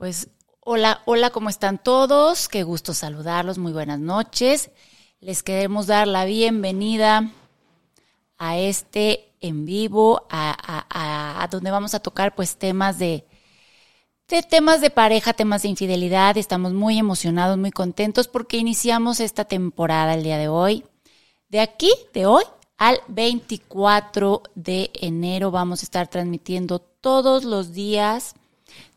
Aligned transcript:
Pues 0.00 0.30
hola, 0.60 1.02
hola, 1.04 1.28
¿cómo 1.28 1.50
están 1.50 1.76
todos? 1.76 2.48
Qué 2.48 2.62
gusto 2.62 2.94
saludarlos, 2.94 3.58
muy 3.58 3.70
buenas 3.70 4.00
noches. 4.00 4.70
Les 5.20 5.42
queremos 5.42 5.88
dar 5.88 6.08
la 6.08 6.24
bienvenida 6.24 7.30
a 8.38 8.56
este 8.56 9.34
en 9.42 9.66
vivo, 9.66 10.26
a, 10.30 11.46
donde 11.50 11.70
vamos 11.70 11.92
a 11.92 12.00
tocar 12.00 12.34
pues 12.34 12.56
temas 12.56 12.98
de, 12.98 13.26
de 14.26 14.42
temas 14.42 14.80
de 14.80 14.88
pareja, 14.88 15.34
temas 15.34 15.64
de 15.64 15.68
infidelidad. 15.68 16.38
Estamos 16.38 16.72
muy 16.72 16.98
emocionados, 16.98 17.58
muy 17.58 17.70
contentos 17.70 18.26
porque 18.26 18.56
iniciamos 18.56 19.20
esta 19.20 19.44
temporada 19.44 20.14
el 20.14 20.22
día 20.22 20.38
de 20.38 20.48
hoy. 20.48 20.82
De 21.50 21.60
aquí, 21.60 21.92
de 22.14 22.24
hoy, 22.24 22.44
al 22.78 23.00
24 23.08 24.44
de 24.54 24.90
enero 24.94 25.50
vamos 25.50 25.82
a 25.82 25.84
estar 25.84 26.08
transmitiendo 26.08 26.78
todos 26.78 27.44
los 27.44 27.74
días, 27.74 28.34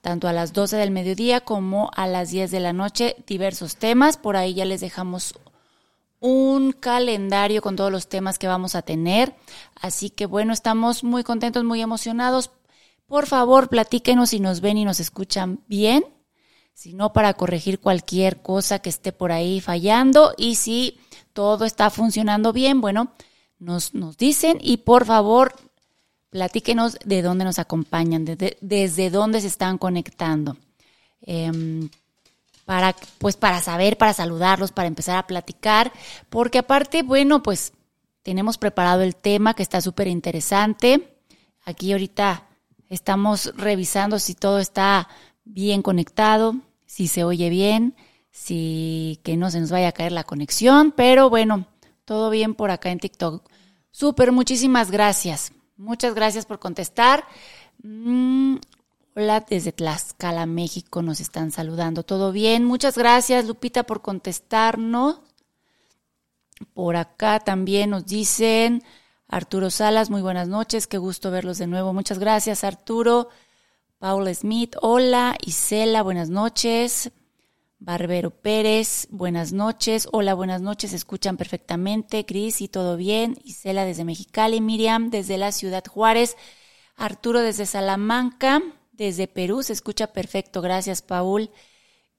tanto 0.01 0.27
a 0.27 0.33
las 0.33 0.53
12 0.53 0.77
del 0.77 0.91
mediodía 0.91 1.41
como 1.41 1.91
a 1.95 2.07
las 2.07 2.29
10 2.29 2.51
de 2.51 2.59
la 2.59 2.73
noche, 2.73 3.15
diversos 3.27 3.77
temas. 3.77 4.17
Por 4.17 4.35
ahí 4.35 4.53
ya 4.53 4.65
les 4.65 4.81
dejamos 4.81 5.35
un 6.19 6.71
calendario 6.71 7.61
con 7.61 7.75
todos 7.75 7.91
los 7.91 8.07
temas 8.07 8.39
que 8.39 8.47
vamos 8.47 8.75
a 8.75 8.81
tener. 8.81 9.35
Así 9.75 10.09
que 10.09 10.25
bueno, 10.25 10.53
estamos 10.53 11.03
muy 11.03 11.23
contentos, 11.23 11.63
muy 11.65 11.81
emocionados. 11.81 12.51
Por 13.07 13.27
favor, 13.27 13.67
platíquenos 13.67 14.29
si 14.29 14.39
nos 14.39 14.61
ven 14.61 14.77
y 14.77 14.85
nos 14.85 15.01
escuchan 15.01 15.59
bien, 15.67 16.05
si 16.73 16.93
no 16.93 17.11
para 17.11 17.33
corregir 17.33 17.79
cualquier 17.79 18.41
cosa 18.41 18.79
que 18.79 18.89
esté 18.89 19.11
por 19.11 19.33
ahí 19.33 19.59
fallando 19.59 20.33
y 20.37 20.55
si 20.55 20.99
todo 21.33 21.65
está 21.65 21.89
funcionando 21.89 22.53
bien, 22.53 22.79
bueno, 22.79 23.11
nos, 23.59 23.93
nos 23.93 24.17
dicen 24.17 24.57
y 24.61 24.77
por 24.77 25.05
favor 25.05 25.53
platíquenos 26.33 26.97
de 27.05 27.21
dónde 27.21 27.45
nos 27.45 27.59
acompañan, 27.59 28.25
desde 28.25 29.09
dónde 29.11 29.39
se 29.39 29.45
están 29.45 29.77
conectando. 29.77 30.57
Em, 31.21 31.91
para, 32.65 32.95
pues 33.19 33.37
para 33.37 33.61
saber, 33.61 33.99
para 33.99 34.13
saludarlos, 34.13 34.71
para 34.71 34.87
empezar 34.87 35.17
a 35.17 35.27
platicar, 35.27 35.93
porque 36.31 36.57
aparte, 36.57 37.03
bueno, 37.03 37.43
pues 37.43 37.73
tenemos 38.23 38.57
preparado 38.57 39.03
el 39.03 39.15
tema 39.15 39.53
que 39.53 39.61
está 39.61 39.79
súper 39.79 40.07
interesante. 40.07 41.19
Aquí 41.65 41.91
ahorita 41.91 42.47
estamos 42.89 43.53
revisando 43.55 44.17
si 44.17 44.33
todo 44.33 44.57
está 44.57 45.09
bien 45.45 45.83
conectado, 45.83 46.55
si 46.87 47.07
se 47.07 47.23
oye 47.23 47.49
bien, 47.49 47.95
si 48.31 49.19
que 49.23 49.37
no 49.37 49.51
se 49.51 49.59
nos 49.59 49.69
vaya 49.69 49.89
a 49.89 49.91
caer 49.91 50.11
la 50.11 50.23
conexión, 50.23 50.93
pero 50.97 51.29
bueno, 51.29 51.67
todo 52.05 52.31
bien 52.31 52.55
por 52.55 52.71
acá 52.71 52.89
en 52.89 52.97
TikTok. 52.97 53.47
Súper, 53.91 54.31
muchísimas 54.31 54.89
gracias. 54.89 55.51
Muchas 55.83 56.15
gracias 56.15 56.45
por 56.45 56.59
contestar. 56.59 57.25
Mm, 57.83 58.55
hola, 59.15 59.41
desde 59.41 59.73
Tlaxcala, 59.73 60.45
México, 60.45 61.01
nos 61.01 61.19
están 61.19 61.51
saludando. 61.51 62.03
¿Todo 62.03 62.31
bien? 62.31 62.63
Muchas 62.63 62.97
gracias, 62.97 63.45
Lupita, 63.45 63.83
por 63.83 64.01
contestarnos. 64.01 65.19
Por 66.73 66.95
acá 66.95 67.41
también 67.41 67.89
nos 67.89 68.05
dicen 68.05 68.81
Arturo 69.27 69.69
Salas, 69.69 70.09
muy 70.09 70.21
buenas 70.21 70.47
noches, 70.47 70.87
qué 70.87 70.97
gusto 70.97 71.31
verlos 71.31 71.57
de 71.57 71.67
nuevo. 71.67 71.91
Muchas 71.91 72.17
gracias, 72.17 72.63
Arturo. 72.63 73.27
Paula 73.99 74.33
Smith, 74.33 74.77
hola. 74.81 75.35
Isela, 75.45 76.01
buenas 76.01 76.29
noches. 76.29 77.11
Barbero 77.85 78.29
Pérez, 78.29 79.07
buenas 79.09 79.51
noches. 79.51 80.07
Hola, 80.13 80.33
buenas 80.35 80.61
noches. 80.61 80.93
Escuchan 80.93 81.35
perfectamente. 81.35 82.25
Cris, 82.25 82.61
y 82.61 82.69
todo 82.69 82.95
bien. 82.95 83.37
Isela 83.43 83.83
desde 83.83 84.05
Mexicali. 84.05 84.61
Miriam 84.61 85.09
desde 85.09 85.37
la 85.37 85.51
ciudad 85.51 85.83
Juárez. 85.85 86.37
Arturo 86.95 87.41
desde 87.41 87.65
Salamanca. 87.65 88.61
Desde 88.93 89.27
Perú 89.27 89.63
se 89.63 89.73
escucha 89.73 90.07
perfecto. 90.07 90.61
Gracias, 90.61 91.01
Paul. 91.01 91.49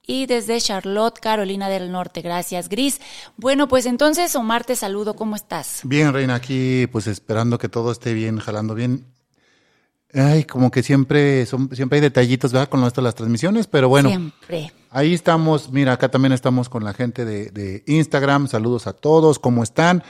Y 0.07 0.27
desde 0.27 0.61
Charlotte, 0.61 1.19
Carolina 1.19 1.71
del 1.71 1.91
Norte. 1.91 2.21
Gracias, 2.21 2.69
Gris. 2.69 3.01
Bueno, 3.39 3.67
pues 3.67 3.87
entonces, 3.87 4.37
Omar, 4.37 4.67
te 4.67 4.77
saludo. 4.77 5.17
¿Cómo 5.17 5.35
estás? 5.35 5.81
Bien, 5.85 6.13
Reina, 6.13 6.35
aquí 6.35 6.87
pues 6.89 7.07
esperando 7.07 7.57
que 7.57 7.71
todo 7.71 7.91
esté 7.91 8.13
bien, 8.13 8.39
jalando 8.39 8.75
bien. 8.75 9.07
Ay, 10.13 10.45
como 10.45 10.71
que 10.71 10.83
siempre, 10.83 11.47
son, 11.47 11.75
siempre 11.75 11.97
hay 11.97 12.03
detallitos, 12.03 12.53
¿verdad? 12.53 12.69
Con 12.69 12.85
esto 12.85 13.01
de 13.01 13.07
las 13.07 13.15
transmisiones, 13.15 13.67
pero 13.67 13.89
bueno. 13.89 14.11
Siempre. 14.11 14.71
Ahí 14.97 15.13
estamos, 15.13 15.73
mira, 15.73 15.95
acá 15.95 16.09
también 16.09 16.31
estamos 16.31 16.69
con 16.69 16.85
la 16.85 16.95
gente 16.95 17.25
de, 17.25 17.51
de 17.51 17.83
Instagram. 17.89 18.47
Saludos 18.47 18.87
a 18.87 18.93
todos, 18.93 19.41
¿cómo 19.41 19.65
están? 19.65 20.05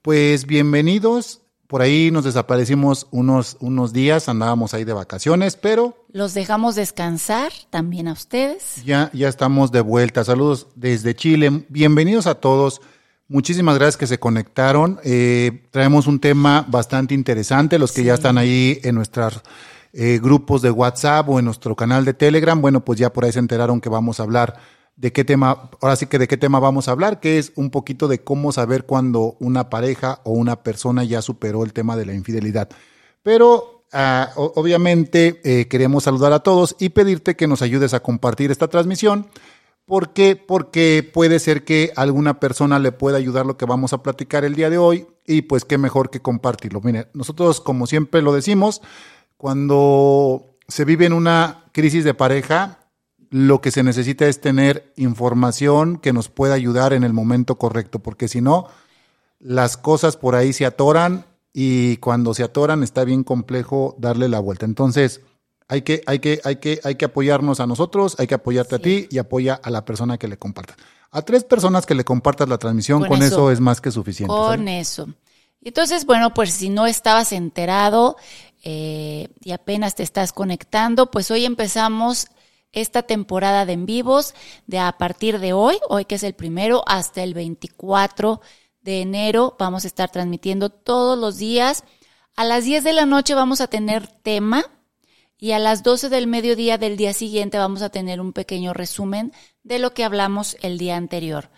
Pues 0.00 0.46
bienvenidos. 0.46 1.42
Por 1.66 1.82
ahí 1.82 2.10
nos 2.10 2.24
desaparecimos 2.24 3.06
unos, 3.10 3.58
unos 3.60 3.92
días, 3.92 4.30
andábamos 4.30 4.72
ahí 4.72 4.84
de 4.84 4.94
vacaciones, 4.94 5.56
pero... 5.56 6.06
Los 6.10 6.32
dejamos 6.32 6.74
descansar 6.74 7.52
también 7.68 8.08
a 8.08 8.14
ustedes. 8.14 8.82
Ya, 8.82 9.10
ya 9.12 9.28
estamos 9.28 9.72
de 9.72 9.82
vuelta. 9.82 10.24
Saludos 10.24 10.68
desde 10.74 11.14
Chile. 11.14 11.66
Bienvenidos 11.68 12.26
a 12.26 12.36
todos. 12.36 12.80
Muchísimas 13.28 13.74
gracias 13.74 13.98
que 13.98 14.06
se 14.06 14.18
conectaron. 14.18 15.00
Eh, 15.04 15.68
traemos 15.70 16.06
un 16.06 16.18
tema 16.18 16.64
bastante 16.66 17.12
interesante. 17.12 17.78
Los 17.78 17.92
que 17.92 18.04
ya 18.04 18.14
están 18.14 18.38
ahí 18.38 18.80
en 18.84 18.94
nuestros 18.94 19.42
eh, 19.92 20.18
grupos 20.22 20.62
de 20.62 20.70
WhatsApp 20.70 21.28
o 21.28 21.38
en 21.38 21.44
nuestro 21.44 21.74
canal 21.76 22.04
de 22.04 22.14
Telegram, 22.14 22.60
bueno, 22.60 22.84
pues 22.84 22.98
ya 22.98 23.12
por 23.12 23.24
ahí 23.24 23.32
se 23.32 23.38
enteraron 23.38 23.80
que 23.80 23.88
vamos 23.88 24.20
a 24.20 24.24
hablar 24.24 24.58
de 24.96 25.12
qué 25.12 25.24
tema, 25.24 25.70
ahora 25.80 25.96
sí 25.96 26.06
que 26.06 26.18
de 26.18 26.28
qué 26.28 26.36
tema 26.36 26.60
vamos 26.60 26.88
a 26.88 26.92
hablar, 26.92 27.20
que 27.20 27.38
es 27.38 27.52
un 27.56 27.70
poquito 27.70 28.06
de 28.06 28.22
cómo 28.22 28.52
saber 28.52 28.84
cuando 28.84 29.36
una 29.40 29.70
pareja 29.70 30.20
o 30.24 30.32
una 30.32 30.62
persona 30.62 31.04
ya 31.04 31.22
superó 31.22 31.64
el 31.64 31.72
tema 31.72 31.96
de 31.96 32.06
la 32.06 32.14
infidelidad. 32.14 32.68
Pero 33.22 33.84
ah, 33.92 34.30
obviamente 34.36 35.40
eh, 35.44 35.68
queremos 35.68 36.04
saludar 36.04 36.32
a 36.32 36.40
todos 36.40 36.76
y 36.78 36.90
pedirte 36.90 37.36
que 37.36 37.46
nos 37.46 37.62
ayudes 37.62 37.94
a 37.94 38.00
compartir 38.00 38.50
esta 38.50 38.68
transmisión 38.68 39.26
¿Por 39.90 40.12
qué? 40.12 40.36
Porque 40.36 41.02
puede 41.02 41.40
ser 41.40 41.64
que 41.64 41.92
alguna 41.96 42.38
persona 42.38 42.78
le 42.78 42.92
pueda 42.92 43.18
ayudar 43.18 43.44
lo 43.44 43.56
que 43.56 43.66
vamos 43.66 43.92
a 43.92 44.04
platicar 44.04 44.44
el 44.44 44.54
día 44.54 44.70
de 44.70 44.78
hoy 44.78 45.08
y 45.26 45.42
pues 45.42 45.64
qué 45.64 45.78
mejor 45.78 46.10
que 46.10 46.22
compartirlo. 46.22 46.80
Mire, 46.80 47.08
nosotros 47.12 47.60
como 47.60 47.88
siempre 47.88 48.22
lo 48.22 48.32
decimos, 48.32 48.82
cuando 49.40 50.58
se 50.68 50.84
vive 50.84 51.06
en 51.06 51.14
una 51.14 51.64
crisis 51.72 52.04
de 52.04 52.12
pareja, 52.12 52.80
lo 53.30 53.62
que 53.62 53.70
se 53.70 53.82
necesita 53.82 54.26
es 54.26 54.38
tener 54.38 54.92
información 54.96 55.96
que 55.96 56.12
nos 56.12 56.28
pueda 56.28 56.52
ayudar 56.52 56.92
en 56.92 57.04
el 57.04 57.14
momento 57.14 57.56
correcto, 57.56 58.00
porque 58.00 58.28
si 58.28 58.42
no, 58.42 58.66
las 59.38 59.78
cosas 59.78 60.18
por 60.18 60.34
ahí 60.34 60.52
se 60.52 60.66
atoran 60.66 61.24
y 61.54 61.96
cuando 61.96 62.34
se 62.34 62.42
atoran 62.42 62.82
está 62.82 63.02
bien 63.04 63.24
complejo 63.24 63.96
darle 63.98 64.28
la 64.28 64.40
vuelta. 64.40 64.66
Entonces, 64.66 65.22
hay 65.68 65.80
que, 65.80 66.02
hay 66.04 66.18
que, 66.18 66.42
hay 66.44 66.56
que, 66.56 66.78
hay 66.84 66.96
que 66.96 67.06
apoyarnos 67.06 67.60
a 67.60 67.66
nosotros, 67.66 68.16
hay 68.18 68.26
que 68.26 68.34
apoyarte 68.34 68.74
a 68.74 68.78
ti 68.78 69.08
y 69.10 69.16
apoya 69.16 69.54
a 69.54 69.70
la 69.70 69.86
persona 69.86 70.18
que 70.18 70.28
le 70.28 70.36
compartas. 70.36 70.76
A 71.12 71.22
tres 71.22 71.44
personas 71.44 71.86
que 71.86 71.94
le 71.94 72.04
compartas 72.04 72.46
la 72.46 72.58
transmisión, 72.58 73.06
con, 73.06 73.22
eso, 73.22 73.50
es 73.50 73.58
más 73.58 73.80
que 73.80 73.90
suficiente. 73.90 74.34
Con 74.34 74.68
eso. 74.68 75.08
Entonces, 75.62 76.06
bueno, 76.06 76.34
pues 76.34 76.52
si 76.52 76.68
no 76.68 76.86
estabas 76.86 77.32
enterado 77.32 78.16
eh, 78.62 79.28
y 79.42 79.52
apenas 79.52 79.94
te 79.94 80.02
estás 80.02 80.32
conectando, 80.32 81.10
pues 81.10 81.30
hoy 81.30 81.44
empezamos 81.44 82.28
esta 82.72 83.02
temporada 83.02 83.66
de 83.66 83.72
en 83.72 83.86
vivos 83.86 84.34
de 84.66 84.78
a 84.78 84.92
partir 84.92 85.40
de 85.40 85.52
hoy, 85.52 85.78
hoy 85.88 86.04
que 86.04 86.16
es 86.16 86.22
el 86.22 86.34
primero, 86.34 86.84
hasta 86.86 87.22
el 87.22 87.34
24 87.34 88.40
de 88.82 89.02
enero. 89.02 89.56
Vamos 89.58 89.84
a 89.84 89.88
estar 89.88 90.10
transmitiendo 90.10 90.70
todos 90.70 91.18
los 91.18 91.38
días. 91.38 91.84
A 92.36 92.44
las 92.44 92.64
10 92.64 92.84
de 92.84 92.92
la 92.92 93.06
noche 93.06 93.34
vamos 93.34 93.60
a 93.60 93.66
tener 93.66 94.06
tema 94.06 94.64
y 95.36 95.52
a 95.52 95.58
las 95.58 95.82
12 95.82 96.10
del 96.10 96.26
mediodía 96.26 96.78
del 96.78 96.96
día 96.96 97.12
siguiente 97.12 97.58
vamos 97.58 97.82
a 97.82 97.88
tener 97.88 98.20
un 98.20 98.32
pequeño 98.32 98.72
resumen 98.72 99.32
de 99.62 99.78
lo 99.78 99.94
que 99.94 100.04
hablamos 100.04 100.56
el 100.60 100.78
día 100.78 100.96
anterior. 100.96 101.50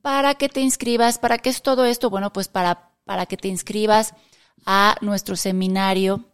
Para 0.00 0.34
que 0.34 0.48
te 0.48 0.60
inscribas, 0.60 1.18
¿para 1.18 1.38
qué 1.38 1.48
es 1.48 1.62
todo 1.62 1.84
esto? 1.84 2.10
Bueno, 2.10 2.32
pues 2.32 2.48
para, 2.48 2.90
para 3.04 3.26
que 3.26 3.36
te 3.36 3.48
inscribas 3.48 4.14
a 4.64 4.96
nuestro 5.00 5.36
seminario 5.36 6.31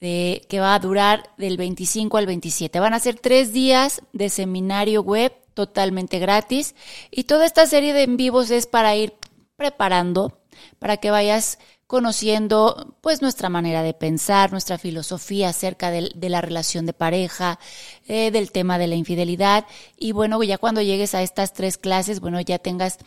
de, 0.00 0.46
que 0.48 0.60
va 0.60 0.74
a 0.74 0.78
durar 0.78 1.30
del 1.36 1.56
25 1.56 2.16
al 2.16 2.26
27. 2.26 2.80
Van 2.80 2.94
a 2.94 3.00
ser 3.00 3.18
tres 3.18 3.52
días 3.52 4.02
de 4.12 4.28
seminario 4.28 5.02
web 5.02 5.32
totalmente 5.54 6.18
gratis 6.18 6.74
y 7.10 7.24
toda 7.24 7.46
esta 7.46 7.66
serie 7.66 7.92
de 7.92 8.02
en 8.02 8.16
vivos 8.16 8.50
es 8.50 8.66
para 8.66 8.96
ir 8.96 9.14
preparando, 9.56 10.40
para 10.78 10.96
que 10.96 11.10
vayas 11.10 11.58
conociendo 11.86 12.96
pues 13.00 13.20
nuestra 13.20 13.48
manera 13.48 13.82
de 13.82 13.94
pensar, 13.94 14.52
nuestra 14.52 14.78
filosofía 14.78 15.48
acerca 15.48 15.90
de, 15.90 16.12
la 16.28 16.40
relación 16.40 16.86
de 16.86 16.92
pareja, 16.92 17.58
eh, 18.06 18.30
del 18.30 18.52
tema 18.52 18.78
de 18.78 18.86
la 18.86 18.94
infidelidad 18.94 19.66
y 19.98 20.12
bueno, 20.12 20.40
ya 20.42 20.56
cuando 20.56 20.82
llegues 20.82 21.14
a 21.14 21.22
estas 21.22 21.52
tres 21.52 21.78
clases, 21.78 22.20
bueno, 22.20 22.40
ya 22.40 22.58
tengas 22.58 22.98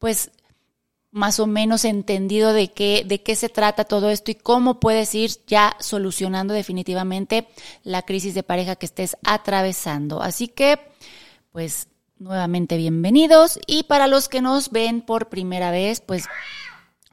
pues 0.00 0.32
más 1.12 1.38
o 1.40 1.46
menos 1.46 1.84
entendido 1.84 2.52
de 2.54 2.72
qué, 2.72 3.04
de 3.06 3.22
qué 3.22 3.36
se 3.36 3.50
trata 3.50 3.84
todo 3.84 4.10
esto 4.10 4.30
y 4.30 4.34
cómo 4.34 4.80
puedes 4.80 5.14
ir 5.14 5.30
ya 5.46 5.76
solucionando 5.78 6.54
definitivamente 6.54 7.46
la 7.84 8.02
crisis 8.02 8.34
de 8.34 8.42
pareja 8.42 8.76
que 8.76 8.86
estés 8.86 9.16
atravesando. 9.22 10.22
Así 10.22 10.48
que, 10.48 10.80
pues, 11.52 11.88
nuevamente 12.18 12.78
bienvenidos 12.78 13.60
y 13.66 13.84
para 13.84 14.06
los 14.06 14.28
que 14.28 14.40
nos 14.40 14.70
ven 14.70 15.02
por 15.02 15.28
primera 15.28 15.70
vez, 15.70 16.00
pues 16.00 16.24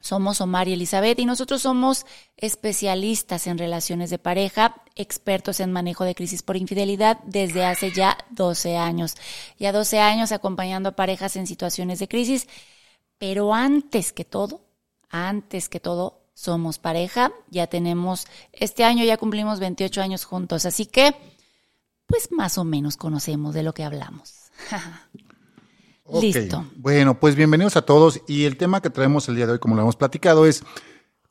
Somos 0.01 0.39
Omar 0.39 0.67
y 0.69 0.73
Elizabeth 0.73 1.19
y 1.19 1.25
nosotros 1.25 1.61
somos 1.61 2.05
especialistas 2.37 3.47
en 3.47 3.57
relaciones 3.57 4.09
de 4.09 4.17
pareja, 4.17 4.81
expertos 4.95 5.59
en 5.59 5.73
manejo 5.73 6.05
de 6.05 6.15
crisis 6.15 6.41
por 6.41 6.55
infidelidad 6.55 7.19
desde 7.25 7.65
hace 7.65 7.91
ya 7.91 8.17
12 8.29 8.77
años. 8.77 9.15
Ya 9.57 9.73
12 9.73 9.99
años 9.99 10.31
acompañando 10.31 10.89
a 10.89 10.95
parejas 10.95 11.35
en 11.35 11.47
situaciones 11.47 11.99
de 11.99 12.07
crisis, 12.07 12.47
pero 13.19 13.53
antes 13.53 14.11
que 14.13 14.25
todo, 14.25 14.61
antes 15.09 15.69
que 15.69 15.79
todo, 15.79 16.21
somos 16.33 16.79
pareja. 16.79 17.31
Ya 17.51 17.67
tenemos, 17.67 18.25
este 18.53 18.85
año 18.85 19.03
ya 19.03 19.17
cumplimos 19.17 19.59
28 19.59 20.01
años 20.01 20.23
juntos, 20.23 20.65
así 20.65 20.85
que, 20.85 21.13
pues 22.07 22.31
más 22.31 22.57
o 22.57 22.63
menos 22.63 22.95
conocemos 22.95 23.53
de 23.53 23.63
lo 23.63 23.73
que 23.73 23.83
hablamos. 23.83 24.49
Listo. 26.21 26.65
Bueno, 26.77 27.19
pues 27.19 27.35
bienvenidos 27.35 27.75
a 27.75 27.83
todos. 27.83 28.21
Y 28.27 28.45
el 28.45 28.57
tema 28.57 28.81
que 28.81 28.89
traemos 28.89 29.27
el 29.27 29.35
día 29.35 29.45
de 29.45 29.53
hoy, 29.53 29.59
como 29.59 29.75
lo 29.75 29.81
hemos 29.81 29.95
platicado, 29.95 30.47
es 30.47 30.63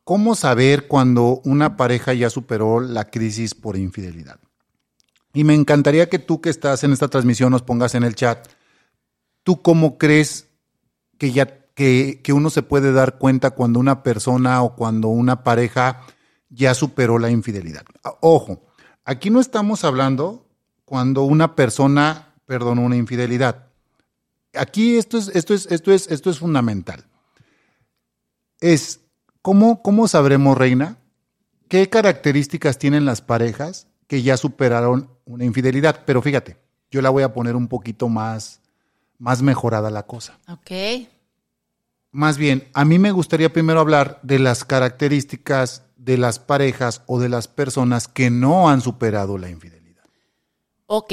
cómo 0.04 0.36
saber 0.36 0.86
cuando 0.86 1.40
una 1.44 1.76
pareja 1.76 2.12
ya 2.12 2.30
superó 2.30 2.80
la 2.80 3.06
crisis 3.10 3.54
por 3.54 3.76
infidelidad. 3.76 4.38
Y 5.32 5.42
me 5.42 5.54
encantaría 5.54 6.08
que 6.08 6.18
tú 6.18 6.40
que 6.40 6.50
estás 6.50 6.84
en 6.84 6.92
esta 6.92 7.08
transmisión 7.08 7.50
nos 7.50 7.62
pongas 7.62 7.94
en 7.94 8.04
el 8.04 8.14
chat, 8.14 8.46
¿tú 9.42 9.62
cómo 9.62 9.98
crees 9.98 10.48
que 11.18 11.32
ya 11.32 11.57
que, 11.78 12.32
uno 12.32 12.50
se 12.50 12.62
puede 12.62 12.92
dar 12.92 13.18
cuenta 13.18 13.52
cuando 13.52 13.78
una 13.78 14.02
persona 14.02 14.62
o 14.62 14.74
cuando 14.74 15.08
una 15.08 15.44
pareja 15.44 16.02
ya 16.50 16.74
superó 16.74 17.18
la 17.18 17.30
infidelidad? 17.30 17.84
Ojo, 18.20 18.66
aquí 19.04 19.30
no 19.30 19.40
estamos 19.40 19.84
hablando 19.84 20.46
cuando 20.84 21.22
una 21.22 21.54
persona 21.54 22.34
perdonó 22.46 22.82
una 22.82 22.96
infidelidad 22.96 23.68
aquí 24.54 24.96
esto 24.96 25.18
es, 25.18 25.28
esto 25.28 25.54
es, 25.54 25.66
esto 25.66 25.92
es, 25.92 26.10
esto 26.10 26.30
es 26.30 26.38
fundamental. 26.38 27.04
Es 28.60 29.00
¿cómo, 29.42 29.82
cómo 29.82 30.08
sabremos, 30.08 30.56
Reina, 30.58 30.98
qué 31.68 31.88
características 31.88 32.78
tienen 32.78 33.04
las 33.04 33.20
parejas 33.20 33.88
que 34.06 34.22
ya 34.22 34.36
superaron 34.36 35.10
una 35.24 35.44
infidelidad. 35.44 36.02
Pero 36.04 36.22
fíjate, 36.22 36.56
yo 36.90 37.02
la 37.02 37.10
voy 37.10 37.22
a 37.22 37.32
poner 37.32 37.56
un 37.56 37.68
poquito 37.68 38.08
más, 38.08 38.60
más 39.18 39.42
mejorada 39.42 39.90
la 39.90 40.04
cosa. 40.04 40.38
Ok. 40.48 41.08
Más 42.10 42.38
bien, 42.38 42.68
a 42.72 42.84
mí 42.84 42.98
me 42.98 43.12
gustaría 43.12 43.52
primero 43.52 43.80
hablar 43.80 44.18
de 44.22 44.38
las 44.38 44.64
características 44.64 45.82
de 45.96 46.16
las 46.16 46.38
parejas 46.38 47.02
o 47.06 47.20
de 47.20 47.28
las 47.28 47.48
personas 47.48 48.08
que 48.08 48.30
no 48.30 48.70
han 48.70 48.80
superado 48.80 49.36
la 49.36 49.50
infidelidad. 49.50 50.04
Ok, 50.86 51.12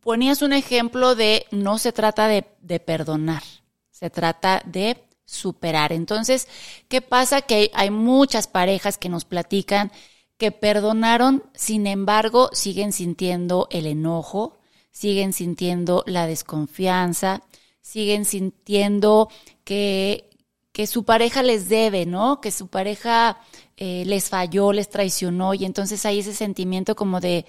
ponías 0.00 0.42
un 0.42 0.52
ejemplo 0.52 1.14
de 1.14 1.46
no 1.50 1.78
se 1.78 1.92
trata 1.92 2.28
de, 2.28 2.42
perdonar, 2.80 3.42
se 3.90 4.10
trata 4.10 4.62
de 4.66 5.02
superar. 5.24 5.92
Entonces, 5.92 6.46
¿qué 6.88 7.00
pasa? 7.00 7.40
Que 7.40 7.70
hay 7.72 7.90
muchas 7.90 8.46
parejas 8.46 8.98
que 8.98 9.08
nos 9.08 9.24
platican 9.24 9.90
que 10.36 10.52
perdonaron, 10.52 11.44
sin 11.54 11.86
embargo, 11.86 12.50
siguen 12.52 12.92
sintiendo 12.92 13.68
el 13.70 13.86
enojo, 13.86 14.58
siguen 14.90 15.32
sintiendo 15.32 16.02
la 16.06 16.26
desconfianza, 16.26 17.42
siguen 17.80 18.24
sintiendo 18.24 19.30
que, 19.64 20.28
que 20.74 20.88
su 20.88 21.04
pareja 21.04 21.44
les 21.44 21.68
debe, 21.68 22.04
¿no? 22.04 22.40
Que 22.40 22.50
su 22.50 22.66
pareja 22.66 23.38
eh, 23.76 24.02
les 24.06 24.28
falló, 24.28 24.72
les 24.72 24.90
traicionó 24.90 25.54
y 25.54 25.64
entonces 25.64 26.04
hay 26.04 26.18
ese 26.18 26.34
sentimiento 26.34 26.96
como 26.96 27.20
de, 27.20 27.46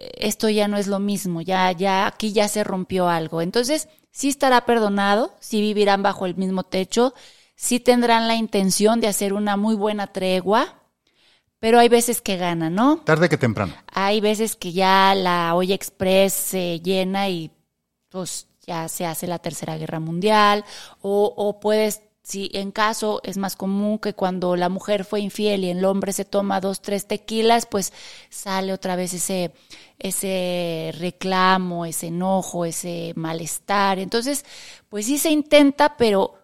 esto 0.00 0.48
ya 0.48 0.66
no 0.66 0.76
es 0.76 0.88
lo 0.88 0.98
mismo, 0.98 1.42
ya, 1.42 1.70
ya, 1.70 2.08
aquí 2.08 2.32
ya 2.32 2.48
se 2.48 2.64
rompió 2.64 3.08
algo. 3.08 3.40
Entonces, 3.40 3.88
sí 4.10 4.28
estará 4.28 4.66
perdonado, 4.66 5.32
sí 5.38 5.60
vivirán 5.60 6.02
bajo 6.02 6.26
el 6.26 6.34
mismo 6.34 6.64
techo, 6.64 7.14
sí 7.54 7.78
tendrán 7.78 8.26
la 8.26 8.34
intención 8.34 9.00
de 9.00 9.06
hacer 9.06 9.32
una 9.32 9.56
muy 9.56 9.76
buena 9.76 10.08
tregua, 10.08 10.82
pero 11.60 11.78
hay 11.78 11.88
veces 11.88 12.20
que 12.20 12.36
gana, 12.36 12.68
¿no? 12.68 12.96
Tarde 13.04 13.28
que 13.28 13.38
temprano. 13.38 13.74
Hay 13.92 14.20
veces 14.20 14.56
que 14.56 14.72
ya 14.72 15.14
la 15.14 15.54
olla 15.54 15.76
express 15.76 16.32
se 16.32 16.80
llena 16.80 17.28
y 17.28 17.52
pues 18.08 18.48
ya 18.66 18.88
se 18.88 19.06
hace 19.06 19.28
la 19.28 19.38
tercera 19.38 19.78
guerra 19.78 20.00
mundial, 20.00 20.64
o, 21.00 21.32
o 21.36 21.60
puedes 21.60 22.09
si 22.30 22.48
en 22.54 22.70
caso 22.70 23.20
es 23.24 23.36
más 23.38 23.56
común 23.56 23.98
que 23.98 24.14
cuando 24.14 24.54
la 24.54 24.68
mujer 24.68 25.04
fue 25.04 25.20
infiel 25.20 25.64
y 25.64 25.70
el 25.70 25.84
hombre 25.84 26.12
se 26.12 26.24
toma 26.24 26.60
dos, 26.60 26.80
tres 26.80 27.06
tequilas, 27.06 27.66
pues 27.66 27.92
sale 28.28 28.72
otra 28.72 28.94
vez 28.94 29.12
ese, 29.12 29.52
ese 29.98 30.94
reclamo, 30.96 31.86
ese 31.86 32.06
enojo, 32.06 32.64
ese 32.64 33.12
malestar. 33.16 33.98
Entonces, 33.98 34.44
pues 34.88 35.06
sí 35.06 35.18
se 35.18 35.30
intenta, 35.30 35.96
pero 35.96 36.34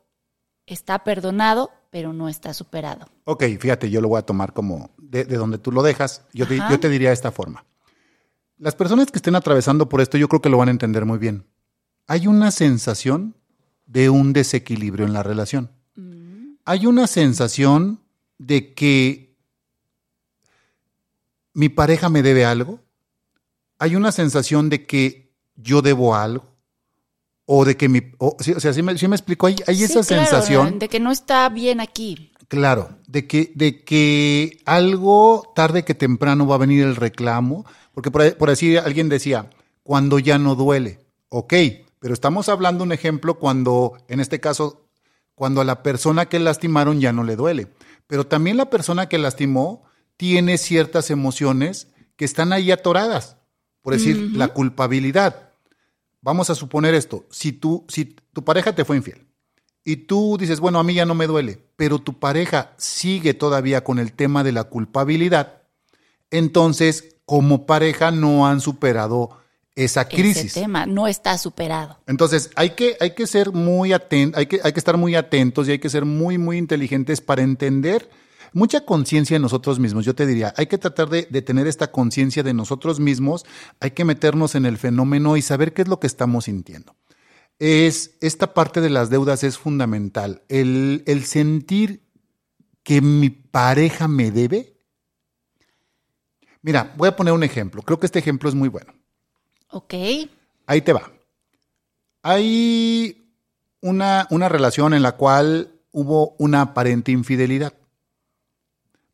está 0.67 1.05
perdonado, 1.05 1.71
pero 1.91 2.13
no 2.13 2.29
está 2.29 2.53
superado. 2.53 3.07
Ok, 3.25 3.45
fíjate, 3.61 3.89
yo 3.89 4.01
lo 4.01 4.09
voy 4.09 4.19
a 4.19 4.27
tomar 4.27 4.53
como 4.53 4.91
de, 4.99 5.25
donde 5.25 5.59
tú 5.59 5.71
lo 5.71 5.85
dejas. 5.85 6.25
Yo 6.33 6.49
te, 6.49 6.57
yo 6.57 6.81
te 6.81 6.89
diría 6.89 7.11
de 7.11 7.15
esta 7.15 7.31
forma. 7.31 7.65
Las 8.59 8.75
personas 8.75 9.13
que 9.13 9.19
estén 9.19 9.37
atravesando 9.37 9.89
por 9.89 10.01
esto, 10.01 10.19
yo 10.19 10.29
creo 10.29 10.43
que 10.43 10.49
lo 10.49 10.59
van 10.59 10.69
a 10.69 10.73
entender 10.73 11.05
muy 11.05 11.19
bien. 11.19 11.47
Hay 12.09 12.27
una 12.27 12.51
sensación 12.51 13.37
de 13.87 14.11
un 14.11 14.33
desequilibrio 14.33 15.07
en 15.07 15.13
la 15.13 15.23
relación. 15.23 15.71
Mm. 15.95 16.57
Hay 16.65 16.87
una 16.87 17.07
sensación 17.07 18.01
de 18.39 18.75
que 18.75 19.35
mi 21.55 21.69
pareja 21.69 22.09
me 22.09 22.23
debe 22.23 22.45
algo. 22.45 22.81
Hay 23.79 23.97
una 23.97 24.13
sensación 24.13 24.69
de 24.69 24.87
que 24.87 25.33
yo 25.55 25.81
debo 25.83 26.15
algo. 26.15 26.45
O 27.47 27.65
de 27.65 27.77
que 27.77 27.89
mi... 27.89 28.03
O, 28.19 28.37
sea, 28.41 28.73
si 28.73 28.83
me, 28.83 28.95
me 28.95 29.17
explico, 29.17 29.47
hay, 29.47 29.57
esa 29.69 30.03
sensación... 30.03 30.79
De 30.79 30.89
que 30.89 30.99
no 31.01 31.13
está 31.13 31.49
bien 31.49 31.81
aquí. 31.81 32.33
Claro, 32.49 32.91
de 33.07 33.27
que, 33.27 33.53
de 33.55 33.85
que 33.85 34.61
algo 34.67 35.53
tarde 35.55 35.85
que 35.85 35.95
temprano 35.95 36.47
va 36.47 36.57
a 36.57 36.59
venir 36.59 36.85
el 36.85 36.97
reclamo, 36.97 37.65
porque 37.93 38.11
por, 38.11 38.37
por 38.37 38.51
así 38.51 38.77
alguien 38.77 39.09
decía, 39.09 39.51
cuando 39.83 40.19
ya 40.19 40.39
no 40.39 40.55
duele, 40.55 41.01
ok, 41.29 41.55
pero 41.99 42.15
estamos 42.15 42.49
hablando 42.49 42.85
un 42.85 42.93
ejemplo 42.93 43.39
cuando, 43.39 43.97
en 44.09 44.21
este 44.21 44.41
caso, 44.41 44.87
cuando 45.35 45.61
a 45.61 45.65
la 45.65 45.83
persona 45.83 46.27
que 46.27 46.39
lastimaron 46.39 47.01
ya 47.01 47.13
no 47.13 47.25
le 47.25 47.37
duele. 47.37 47.69
Pero 48.07 48.27
también 48.27 48.57
la 48.57 48.71
persona 48.71 49.09
que 49.09 49.19
lastimó 49.19 49.85
tiene 50.17 50.59
ciertas 50.59 51.11
emociones 51.11 51.89
que 52.17 52.25
están 52.25 52.53
ahí 52.53 52.71
atoradas. 52.71 53.37
Por 53.83 53.93
decir, 53.93 54.33
la 54.35 54.49
culpabilidad. 54.49 55.53
Vamos 56.21 56.51
a 56.51 56.57
suponer 56.57 56.95
esto. 56.95 57.25
Si, 57.31 57.53
tú, 57.53 57.85
si 57.89 58.05
tu 58.05 58.45
pareja 58.45 58.75
te 58.75 58.85
fue 58.85 58.97
infiel 58.97 59.27
y 59.85 59.97
tú 59.97 60.37
dices, 60.39 60.59
bueno, 60.59 60.81
a 60.81 60.83
mí 60.83 60.95
ya 60.95 61.07
no 61.07 61.15
me 61.15 61.29
duele, 61.29 61.61
pero 61.77 62.01
tu 62.01 62.19
pareja 62.19 62.75
sigue 62.77 63.33
todavía 63.33 63.85
con 63.85 64.01
el 64.01 64.13
tema 64.13 64.43
de 64.43 64.51
la 64.51 64.65
culpabilidad, 64.65 65.63
entonces 66.33 67.17
como 67.25 67.67
pareja 67.67 68.11
no 68.11 68.49
han 68.49 68.61
superado 68.61 69.39
esa 69.77 70.09
crisis. 70.09 70.47
Ese 70.47 70.61
tema 70.61 70.87
no 70.87 71.07
está 71.07 71.37
superado. 71.39 71.99
Entonces, 72.07 72.51
hay 72.57 72.71
que, 72.71 72.97
hay 72.99 73.15
que 73.15 73.27
ser 73.27 73.53
muy 73.53 73.93
atentos, 73.93 74.39
hay 74.39 74.47
que, 74.47 74.59
hay 74.65 74.73
que 74.73 74.81
estar 74.81 74.97
muy 74.97 75.15
atentos 75.15 75.69
y 75.69 75.73
hay 75.73 75.79
que 75.79 75.91
ser 75.91 76.07
muy, 76.07 76.39
muy 76.39 76.57
inteligentes 76.57 77.21
para 77.21 77.43
entender 77.43 78.09
mucha 78.55 78.87
conciencia 78.87 79.37
en 79.37 79.43
nosotros 79.43 79.79
mismos. 79.79 80.07
Yo 80.07 80.15
te 80.15 80.27
diría, 80.27 80.55
hay 80.57 80.67
que 80.67 80.79
tratar 80.79 81.11
de, 81.11 81.25
tener 81.43 81.67
esta 81.67 81.93
conciencia 81.93 82.43
de 82.43 82.55
nosotros 82.55 82.99
mismos, 82.99 83.45
hay 83.81 83.91
que 83.91 84.07
meternos 84.07 84.55
en 84.55 84.65
el 84.65 84.79
fenómeno 84.79 85.37
y 85.37 85.43
saber 85.43 85.75
qué 85.75 85.83
es 85.83 85.89
lo 85.89 86.01
que 86.01 86.07
estamos 86.07 86.47
sintiendo. 86.47 86.97
Es, 87.59 88.17
esta 88.23 88.55
parte 88.55 88.81
de 88.81 88.91
las 88.91 89.11
deudas 89.11 89.45
es 89.45 89.59
fundamental. 89.59 90.43
El, 90.49 91.05
el 91.07 91.25
sentir 91.25 92.03
que 92.83 93.03
mi 93.03 93.29
pareja 93.29 94.09
me 94.09 94.31
debe. 94.31 94.75
Mira, 96.63 96.95
voy 96.97 97.09
a 97.09 97.17
poner 97.17 97.35
un 97.35 97.43
ejemplo. 97.43 97.83
Creo 97.83 98.01
que 98.01 98.07
este 98.07 98.19
ejemplo 98.19 98.49
es 98.49 98.55
muy 98.55 98.71
bueno. 98.71 98.95
Ok. 99.77 99.93
Ahí 100.67 100.81
te 100.81 100.95
va. 100.95 101.13
Hay 102.23 103.31
una, 103.83 104.27
una 104.31 104.49
relación 104.49 104.95
en 104.95 105.03
la 105.03 105.13
cual 105.13 105.71
hubo 105.93 106.35
una 106.39 106.63
aparente 106.63 107.13
infidelidad. 107.13 107.75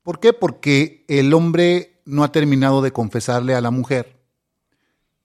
¿Por 0.04 0.20
qué? 0.20 0.32
Porque 0.32 1.04
el 1.08 1.34
hombre 1.34 2.00
no 2.04 2.22
ha 2.22 2.30
terminado 2.30 2.80
de 2.80 2.92
confesarle 2.92 3.56
a 3.56 3.60
la 3.60 3.72
mujer 3.72 4.22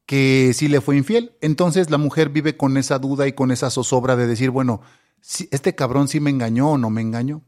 que 0.08 0.54
sí 0.56 0.70
le 0.70 0.82
fue 0.82 0.98
infiel. 0.98 1.34
Entonces 1.40 1.92
la 1.92 2.00
mujer 2.00 2.30
vive 2.30 2.58
con 2.58 2.76
esa 2.76 2.98
duda 2.98 3.28
y 3.28 3.34
con 3.34 3.52
esa 3.52 3.70
zozobra 3.70 4.16
de 4.16 4.26
decir, 4.26 4.50
bueno, 4.50 4.82
este 5.52 5.76
cabrón 5.76 6.08
sí 6.08 6.20
me 6.20 6.32
engañó 6.32 6.72
o 6.72 6.78
no 6.80 6.90
me 6.90 7.02
engañó. 7.02 7.44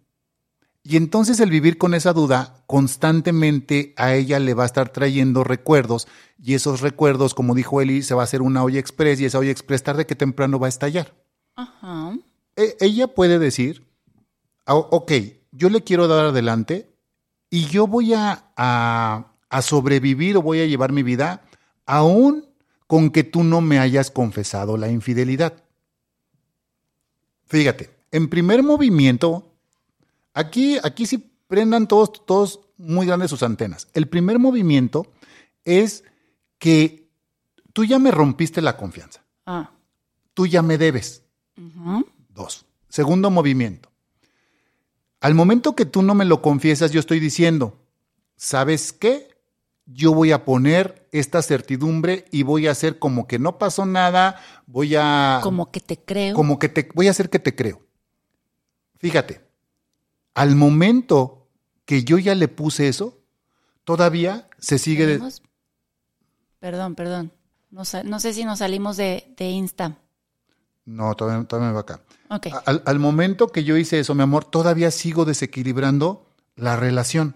Y 0.84 0.98
entonces 0.98 1.40
el 1.40 1.50
vivir 1.50 1.78
con 1.78 1.94
esa 1.94 2.14
duda 2.14 2.64
constantemente 2.66 3.94
a 3.98 4.14
ella 4.16 4.40
le 4.40 4.54
va 4.54 4.64
a 4.64 4.66
estar 4.66 4.90
trayendo 4.90 5.44
recuerdos 5.44 6.08
y 6.42 6.54
esos 6.54 6.82
recuerdos, 6.82 7.34
como 7.34 7.54
dijo 7.54 7.82
Eli, 7.82 8.02
se 8.02 8.16
va 8.16 8.22
a 8.22 8.24
hacer 8.24 8.42
una 8.42 8.64
olla 8.64 8.80
express 8.80 9.20
y 9.20 9.26
esa 9.26 9.40
olla 9.40 9.52
express 9.52 9.84
tarde 9.84 10.06
que 10.06 10.16
temprano 10.16 10.58
va 10.58 10.68
a 10.68 10.70
estallar. 10.70 11.14
Ajá. 11.56 12.14
E, 12.56 12.78
ella 12.80 13.08
puede 13.08 13.40
decir, 13.40 13.86
ah, 14.66 14.76
ok, 14.76 15.12
yo 15.52 15.70
le 15.70 15.84
quiero 15.84 16.08
dar 16.08 16.28
adelante 16.28 16.90
y 17.50 17.66
yo 17.66 17.86
voy 17.86 18.14
a, 18.14 18.52
a, 18.56 19.34
a 19.50 19.62
sobrevivir 19.62 20.38
o 20.38 20.42
voy 20.42 20.62
a 20.62 20.66
llevar 20.66 20.94
mi 20.94 21.04
vida 21.04 21.44
aún 21.86 22.48
con 22.88 23.12
que 23.12 23.24
tú 23.24 23.44
no 23.44 23.62
me 23.62 23.80
hayas 23.80 24.12
confesado 24.12 24.78
la 24.78 24.90
infidelidad. 24.90 25.64
Fíjate, 27.46 27.90
en 28.12 28.30
primer 28.30 28.64
movimiento 28.64 29.49
Aquí, 30.34 30.78
aquí 30.84 31.06
sí 31.06 31.32
prendan 31.48 31.88
todos, 31.88 32.26
todos 32.26 32.62
muy 32.78 33.06
grandes 33.06 33.30
sus 33.30 33.44
antenas. 33.44 33.88
El 33.94 34.08
primer 34.08 34.40
movimiento 34.40 35.12
es 35.66 36.04
que 36.58 37.10
tú 37.74 37.86
ya 37.86 38.00
me 38.00 38.12
rompiste 38.12 38.62
la 38.62 38.78
confianza. 38.78 39.24
Ah. 39.46 39.72
Tú 40.34 40.48
ya 40.48 40.62
me 40.62 40.78
debes. 40.78 41.24
Dos. 42.30 42.66
Segundo 42.88 43.30
movimiento. 43.30 43.92
Al 45.20 45.34
momento 45.34 45.76
que 45.76 45.86
tú 45.86 46.02
no 46.02 46.16
me 46.16 46.26
lo 46.26 46.42
confiesas, 46.42 46.92
yo 46.92 47.00
estoy 47.00 47.20
diciendo, 47.20 47.78
¿sabes 48.38 48.94
qué? 48.94 49.28
Yo 49.86 50.14
voy 50.14 50.32
a 50.32 50.46
poner 50.46 51.08
esta 51.12 51.42
certidumbre 51.42 52.26
y 52.32 52.44
voy 52.44 52.68
a 52.68 52.72
hacer 52.72 53.00
como 53.00 53.28
que 53.28 53.40
no 53.40 53.58
pasó 53.58 53.86
nada, 53.86 54.40
voy 54.66 54.96
a... 54.96 55.40
Como 55.44 55.72
que 55.72 55.82
te 55.82 55.98
creo. 55.98 56.36
Como 56.36 56.60
que 56.60 56.70
te... 56.70 56.90
Voy 56.94 57.08
a 57.08 57.12
hacer 57.12 57.30
que 57.30 57.40
te 57.40 57.56
creo. 57.56 57.82
Fíjate, 59.00 59.49
al 60.40 60.56
momento 60.56 61.50
que 61.84 62.06
yo 62.06 62.18
ya 62.18 62.34
le 62.34 62.48
puse 62.48 62.88
eso, 62.88 63.20
todavía 63.84 64.48
se 64.58 64.80
sigue... 64.80 65.06
De... 65.06 65.22
Perdón, 66.60 66.96
perdón. 66.96 67.34
No, 67.72 67.84
no, 68.06 68.20
sé 68.22 68.34
si 68.34 68.46
nos 68.46 68.60
salimos 68.60 68.96
de, 68.96 69.34
de 69.36 69.50
Insta. 69.50 69.98
No, 70.86 71.14
todavía, 71.16 71.46
todavía 71.46 71.68
me 71.68 71.74
va 71.74 71.82
acá. 71.82 72.00
Okay. 72.30 72.54
Al, 72.66 72.82
al, 72.86 73.00
momento 73.00 73.50
que 73.50 73.66
yo 73.66 73.76
hice 73.76 74.00
eso, 74.00 74.16
mi 74.16 74.24
amor, 74.24 74.46
todavía 74.46 74.92
sigo 74.92 75.26
desequilibrando 75.26 76.26
la 76.56 76.78
relación. 76.78 77.36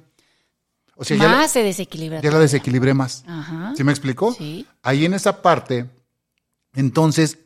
O 0.96 1.04
sea, 1.04 1.18
más 1.18 1.28
ya 1.28 1.42
la, 1.42 1.48
se 1.50 1.62
desequilibra. 1.62 2.22
Ya 2.22 2.32
la 2.32 2.40
desequilibré 2.40 2.94
más. 2.94 3.26
Ajá. 3.28 3.74
¿Sí 3.76 3.84
me 3.84 3.92
explicó? 3.92 4.34
Sí. 4.34 4.66
Ahí 4.82 5.04
en 5.04 5.14
esa 5.14 5.42
parte, 5.42 5.90
entonces, 6.74 7.40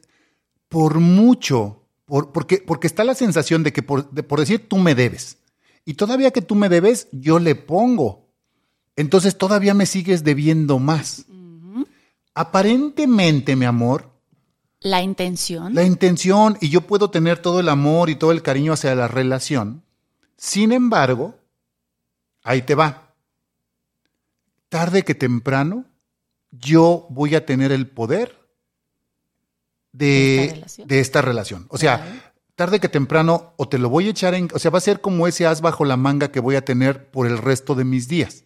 por 0.70 1.00
mucho, 1.00 1.82
por, 2.06 2.32
porque, 2.32 2.60
porque 2.60 2.86
está 2.86 3.04
la 3.04 3.16
sensación 3.16 3.64
de 3.64 3.74
que 3.74 3.82
por, 3.82 4.12
de, 4.12 4.22
por 4.22 4.40
decir 4.40 4.70
tú 4.70 4.78
me 4.78 4.94
debes, 4.94 5.40
y 5.88 5.94
todavía 5.94 6.32
que 6.32 6.42
tú 6.42 6.54
me 6.54 6.68
debes, 6.68 7.08
yo 7.14 7.40
le 7.40 7.56
pongo. 7.56 8.28
Entonces 8.98 9.38
todavía 9.38 9.74
me 9.74 9.86
sigues 9.86 10.26
debiendo 10.26 10.80
más. 10.80 11.24
Uh 11.30 11.34
-huh. 11.34 11.88
Aparentemente, 12.34 13.56
mi 13.56 13.64
amor, 13.64 14.12
la 14.82 15.02
intención. 15.02 15.74
La 15.74 15.84
intención, 15.84 16.58
y 16.60 16.68
yo 16.68 16.82
puedo 16.82 17.10
tener 17.10 17.40
todo 17.40 17.62
el 17.62 17.70
amor 17.70 18.10
y 18.10 18.18
todo 18.18 18.34
el 18.34 18.42
cariño 18.42 18.74
hacia 18.74 18.94
la 18.96 19.08
relación. 19.08 19.82
Sin 20.36 20.74
embargo, 20.74 21.36
ahí 22.44 22.64
te 22.64 22.76
va. 22.76 23.16
Tarde 24.68 25.04
que 25.04 25.16
temprano, 25.16 25.86
yo 26.52 27.08
voy 27.10 27.34
a 27.34 27.46
tener 27.46 27.72
el 27.72 27.88
poder 27.88 28.38
de, 29.94 30.06
¿De, 30.06 30.44
esta, 30.66 30.86
de 30.86 31.00
esta 31.00 31.22
relación. 31.22 31.66
O 31.70 31.78
sea. 31.78 32.34
Tarde 32.58 32.80
que 32.80 32.90
temprano, 32.90 33.54
o 33.56 33.70
te 33.70 33.78
lo 33.78 33.88
voy 33.88 34.08
a 34.08 34.10
echar 34.10 34.34
en. 34.34 34.50
O 34.54 34.60
sea, 34.60 34.72
va 34.72 34.80
a 34.80 34.82
ser 34.82 35.00
como 35.00 35.28
ese 35.28 35.46
as 35.46 35.62
bajo 35.62 35.86
la 35.86 35.96
manga 35.96 36.32
que 36.32 36.40
voy 36.40 36.56
a 36.56 36.66
tener 36.66 37.10
por 37.12 37.28
el 37.28 37.38
resto 37.38 37.76
de 37.76 37.86
mis 37.86 38.08
días. 38.08 38.46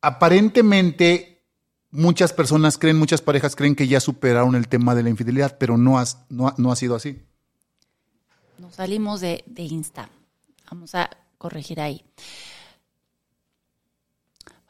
Aparentemente, 0.00 1.42
muchas 1.90 2.32
personas 2.32 2.78
creen, 2.78 2.96
muchas 2.96 3.22
parejas 3.22 3.56
creen 3.56 3.74
que 3.74 3.88
ya 3.88 3.98
superaron 3.98 4.54
el 4.54 4.68
tema 4.68 4.94
de 4.94 5.02
la 5.02 5.10
infidelidad, 5.10 5.58
pero 5.58 5.76
no, 5.76 5.98
has, 5.98 6.24
no, 6.28 6.54
no 6.58 6.70
ha 6.70 6.76
sido 6.76 6.94
así. 6.94 7.20
Nos 8.58 8.76
salimos 8.76 9.20
de, 9.20 9.42
de, 9.46 9.64
Insta. 9.64 10.08
Vamos 10.70 10.94
a 10.94 11.10
corregir 11.38 11.80
ahí. 11.80 12.04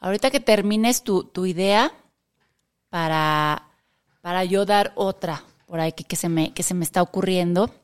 Ahorita 0.00 0.30
que 0.30 0.40
termines 0.40 1.04
tu, 1.04 1.24
tu 1.24 1.44
idea, 1.44 1.92
para, 2.88 3.68
para 4.22 4.44
yo 4.44 4.64
dar 4.64 4.92
otra 4.94 5.44
por 5.66 5.80
ahí 5.80 5.92
que, 5.92 6.04
que, 6.04 6.16
se 6.16 6.30
me, 6.30 6.54
que 6.54 6.62
se 6.62 6.72
me 6.72 6.84
está 6.84 7.02
ocurriendo, 7.02 7.74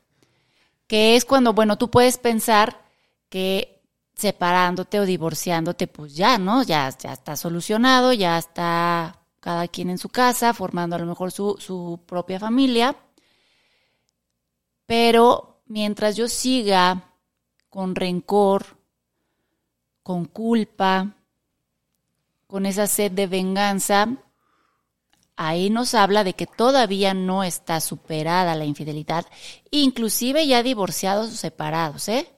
que 0.93 1.17
es 1.17 1.25
cuando, 1.25 1.55
bueno, 1.55 1.79
tú 1.79 1.91
puedes 1.91 2.19
pensar 2.19 2.85
que 3.31 3.81
separándote 4.15 5.01
o 5.01 5.07
divorciándote, 5.07 5.87
pues 5.87 6.15
ya, 6.15 6.37
¿no? 6.37 6.63
Ya, 6.65 6.95
ya 6.99 7.15
está 7.15 7.35
solucionado, 7.35 8.13
ya 8.13 8.37
está 8.37 9.19
cada 9.41 9.69
quien 9.69 9.89
en 9.89 9.97
su 9.97 10.11
casa, 10.11 10.53
formando 10.53 10.95
a 10.95 10.99
lo 10.99 11.07
mejor 11.07 11.33
su, 11.33 11.57
su 11.59 11.99
propia 12.05 12.39
familia. 12.39 12.95
Pero 14.85 15.63
mientras 15.65 16.15
yo 16.15 16.29
siga 16.29 17.15
con 17.71 17.95
rencor, 17.95 18.77
con 20.03 20.27
culpa, 20.27 21.17
con 22.47 22.67
esa 22.67 22.87
sed 22.87 23.13
de 23.13 23.29
venganza, 23.29 24.09
ahí 25.49 25.71
nos 25.71 25.95
habla 25.95 26.25
de 26.25 26.35
que 26.35 26.47
todavía 26.47 27.15
no 27.15 27.43
está 27.45 27.81
superada 27.81 28.55
la 28.55 28.65
infidelidad, 28.65 29.27
inclusive 29.71 30.47
ya 30.47 30.63
divorciados 30.63 31.33
o 31.33 31.37
separados, 31.37 32.09
¿eh? 32.09 32.29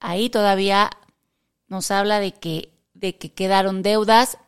Ahí 0.00 0.30
todavía 0.30 0.90
nos 1.66 1.90
habla 1.90 2.20
de 2.20 2.32
que, 2.32 2.72
de 2.94 3.16
que 3.16 3.32
quedaron 3.32 3.82
deudas 3.82 4.38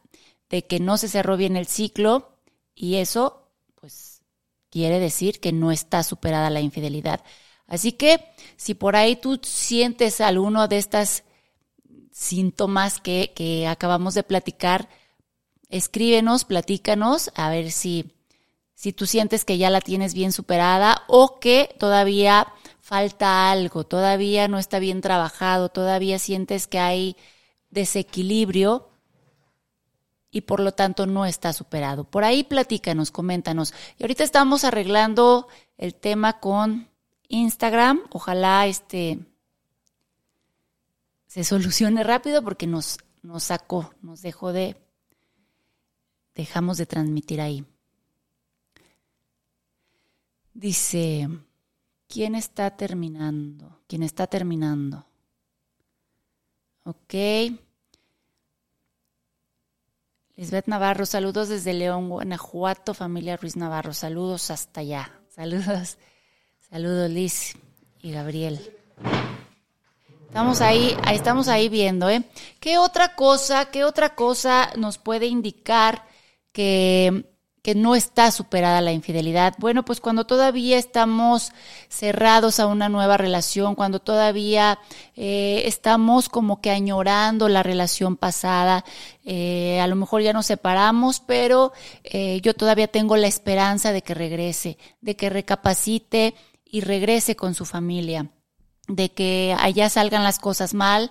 de 0.48 0.64
que 0.64 0.80
no 0.80 0.96
se 0.96 1.08
cerró 1.08 1.36
bien 1.36 1.56
el 1.56 1.66
ciclo 1.66 2.38
y 2.74 2.96
eso 2.96 3.50
pues 3.74 4.22
quiere 4.70 5.00
decir 5.00 5.40
que 5.40 5.52
no 5.52 5.72
está 5.72 6.02
superada 6.02 6.50
la 6.50 6.60
infidelidad. 6.60 7.22
Así 7.66 7.92
que 7.92 8.24
si 8.56 8.74
por 8.74 8.96
ahí 8.96 9.16
tú 9.16 9.40
sientes 9.42 10.20
alguno 10.20 10.68
de 10.68 10.78
estas 10.78 11.24
síntomas 12.12 13.00
que, 13.00 13.32
que 13.34 13.66
acabamos 13.66 14.14
de 14.14 14.22
platicar, 14.22 14.88
escríbenos, 15.68 16.44
platícanos, 16.44 17.30
a 17.34 17.50
ver 17.50 17.70
si, 17.70 18.12
si 18.74 18.92
tú 18.92 19.06
sientes 19.06 19.44
que 19.44 19.58
ya 19.58 19.70
la 19.70 19.80
tienes 19.80 20.14
bien 20.14 20.32
superada 20.32 21.02
o 21.08 21.38
que 21.40 21.74
todavía 21.78 22.46
falta 22.80 23.50
algo, 23.50 23.84
todavía 23.84 24.48
no 24.48 24.58
está 24.58 24.78
bien 24.78 25.00
trabajado, 25.00 25.68
todavía 25.68 26.18
sientes 26.18 26.66
que 26.66 26.78
hay 26.78 27.16
desequilibrio 27.70 28.88
y 30.30 30.42
por 30.42 30.60
lo 30.60 30.72
tanto 30.72 31.06
no 31.06 31.26
está 31.26 31.52
superado. 31.52 32.04
Por 32.04 32.22
ahí 32.22 32.44
platícanos, 32.44 33.10
coméntanos. 33.10 33.72
Y 33.98 34.04
ahorita 34.04 34.22
estamos 34.22 34.64
arreglando 34.64 35.48
el 35.78 35.94
tema 35.94 36.40
con 36.40 36.88
Instagram. 37.28 38.02
Ojalá 38.10 38.66
este 38.66 39.18
se 41.26 41.44
solucione 41.44 42.02
rápido 42.02 42.42
porque 42.42 42.66
nos, 42.66 42.98
nos 43.22 43.44
sacó, 43.44 43.90
nos 44.00 44.22
dejó 44.22 44.52
de, 44.52 44.76
dejamos 46.36 46.76
de 46.76 46.86
transmitir 46.86 47.40
ahí. 47.40 47.64
Dice, 50.52 51.28
¿quién 52.06 52.34
está 52.34 52.76
terminando? 52.76 53.80
¿Quién 53.88 54.02
está 54.02 54.26
terminando? 54.26 55.06
Ok. 56.84 57.14
Lisbeth 60.36 60.66
Navarro, 60.66 61.06
saludos 61.06 61.48
desde 61.48 61.72
León, 61.72 62.10
Guanajuato, 62.10 62.92
familia 62.92 63.38
Ruiz 63.38 63.56
Navarro, 63.56 63.94
saludos 63.94 64.50
hasta 64.50 64.82
allá. 64.82 65.10
Saludos, 65.34 65.96
saludos 66.70 67.10
Liz 67.10 67.56
y 68.02 68.12
Gabriel. 68.12 68.60
Estamos 70.26 70.60
ahí, 70.60 70.94
estamos 71.10 71.48
ahí 71.48 71.70
viendo, 71.70 72.10
¿eh? 72.10 72.22
¿Qué 72.60 72.76
otra 72.76 73.14
cosa, 73.14 73.70
qué 73.70 73.84
otra 73.84 74.14
cosa 74.14 74.70
nos 74.76 74.98
puede 74.98 75.26
indicar 75.26 76.06
que 76.56 77.26
que 77.66 77.74
no 77.74 77.96
está 77.96 78.30
superada 78.30 78.80
la 78.80 78.92
infidelidad. 78.92 79.54
Bueno, 79.58 79.84
pues 79.84 80.00
cuando 80.00 80.24
todavía 80.24 80.78
estamos 80.78 81.50
cerrados 81.88 82.60
a 82.60 82.68
una 82.68 82.88
nueva 82.88 83.16
relación, 83.16 83.74
cuando 83.74 83.98
todavía 83.98 84.78
eh, 85.16 85.62
estamos 85.64 86.28
como 86.28 86.60
que 86.60 86.70
añorando 86.70 87.48
la 87.48 87.64
relación 87.64 88.16
pasada, 88.16 88.84
eh, 89.24 89.80
a 89.80 89.88
lo 89.88 89.96
mejor 89.96 90.22
ya 90.22 90.32
nos 90.32 90.46
separamos, 90.46 91.18
pero 91.18 91.72
eh, 92.04 92.40
yo 92.40 92.54
todavía 92.54 92.86
tengo 92.86 93.16
la 93.16 93.26
esperanza 93.26 93.90
de 93.90 94.02
que 94.02 94.14
regrese, 94.14 94.78
de 95.00 95.16
que 95.16 95.28
recapacite 95.28 96.36
y 96.64 96.82
regrese 96.82 97.34
con 97.34 97.54
su 97.54 97.64
familia, 97.64 98.30
de 98.86 99.10
que 99.10 99.56
allá 99.58 99.88
salgan 99.88 100.22
las 100.22 100.38
cosas 100.38 100.72
mal, 100.72 101.10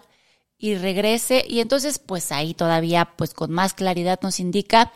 y 0.66 0.78
regrese 0.78 1.46
y 1.48 1.60
entonces 1.60 2.00
pues 2.00 2.32
ahí 2.32 2.54
todavía 2.54 3.14
pues 3.16 3.34
con 3.34 3.52
más 3.52 3.74
claridad 3.74 4.20
nos 4.22 4.40
indica 4.40 4.92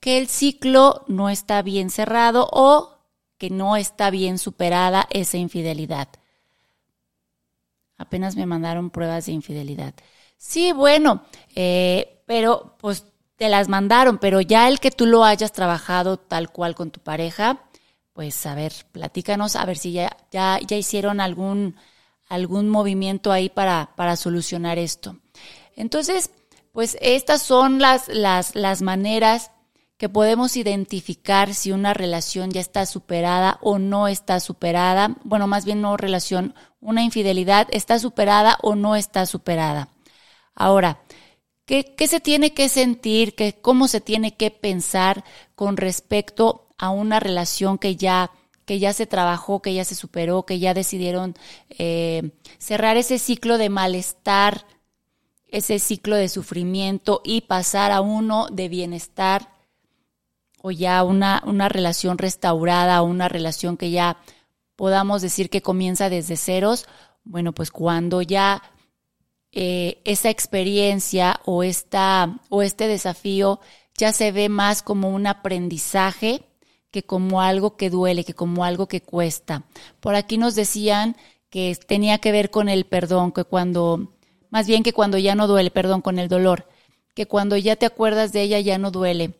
que 0.00 0.18
el 0.18 0.28
ciclo 0.28 1.04
no 1.06 1.28
está 1.28 1.62
bien 1.62 1.90
cerrado 1.90 2.48
o 2.50 2.98
que 3.38 3.50
no 3.50 3.76
está 3.76 4.10
bien 4.10 4.38
superada 4.38 5.06
esa 5.10 5.36
infidelidad. 5.36 6.08
Apenas 7.98 8.34
me 8.34 8.46
mandaron 8.46 8.90
pruebas 8.90 9.26
de 9.26 9.32
infidelidad. 9.32 9.94
Sí, 10.36 10.72
bueno, 10.72 11.24
eh, 11.54 12.22
pero 12.26 12.76
pues 12.80 13.04
te 13.36 13.48
las 13.48 13.68
mandaron, 13.68 14.18
pero 14.18 14.40
ya 14.40 14.68
el 14.68 14.80
que 14.80 14.90
tú 14.90 15.06
lo 15.06 15.24
hayas 15.24 15.52
trabajado 15.52 16.16
tal 16.16 16.50
cual 16.50 16.74
con 16.74 16.90
tu 16.90 17.00
pareja, 17.00 17.62
pues 18.12 18.44
a 18.46 18.54
ver, 18.54 18.72
platícanos, 18.90 19.56
a 19.56 19.64
ver 19.64 19.78
si 19.78 19.92
ya, 19.92 20.16
ya, 20.30 20.58
ya 20.66 20.76
hicieron 20.76 21.20
algún, 21.20 21.76
algún 22.32 22.70
movimiento 22.70 23.30
ahí 23.30 23.50
para, 23.50 23.90
para 23.94 24.16
solucionar 24.16 24.78
esto. 24.78 25.18
Entonces, 25.76 26.30
pues 26.72 26.96
estas 27.02 27.42
son 27.42 27.78
las, 27.78 28.08
las, 28.08 28.54
las 28.54 28.80
maneras 28.80 29.50
que 29.98 30.08
podemos 30.08 30.56
identificar 30.56 31.52
si 31.52 31.72
una 31.72 31.92
relación 31.92 32.50
ya 32.50 32.62
está 32.62 32.86
superada 32.86 33.58
o 33.60 33.78
no 33.78 34.08
está 34.08 34.40
superada. 34.40 35.14
Bueno, 35.24 35.46
más 35.46 35.66
bien 35.66 35.82
no 35.82 35.98
relación, 35.98 36.54
una 36.80 37.02
infidelidad 37.02 37.68
está 37.70 37.98
superada 37.98 38.56
o 38.62 38.76
no 38.76 38.96
está 38.96 39.26
superada. 39.26 39.90
Ahora, 40.54 41.02
¿qué, 41.66 41.94
qué 41.94 42.08
se 42.08 42.20
tiene 42.20 42.54
que 42.54 42.70
sentir? 42.70 43.34
¿Qué, 43.34 43.60
¿Cómo 43.60 43.88
se 43.88 44.00
tiene 44.00 44.36
que 44.38 44.50
pensar 44.50 45.22
con 45.54 45.76
respecto 45.76 46.68
a 46.78 46.88
una 46.88 47.20
relación 47.20 47.76
que 47.76 47.96
ya 47.96 48.30
que 48.72 48.78
ya 48.78 48.94
se 48.94 49.06
trabajó, 49.06 49.60
que 49.60 49.74
ya 49.74 49.84
se 49.84 49.94
superó, 49.94 50.46
que 50.46 50.58
ya 50.58 50.72
decidieron 50.72 51.34
eh, 51.68 52.30
cerrar 52.56 52.96
ese 52.96 53.18
ciclo 53.18 53.58
de 53.58 53.68
malestar, 53.68 54.64
ese 55.46 55.78
ciclo 55.78 56.16
de 56.16 56.30
sufrimiento 56.30 57.20
y 57.22 57.42
pasar 57.42 57.92
a 57.92 58.00
uno 58.00 58.46
de 58.50 58.70
bienestar 58.70 59.52
o 60.62 60.70
ya 60.70 61.04
una, 61.04 61.42
una 61.44 61.68
relación 61.68 62.16
restaurada, 62.16 63.02
una 63.02 63.28
relación 63.28 63.76
que 63.76 63.90
ya 63.90 64.16
podamos 64.74 65.20
decir 65.20 65.50
que 65.50 65.60
comienza 65.60 66.08
desde 66.08 66.38
ceros, 66.38 66.86
bueno, 67.24 67.52
pues 67.52 67.70
cuando 67.70 68.22
ya 68.22 68.62
eh, 69.50 70.00
esa 70.06 70.30
experiencia 70.30 71.42
o, 71.44 71.62
esta, 71.62 72.40
o 72.48 72.62
este 72.62 72.88
desafío 72.88 73.60
ya 73.98 74.14
se 74.14 74.32
ve 74.32 74.48
más 74.48 74.82
como 74.82 75.10
un 75.10 75.26
aprendizaje 75.26 76.48
que 76.92 77.02
como 77.02 77.40
algo 77.40 77.76
que 77.76 77.90
duele, 77.90 78.24
que 78.24 78.34
como 78.34 78.64
algo 78.64 78.86
que 78.86 79.00
cuesta. 79.00 79.64
Por 79.98 80.14
aquí 80.14 80.38
nos 80.38 80.54
decían 80.54 81.16
que 81.50 81.76
tenía 81.86 82.18
que 82.18 82.32
ver 82.32 82.50
con 82.50 82.68
el 82.68 82.84
perdón, 82.84 83.32
que 83.32 83.44
cuando, 83.44 84.12
más 84.50 84.66
bien 84.68 84.82
que 84.84 84.92
cuando 84.92 85.18
ya 85.18 85.34
no 85.34 85.48
duele, 85.48 85.70
perdón, 85.70 86.02
con 86.02 86.18
el 86.18 86.28
dolor, 86.28 86.68
que 87.14 87.26
cuando 87.26 87.56
ya 87.56 87.76
te 87.76 87.86
acuerdas 87.86 88.32
de 88.32 88.42
ella 88.42 88.60
ya 88.60 88.78
no 88.78 88.90
duele. 88.90 89.34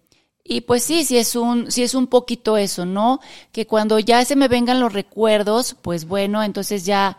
Y 0.45 0.63
pues 0.63 0.83
sí, 0.83 1.05
sí 1.05 1.19
es 1.19 1.37
un, 1.37 1.71
sí 1.71 1.83
es 1.85 1.95
un 1.95 2.09
poquito 2.09 2.57
eso, 2.57 2.85
¿no? 2.85 3.21
Que 3.53 3.67
cuando 3.67 3.99
ya 4.01 4.25
se 4.25 4.35
me 4.35 4.49
vengan 4.49 4.81
los 4.81 4.93
recuerdos, 4.93 5.77
pues 5.81 6.07
bueno, 6.07 6.43
entonces 6.43 6.85
ya 6.85 7.19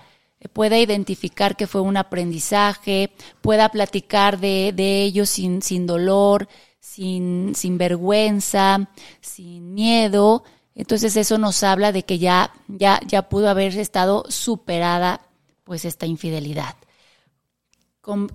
pueda 0.52 0.78
identificar 0.78 1.56
que 1.56 1.68
fue 1.68 1.82
un 1.82 1.96
aprendizaje, 1.96 3.12
pueda 3.42 3.70
platicar 3.70 4.40
de, 4.40 4.74
de 4.75 5.04
ello 5.04 5.25
sin, 5.25 5.62
sin 5.62 5.88
dolor, 5.88 6.50
sin, 6.84 7.56
sin 7.56 7.78
vergüenza, 7.78 8.90
sin 9.22 9.74
miedo. 9.74 10.44
Entonces 10.75 11.16
eso 11.16 11.38
nos 11.38 11.63
habla 11.63 11.94
de 11.94 12.04
que 12.04 12.20
ya, 12.20 12.52
ya, 12.68 13.00
ya 13.08 13.30
pudo 13.30 13.48
haber 13.50 13.78
estado 13.78 14.25
superada 14.28 15.22
pues 15.63 15.86
esta 15.86 16.06
infidelidad. 16.06 16.75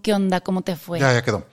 ¿Qué 0.03 0.15
onda? 0.15 0.41
¿Cómo 0.41 0.63
te 0.63 0.77
fue? 0.77 0.99
Ya, 0.99 1.13
ya 1.13 1.23
quedó. 1.23 1.45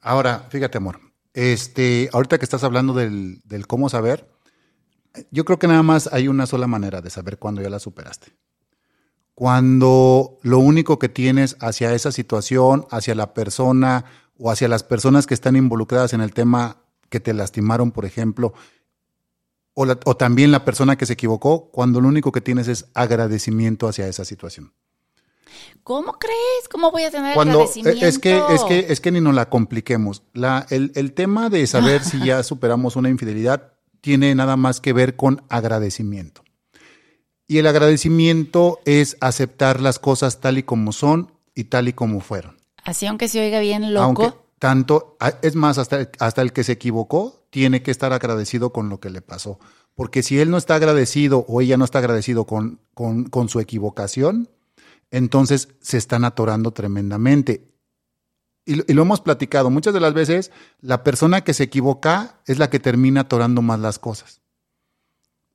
Ahora, 0.00 0.46
fíjate, 0.48 0.78
amor. 0.78 1.00
Este, 1.32 2.08
ahorita 2.12 2.38
que 2.38 2.44
estás 2.44 2.62
hablando 2.62 2.94
del, 2.94 3.42
del 3.44 3.66
cómo 3.66 3.88
saber, 3.88 4.30
yo 5.32 5.44
creo 5.44 5.58
que 5.58 5.66
nada 5.66 5.82
más 5.82 6.08
hay 6.12 6.28
una 6.28 6.46
sola 6.46 6.68
manera 6.68 7.00
de 7.00 7.10
saber 7.10 7.38
cuándo 7.38 7.62
ya 7.62 7.68
la 7.70 7.80
superaste. 7.80 8.36
Cuando 9.34 10.38
lo 10.42 10.60
único 10.60 11.00
que 11.00 11.08
tienes 11.08 11.56
hacia 11.58 11.92
esa 11.94 12.12
situación, 12.12 12.86
hacia 12.92 13.16
la 13.16 13.34
persona 13.34 14.04
o 14.38 14.50
hacia 14.50 14.68
las 14.68 14.82
personas 14.82 15.26
que 15.26 15.34
están 15.34 15.56
involucradas 15.56 16.12
en 16.12 16.20
el 16.20 16.32
tema 16.32 16.78
que 17.08 17.20
te 17.20 17.34
lastimaron, 17.34 17.92
por 17.92 18.04
ejemplo, 18.04 18.54
o, 19.74 19.86
o, 20.04 20.16
también 20.16 20.52
la 20.52 20.64
persona 20.64 20.96
que 20.96 21.06
se 21.06 21.14
equivocó, 21.14 21.70
cuando 21.70 22.00
lo 22.00 22.08
único 22.08 22.32
que 22.32 22.40
tienes 22.40 22.68
es 22.68 22.86
agradecimiento 22.94 23.88
hacia 23.88 24.06
esa 24.06 24.24
situación. 24.24 24.72
¿Cómo 25.82 26.14
crees? 26.14 26.68
¿Cómo 26.70 26.90
voy 26.90 27.04
a 27.04 27.10
tener 27.10 27.34
cuando, 27.34 27.60
agradecimiento? 27.60 28.06
Es 28.06 28.18
que, 28.18 28.40
es 28.50 28.64
que, 28.64 28.86
es 28.88 29.00
que 29.00 29.10
ni 29.10 29.20
nos 29.20 29.34
la 29.34 29.48
compliquemos. 29.48 30.22
La, 30.32 30.66
el, 30.70 30.92
el 30.94 31.12
tema 31.12 31.50
de 31.50 31.66
saber 31.66 32.04
si 32.04 32.24
ya 32.24 32.42
superamos 32.42 32.96
una 32.96 33.08
infidelidad 33.08 33.72
tiene 34.00 34.34
nada 34.34 34.56
más 34.56 34.80
que 34.80 34.92
ver 34.92 35.16
con 35.16 35.42
agradecimiento. 35.48 36.42
Y 37.46 37.58
el 37.58 37.66
agradecimiento 37.66 38.80
es 38.84 39.16
aceptar 39.20 39.80
las 39.80 39.98
cosas 39.98 40.40
tal 40.40 40.58
y 40.58 40.62
como 40.62 40.92
son 40.92 41.32
y 41.54 41.64
tal 41.64 41.88
y 41.88 41.92
como 41.92 42.20
fueron. 42.20 42.56
Así 42.84 43.06
aunque 43.06 43.28
se 43.28 43.40
oiga 43.40 43.60
bien 43.60 43.94
loco. 43.94 44.46
Tanto, 44.58 45.16
es 45.42 45.56
más, 45.56 45.78
hasta, 45.78 46.08
hasta 46.20 46.42
el 46.42 46.52
que 46.52 46.64
se 46.64 46.72
equivocó 46.72 47.46
tiene 47.50 47.82
que 47.82 47.90
estar 47.90 48.12
agradecido 48.12 48.72
con 48.72 48.88
lo 48.88 49.00
que 49.00 49.10
le 49.10 49.20
pasó. 49.20 49.58
Porque 49.94 50.22
si 50.22 50.38
él 50.40 50.50
no 50.50 50.56
está 50.56 50.76
agradecido 50.76 51.44
o 51.48 51.60
ella 51.60 51.76
no 51.76 51.84
está 51.84 51.98
agradecido 51.98 52.46
con, 52.46 52.80
con, 52.94 53.24
con 53.24 53.48
su 53.48 53.60
equivocación, 53.60 54.48
entonces 55.10 55.68
se 55.80 55.98
están 55.98 56.24
atorando 56.24 56.72
tremendamente. 56.72 57.70
Y, 58.64 58.90
y, 58.90 58.94
lo 58.94 59.02
hemos 59.02 59.20
platicado, 59.20 59.70
muchas 59.70 59.92
de 59.92 60.00
las 60.00 60.14
veces 60.14 60.50
la 60.80 61.04
persona 61.04 61.42
que 61.42 61.52
se 61.52 61.64
equivoca 61.64 62.40
es 62.46 62.58
la 62.58 62.70
que 62.70 62.80
termina 62.80 63.22
atorando 63.22 63.60
más 63.60 63.80
las 63.80 63.98
cosas 63.98 64.43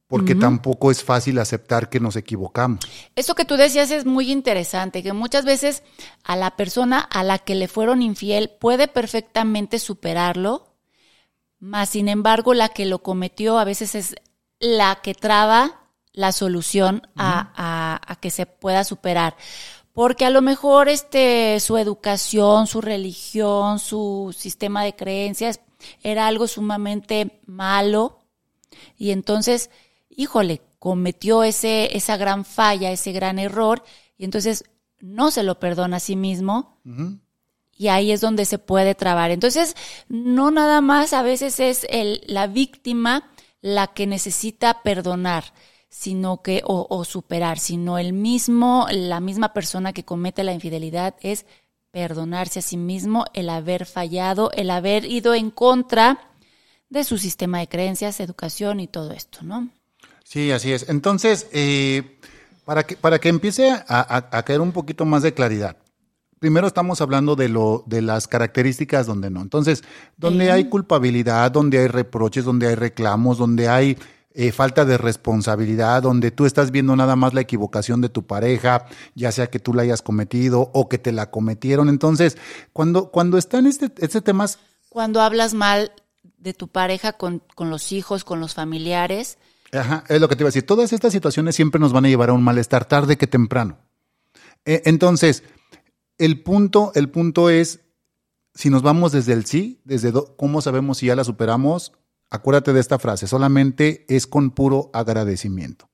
porque 0.10 0.34
tampoco 0.34 0.90
es 0.90 1.04
fácil 1.04 1.38
aceptar 1.38 1.88
que 1.88 2.00
nos 2.00 2.16
equivocamos. 2.16 2.80
Eso 3.16 3.36
que 3.36 3.46
tú 3.46 3.58
decías 3.58 3.92
es 3.92 4.06
muy 4.06 4.32
interesante, 4.32 5.04
que 5.04 5.14
muchas 5.14 5.46
veces 5.46 5.84
a 6.24 6.36
la 6.36 6.56
persona 6.56 7.00
a 7.00 7.24
la 7.24 7.38
que 7.38 7.54
le 7.54 7.68
fueron 7.68 8.02
infiel 8.02 8.50
puede 8.60 8.88
perfectamente 8.88 9.78
superarlo, 9.78 10.74
más 11.60 11.90
sin 11.90 12.10
embargo 12.10 12.56
la 12.56 12.70
que 12.70 12.88
lo 12.88 13.04
cometió 13.04 13.60
a 13.60 13.66
veces 13.66 13.94
es 13.94 14.16
la 14.60 15.00
que 15.04 15.14
traba 15.14 15.80
la 16.12 16.32
solución 16.32 17.08
a, 17.16 18.02
a, 18.08 18.16
que 18.16 18.32
se 18.32 18.48
pueda 18.48 18.84
superar. 18.84 19.38
Porque 19.94 20.26
a 20.26 20.32
lo 20.32 20.42
mejor 20.42 20.90
este, 20.90 21.60
su 21.60 21.78
educación, 21.78 22.66
su 22.66 22.82
religión, 22.82 23.78
su 23.78 24.36
sistema 24.36 24.84
de 24.84 24.96
creencias 24.96 25.62
era 26.02 26.26
algo 26.26 26.48
sumamente 26.48 27.42
malo 27.46 28.22
y 28.98 29.12
entonces 29.12 29.70
híjole, 30.10 30.62
cometió 30.80 31.44
ese, 31.44 31.96
esa 31.96 32.18
gran 32.18 32.46
falla, 32.46 32.92
ese 32.92 33.12
gran 33.12 33.40
error, 33.40 33.84
y 34.18 34.26
entonces 34.26 34.64
no 35.00 35.32
se 35.32 35.44
lo 35.44 35.60
perdona 35.60 35.98
a 35.98 36.02
sí 36.02 36.16
mismo. 36.16 36.80
Y 37.76 37.88
ahí 37.88 38.12
es 38.12 38.20
donde 38.20 38.46
se 38.46 38.58
puede 38.58 38.96
trabar. 38.96 39.32
Entonces, 39.32 39.76
no 40.10 40.52
nada 40.52 40.82
más 40.82 41.14
a 41.14 41.22
veces 41.22 41.60
es 41.60 41.86
el, 41.90 42.22
la 42.28 42.48
víctima 42.48 43.30
la 43.62 43.88
que 43.88 44.08
necesita 44.08 44.84
perdonar, 44.84 45.46
sino 45.90 46.42
que, 46.42 46.62
o, 46.66 46.88
o 46.90 47.06
superar, 47.06 47.60
sino 47.60 47.98
el 47.98 48.14
mismo, 48.14 48.88
la 48.92 49.20
misma 49.20 49.54
persona 49.54 49.94
que 49.94 50.06
comete 50.06 50.44
la 50.44 50.54
infidelidad 50.54 51.16
es 51.22 51.46
perdonarse 51.92 52.60
a 52.60 52.62
sí 52.62 52.78
mismo, 52.78 53.26
el 53.34 53.50
haber 53.50 53.86
fallado, 53.86 54.52
el 54.52 54.70
haber 54.70 55.06
ido 55.06 55.34
en 55.34 55.50
contra 55.50 56.20
de 56.90 57.04
su 57.04 57.18
sistema 57.18 57.60
de 57.60 57.68
creencias, 57.68 58.20
educación 58.20 58.80
y 58.80 58.88
todo 58.88 59.12
esto, 59.12 59.40
¿no? 59.44 59.70
Sí, 60.30 60.52
así 60.52 60.72
es. 60.72 60.88
Entonces, 60.90 61.48
eh, 61.54 62.20
para, 62.64 62.84
que, 62.84 62.96
para 62.96 63.18
que 63.18 63.30
empiece 63.30 63.72
a, 63.72 64.44
caer 64.46 64.62
un 64.62 64.74
poquito 64.74 65.04
más 65.04 65.24
de 65.24 65.34
claridad, 65.34 65.78
primero 66.38 66.68
estamos 66.68 67.02
hablando 67.02 67.36
de, 67.36 67.50
lo, 67.50 67.84
de 67.88 68.04
las 68.04 68.28
características 68.28 69.08
donde 69.08 69.32
no. 69.32 69.42
Entonces, 69.42 69.84
donde 70.18 70.52
hay 70.52 70.66
culpabilidad, 70.66 71.50
donde 71.50 71.80
hay 71.80 71.88
reproches, 71.88 72.46
donde 72.46 72.68
hay 72.68 72.76
reclamos, 72.76 73.40
donde 73.40 73.70
hay 73.70 73.98
eh, 74.36 74.52
falta 74.52 74.86
de 74.86 75.00
responsabilidad, 75.00 76.04
donde 76.04 76.30
tú 76.30 76.46
estás 76.46 76.70
viendo 76.70 76.96
nada 76.96 77.16
más 77.16 77.34
la 77.34 77.42
equivocación 77.42 78.00
de 78.00 78.10
tu 78.10 78.28
pareja, 78.28 78.86
ya 79.16 79.32
sea 79.32 79.50
que 79.50 79.58
tú 79.58 79.74
la 79.74 79.82
hayas 79.82 80.04
cometido 80.04 80.70
o 80.76 80.90
que 80.90 81.00
te 81.00 81.12
la 81.12 81.32
cometieron. 81.32 81.90
Entonces, 81.90 82.38
cuando, 82.72 83.10
cuando 83.10 83.40
están 83.40 83.66
este, 83.66 83.92
este 83.98 84.22
temas... 84.22 84.60
Cuando 84.90 85.22
hablas 85.22 85.56
mal 85.56 85.92
de 86.38 86.54
tu 86.54 86.68
pareja 86.68 87.14
con, 87.14 87.42
con 87.56 87.72
los 87.72 87.92
hijos, 87.92 88.24
con 88.24 88.40
los 88.40 88.54
familiares, 88.54 89.40
Ajá, 89.72 90.04
es 90.08 90.20
lo 90.20 90.28
que 90.28 90.36
te 90.36 90.44
iba 90.44 90.48
a 90.48 90.52
decir. 90.52 90.66
Todas 90.66 90.94
estas 90.94 91.14
situaciones 91.14 91.56
siempre 91.56 91.80
nos 91.80 91.94
van 91.94 92.06
a 92.06 92.10
llevar 92.10 92.30
a 92.30 92.34
un 92.34 92.44
malestar 92.44 92.86
tarde 92.86 93.18
que 93.18 93.28
temprano. 93.28 93.78
E, 94.66 94.82
entonces, 94.86 95.44
el 96.18 96.42
punto, 96.42 96.92
el 96.96 97.10
punto 97.10 97.50
es, 97.50 97.82
si 98.54 98.70
nos 98.70 98.82
vamos 98.82 99.12
desde 99.12 99.34
el 99.34 99.46
sí, 99.46 99.82
desde 99.86 100.12
cómo 100.38 100.62
sabemos 100.62 100.98
si 100.98 101.08
ya 101.08 101.16
la 101.16 101.24
superamos, 101.24 101.94
acuérdate 102.30 102.74
de 102.74 102.80
esta 102.80 103.00
frase, 103.00 103.28
solamente 103.28 104.06
es 104.10 104.28
con 104.28 104.52
puro 104.52 104.90
agradecimiento. 104.94 105.90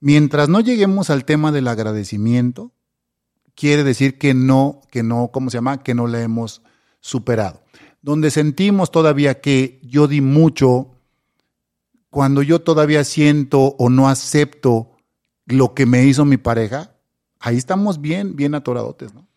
Mientras 0.00 0.48
no 0.48 0.60
lleguemos 0.60 1.10
al 1.10 1.24
tema 1.24 1.52
del 1.52 1.68
agradecimiento, 1.68 2.72
quiere 3.54 3.82
decir 3.82 4.18
que 4.18 4.34
no, 4.34 4.82
que 4.90 5.02
no, 5.02 5.30
¿cómo 5.32 5.50
se 5.50 5.56
llama? 5.56 5.82
Que 5.82 5.94
no 5.94 6.06
la 6.06 6.22
hemos 6.22 6.62
superado. 7.00 7.62
Donde 8.02 8.30
sentimos 8.30 8.90
todavía 8.90 9.40
que 9.40 9.80
yo 9.82 10.06
di 10.06 10.20
mucho, 10.20 10.95
cuando 12.16 12.40
yo 12.40 12.62
todavía 12.62 13.04
siento 13.04 13.76
o 13.78 13.90
no 13.90 14.08
acepto 14.08 14.96
lo 15.44 15.74
que 15.74 15.84
me 15.84 16.02
hizo 16.06 16.24
mi 16.24 16.38
pareja, 16.38 16.92
ahí 17.40 17.58
estamos 17.58 18.00
bien, 18.00 18.36
bien 18.36 18.54
atoradotes, 18.54 19.12
¿no? 19.12 19.28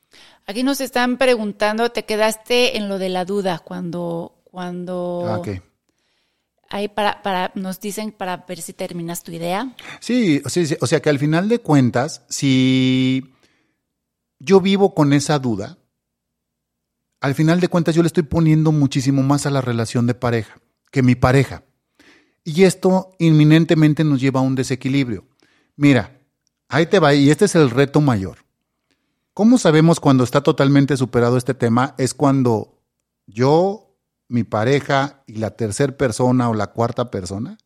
Aquí 0.45 0.63
nos 0.63 0.79
están 0.79 1.17
preguntando, 1.17 1.89
te 1.89 2.05
quedaste 2.05 2.77
en 2.77 2.87
lo 2.87 2.97
de 2.97 3.09
la 3.09 3.25
duda 3.25 3.59
cuando, 3.59 4.39
cuando. 4.45 5.25
Ah. 5.27 5.41
Ahí 6.69 6.87
para, 6.87 7.21
para, 7.21 7.51
nos 7.53 7.81
dicen 7.81 8.13
para 8.13 8.45
ver 8.47 8.61
si 8.61 8.71
terminas 8.71 9.23
tu 9.23 9.33
idea. 9.33 9.75
Sí, 9.99 10.41
sí, 10.45 10.65
sí, 10.65 10.77
o 10.79 10.87
sea 10.87 11.01
que 11.01 11.09
al 11.09 11.19
final 11.19 11.49
de 11.49 11.59
cuentas, 11.59 12.21
si 12.29 13.33
yo 14.39 14.61
vivo 14.61 14.95
con 14.95 15.11
esa 15.11 15.37
duda, 15.37 15.79
al 17.19 17.35
final 17.35 17.59
de 17.59 17.67
cuentas 17.67 17.93
yo 17.93 18.03
le 18.03 18.07
estoy 18.07 18.23
poniendo 18.23 18.71
muchísimo 18.71 19.21
más 19.21 19.45
a 19.45 19.49
la 19.49 19.59
relación 19.59 20.07
de 20.07 20.13
pareja. 20.13 20.61
que 20.91 21.03
mi 21.03 21.15
pareja. 21.15 21.63
Y 22.49 22.63
esto 22.63 23.11
inminentemente 23.19 24.03
nos 24.03 24.19
lleva 24.19 24.39
a 24.39 24.43
un 24.43 24.55
desequilibrio. 24.55 25.23
Mira, 25.75 26.19
ahí 26.67 26.87
te 26.87 26.97
va, 26.97 27.13
y 27.13 27.29
este 27.29 27.45
es 27.45 27.53
el 27.53 27.69
reto 27.69 28.01
mayor. 28.01 28.39
¿Cómo 29.35 29.59
sabemos 29.59 29.99
cuando 29.99 30.23
está 30.23 30.41
totalmente 30.41 30.97
superado 30.97 31.37
este 31.37 31.53
tema? 31.53 31.93
Es 31.99 32.15
cuando 32.15 32.81
yo, 33.27 33.95
mi 34.29 34.43
pareja 34.43 35.21
y 35.27 35.35
la 35.35 35.51
tercera 35.51 35.95
persona 35.95 36.49
o 36.49 36.55
la 36.55 36.71
cuarta 36.71 37.11
persona 37.11 37.59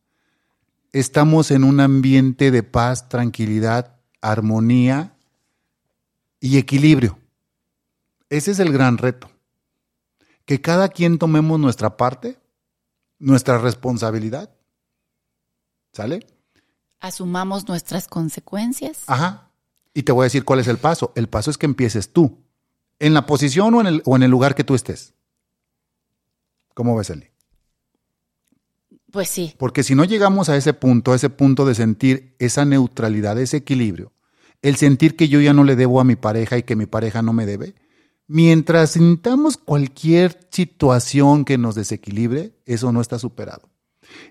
estamos 0.91 1.50
en 1.52 1.63
un 1.63 1.80
ambiente 1.80 2.52
de 2.52 2.62
paz, 2.62 3.08
tranquilidad, 3.08 3.96
armonía 4.19 5.15
y 6.41 6.58
equilibrio. 6.58 7.17
Ese 8.30 8.52
es 8.52 8.60
el 8.60 8.74
gran 8.74 8.98
reto. 8.98 9.32
Que 10.43 10.60
cada 10.60 10.89
quien 10.89 11.19
tomemos 11.19 11.58
nuestra 11.58 11.96
parte, 11.96 12.38
nuestra 13.17 13.60
responsabilidad. 13.60 14.50
¿Sale? 15.93 16.25
Asumamos 16.99 17.67
nuestras 17.67 18.08
consecuencias. 18.08 19.03
Ajá. 19.08 19.51
Y 19.93 20.03
te 20.03 20.12
voy 20.12 20.23
a 20.23 20.25
decir 20.25 20.43
cuál 20.43 20.60
es 20.60 20.67
el 20.67 20.77
paso. 20.77 21.13
El 21.15 21.29
paso 21.29 21.51
es 21.51 21.58
que 21.58 21.67
empieces 21.67 22.12
tú, 22.12 22.39
en 22.99 23.13
la 23.13 23.25
posición 23.25 23.73
o 23.75 23.82
en 23.82 23.88
el, 23.88 24.01
o 24.06 24.15
en 24.15 24.23
el 24.23 24.32
lugar 24.32 24.56
que 24.56 24.63
tú 24.63 24.73
estés. 24.73 25.13
¿Cómo 26.73 26.95
ves, 26.95 27.12
Eli? 27.12 27.27
Pues 29.12 29.29
sí. 29.29 29.53
Porque 29.60 29.84
si 29.84 29.93
no 29.93 30.03
llegamos 30.06 30.49
a 30.49 30.58
ese 30.58 30.73
punto, 30.73 31.12
a 31.12 31.15
ese 31.15 31.29
punto 31.29 31.65
de 31.65 31.75
sentir 31.75 32.36
esa 32.39 32.65
neutralidad, 32.65 33.39
ese 33.39 33.58
equilibrio, 33.58 34.12
el 34.63 34.75
sentir 34.77 35.15
que 35.15 35.27
yo 35.27 35.39
ya 35.39 35.53
no 35.53 35.63
le 35.63 35.75
debo 35.75 35.99
a 35.99 36.03
mi 36.03 36.15
pareja 36.15 36.58
y 36.58 36.63
que 36.63 36.75
mi 36.75 36.88
pareja 36.88 37.21
no 37.21 37.32
me 37.34 37.45
debe, 37.45 37.75
mientras 38.25 38.91
sintamos 38.91 39.58
cualquier 39.58 40.47
situación 40.49 41.45
que 41.45 41.60
nos 41.60 41.75
desequilibre, 41.75 42.56
eso 42.65 42.91
no 42.91 43.01
está 43.01 43.19
superado. 43.19 43.69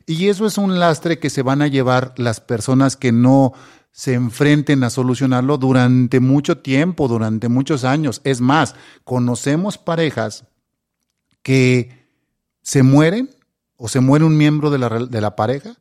Y 0.06 0.28
eso 0.28 0.46
es 0.46 0.58
un 0.58 0.78
lastre 0.78 1.18
que 1.18 1.30
se 1.30 1.42
van 1.42 1.62
a 1.62 1.68
llevar 1.68 2.14
las 2.16 2.40
personas 2.40 2.96
que 2.96 3.12
no 3.12 3.52
se 3.92 4.14
enfrenten 4.14 4.84
a 4.84 4.90
solucionarlo 4.90 5.58
durante 5.58 6.18
mucho 6.18 6.58
tiempo, 6.58 7.08
durante 7.08 7.48
muchos 7.48 7.84
años. 7.84 8.20
Es 8.24 8.40
más, 8.40 8.74
conocemos 9.04 9.78
parejas 9.78 10.46
que 11.42 12.06
se 12.62 12.82
mueren 12.82 13.30
o 13.76 13.88
se 13.88 14.00
muere 14.00 14.24
un 14.24 14.36
miembro 14.36 14.70
de 14.70 14.78
la, 14.78 14.88
de 14.88 15.20
la 15.20 15.36
pareja 15.36 15.76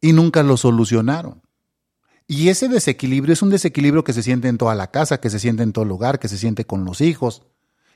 y 0.00 0.12
nunca 0.12 0.42
lo 0.42 0.56
solucionaron. 0.56 1.40
Y 2.26 2.48
ese 2.48 2.68
desequilibrio 2.68 3.32
es 3.32 3.42
un 3.42 3.50
desequilibrio 3.50 4.04
que 4.04 4.12
se 4.12 4.22
siente 4.22 4.48
en 4.48 4.58
toda 4.58 4.74
la 4.74 4.90
casa, 4.90 5.20
que 5.20 5.30
se 5.30 5.38
siente 5.38 5.62
en 5.62 5.72
todo 5.72 5.84
lugar, 5.84 6.18
que 6.18 6.28
se 6.28 6.38
siente 6.38 6.64
con 6.64 6.84
los 6.84 7.00
hijos, 7.00 7.42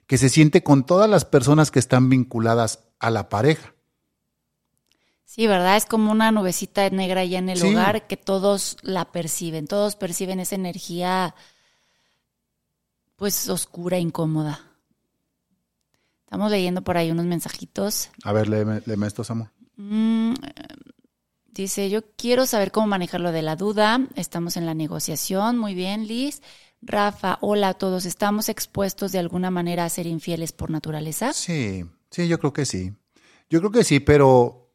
que 0.07 0.19
se 0.19 0.29
siente 0.29 0.63
con 0.63 0.85
todas 0.85 1.11
las 1.11 1.25
personas 1.25 1.71
que 1.71 1.79
están 1.79 2.09
vinculadas 2.09 2.81
a 2.99 3.11
la 3.11 3.29
pareja. 3.29 3.76
Sí, 5.27 5.49
¿verdad? 5.49 5.77
Es 5.77 5.87
como 5.87 6.13
una 6.13 6.31
nubecita 6.31 6.89
negra 6.89 7.25
ya 7.25 7.41
en 7.41 7.49
el 7.49 7.63
hogar 7.63 8.07
que 8.07 8.17
todos 8.17 8.77
la 8.83 9.11
perciben, 9.11 9.67
todos 9.67 9.97
perciben 9.97 10.39
esa 10.39 10.55
energía 10.55 11.35
pues 13.17 13.49
oscura, 13.49 13.99
incómoda. 13.99 14.61
Estamos 16.25 16.51
leyendo 16.51 16.83
por 16.83 16.97
ahí 16.97 17.11
unos 17.11 17.27
mensajitos. 17.27 18.11
A 18.23 18.33
ver, 18.33 18.49
léeme, 18.49 18.83
léeme 18.87 19.09
estos, 19.09 19.31
amor. 19.31 19.51
Mm, 19.77 20.35
dice, 21.51 21.91
yo 21.91 22.03
quiero 22.17 22.47
saber 22.47 22.71
cómo 22.71 22.87
manejar 22.87 23.21
lo 23.21 23.33
de 23.33 23.43
la 23.43 23.57
duda. 23.57 24.07
Estamos 24.15 24.57
en 24.57 24.65
la 24.65 24.75
negociación. 24.75 25.59
Muy 25.59 25.75
bien, 25.75 26.07
Liz. 26.07 26.41
Rafa, 26.83 27.39
hola 27.41 27.71
a 27.71 27.75
todos. 27.75 28.05
¿Estamos 28.07 28.49
expuestos 28.49 29.11
de 29.11 29.19
alguna 29.19 29.51
manera 29.51 29.85
a 29.85 29.89
ser 29.89 30.07
infieles 30.07 30.53
por 30.53 30.71
naturaleza? 30.71 31.33
Sí, 31.33 31.85
sí, 32.11 32.29
yo 32.29 32.39
creo 32.39 32.53
que 32.53 32.65
sí. 32.65 32.93
Yo 33.51 33.59
creo 33.61 33.73
que 33.73 33.85
sí, 33.85 33.99
pero 34.01 34.66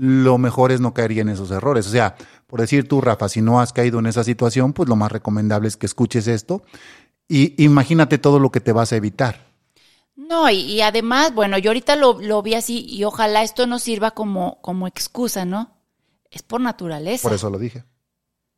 lo 0.00 0.38
mejor 0.38 0.72
es 0.72 0.80
no 0.80 0.94
caer 0.94 1.12
en 1.18 1.28
esos 1.28 1.50
errores. 1.50 1.86
O 1.86 1.90
sea, 1.90 2.16
por 2.46 2.62
decir 2.62 2.88
tú, 2.88 3.02
Rafa, 3.02 3.28
si 3.28 3.42
no 3.42 3.60
has 3.60 3.74
caído 3.74 3.98
en 3.98 4.06
esa 4.06 4.24
situación, 4.24 4.72
pues 4.72 4.88
lo 4.88 4.96
más 4.96 5.12
recomendable 5.12 5.68
es 5.68 5.76
que 5.76 5.84
escuches 5.84 6.26
esto 6.26 6.62
y 7.28 7.62
imagínate 7.62 8.16
todo 8.16 8.38
lo 8.38 8.50
que 8.50 8.62
te 8.62 8.72
vas 8.72 8.94
a 8.94 8.96
evitar. 8.96 9.50
No, 10.16 10.48
y, 10.48 10.80
además, 10.80 11.34
bueno, 11.34 11.58
yo 11.58 11.70
ahorita 11.70 11.96
lo, 11.96 12.42
vi 12.42 12.54
así 12.54 12.86
y 12.88 13.04
ojalá 13.04 13.42
esto 13.42 13.66
no 13.66 13.78
sirva 13.78 14.12
como, 14.12 14.58
como 14.62 14.86
excusa, 14.86 15.44
¿no? 15.44 15.76
Es 16.30 16.42
por 16.42 16.62
naturaleza. 16.62 17.28
Por 17.28 17.34
eso 17.34 17.50
lo 17.50 17.58
dije. 17.58 17.84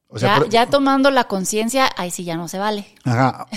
O 0.07 0.19
sea, 0.21 0.47
ya, 0.49 0.71
tomando 0.71 1.11
la 1.11 1.25
conciencia, 1.25 1.91
ahí 1.97 2.13
sí 2.13 2.23
ya 2.23 2.37
no 2.37 2.47
se 2.47 2.59
vale. 2.59 2.87
Ajá. 3.03 3.49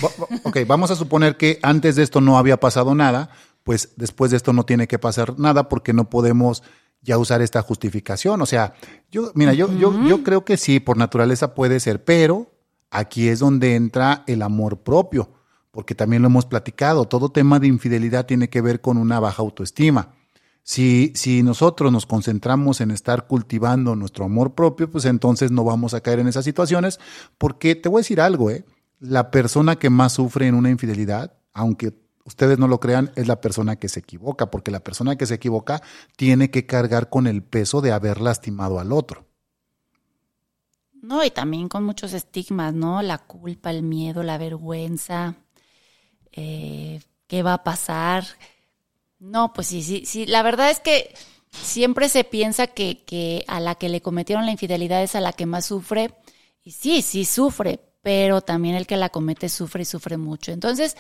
Ok, 0.44 0.60
vamos 0.66 0.90
a 0.90 0.96
suponer 0.96 1.38
que 1.38 1.60
antes 1.62 1.98
de 1.98 2.04
esto 2.04 2.20
no 2.20 2.38
había 2.40 2.60
pasado 2.60 2.96
nada, 2.96 3.30
pues 3.64 3.94
después 3.96 4.32
de 4.32 4.38
esto 4.38 4.54
no 4.54 4.64
tiene 4.64 4.88
que 4.88 4.98
pasar 4.98 5.38
nada 5.38 5.70
porque 5.70 5.94
no 5.94 6.10
podemos 6.10 6.64
ya 7.06 7.18
usar 7.18 7.42
esta 7.42 7.62
justificación. 7.62 8.42
O 8.42 8.46
sea, 8.46 8.74
yo, 9.10 9.32
mira, 9.36 9.54
yo, 9.54 9.72
yo, 9.78 10.06
yo 10.06 10.24
creo 10.24 10.44
que 10.44 10.58
sí, 10.58 10.82
por 10.82 10.98
naturaleza 10.98 11.54
puede 11.54 11.80
ser, 11.80 12.04
pero 12.04 12.52
aquí 12.92 13.30
es 13.30 13.40
donde 13.40 13.76
entra 13.76 14.24
el 14.28 14.42
amor 14.42 14.80
propio 14.80 15.30
porque 15.76 15.94
también 15.94 16.22
lo 16.22 16.30
hemos 16.30 16.46
platicado, 16.46 17.04
todo 17.04 17.28
tema 17.28 17.60
de 17.60 17.68
infidelidad 17.68 18.26
tiene 18.26 18.50
que 18.50 18.62
ver 18.62 18.80
con 18.80 18.96
una 18.98 19.20
baja 19.20 19.42
autoestima. 19.42 20.14
Si, 20.64 21.12
si 21.16 21.44
nosotros 21.44 21.92
nos 21.92 22.06
concentramos 22.06 22.80
en 22.80 22.92
estar 22.92 23.28
cultivando 23.28 23.94
nuestro 23.94 24.24
amor 24.24 24.56
propio, 24.56 24.90
pues 24.90 25.04
entonces 25.04 25.52
no 25.52 25.66
vamos 25.66 25.94
a 25.94 26.00
caer 26.00 26.20
en 26.20 26.30
esas 26.30 26.46
situaciones, 26.46 27.02
porque 27.38 27.76
te 27.76 27.90
voy 27.90 28.00
a 28.00 28.04
decir 28.04 28.22
algo, 28.22 28.52
¿eh? 28.52 28.64
la 29.02 29.32
persona 29.32 29.76
que 29.76 29.90
más 29.90 30.14
sufre 30.14 30.48
en 30.48 30.56
una 30.56 30.70
infidelidad, 30.70 31.34
aunque 31.52 31.92
ustedes 32.26 32.60
no 32.60 32.68
lo 32.68 32.80
crean, 32.80 33.12
es 33.16 33.28
la 33.28 33.40
persona 33.40 33.78
que 33.78 33.88
se 33.88 34.02
equivoca, 34.02 34.52
porque 34.52 34.72
la 34.72 34.82
persona 34.82 35.16
que 35.16 35.26
se 35.26 35.36
equivoca 35.36 35.82
tiene 36.18 36.52
que 36.52 36.66
cargar 36.66 37.10
con 37.10 37.28
el 37.28 37.44
peso 37.44 37.82
de 37.82 37.92
haber 37.92 38.20
lastimado 38.20 38.80
al 38.80 38.92
otro. 38.92 39.26
No, 40.94 41.24
y 41.24 41.30
también 41.30 41.70
con 41.70 41.84
muchos 41.84 42.14
estigmas, 42.14 42.74
¿no? 42.74 43.02
La 43.02 43.20
culpa, 43.20 43.70
el 43.70 43.84
miedo, 43.84 44.24
la 44.24 44.38
vergüenza 44.40 45.36
eh, 46.36 47.02
qué 47.28 47.44
va 47.44 47.54
a 47.54 47.64
pasar. 47.64 48.26
No, 49.20 49.54
pues 49.54 49.68
sí, 49.68 49.82
sí, 49.82 50.06
sí, 50.06 50.26
la 50.26 50.44
verdad 50.44 50.70
es 50.70 50.80
que 50.80 51.14
siempre 51.50 52.10
se 52.10 52.24
piensa 52.24 52.68
que, 52.68 53.04
que 53.06 53.46
a 53.48 53.60
la 53.60 53.76
que 53.76 53.90
le 53.90 54.02
cometieron 54.02 54.46
la 54.46 54.52
infidelidad 54.52 55.02
es 55.02 55.16
a 55.16 55.22
la 55.22 55.34
que 55.34 55.46
más 55.46 55.66
sufre. 55.66 56.14
Y 56.64 56.72
sí, 56.72 57.02
sí 57.02 57.26
sufre, 57.26 57.80
pero 58.02 58.42
también 58.42 58.76
el 58.76 58.88
que 58.88 58.98
la 58.98 59.10
comete 59.10 59.50
sufre 59.50 59.84
y 59.84 59.86
sufre 59.86 60.18
mucho. 60.18 60.52
Entonces, 60.52 60.98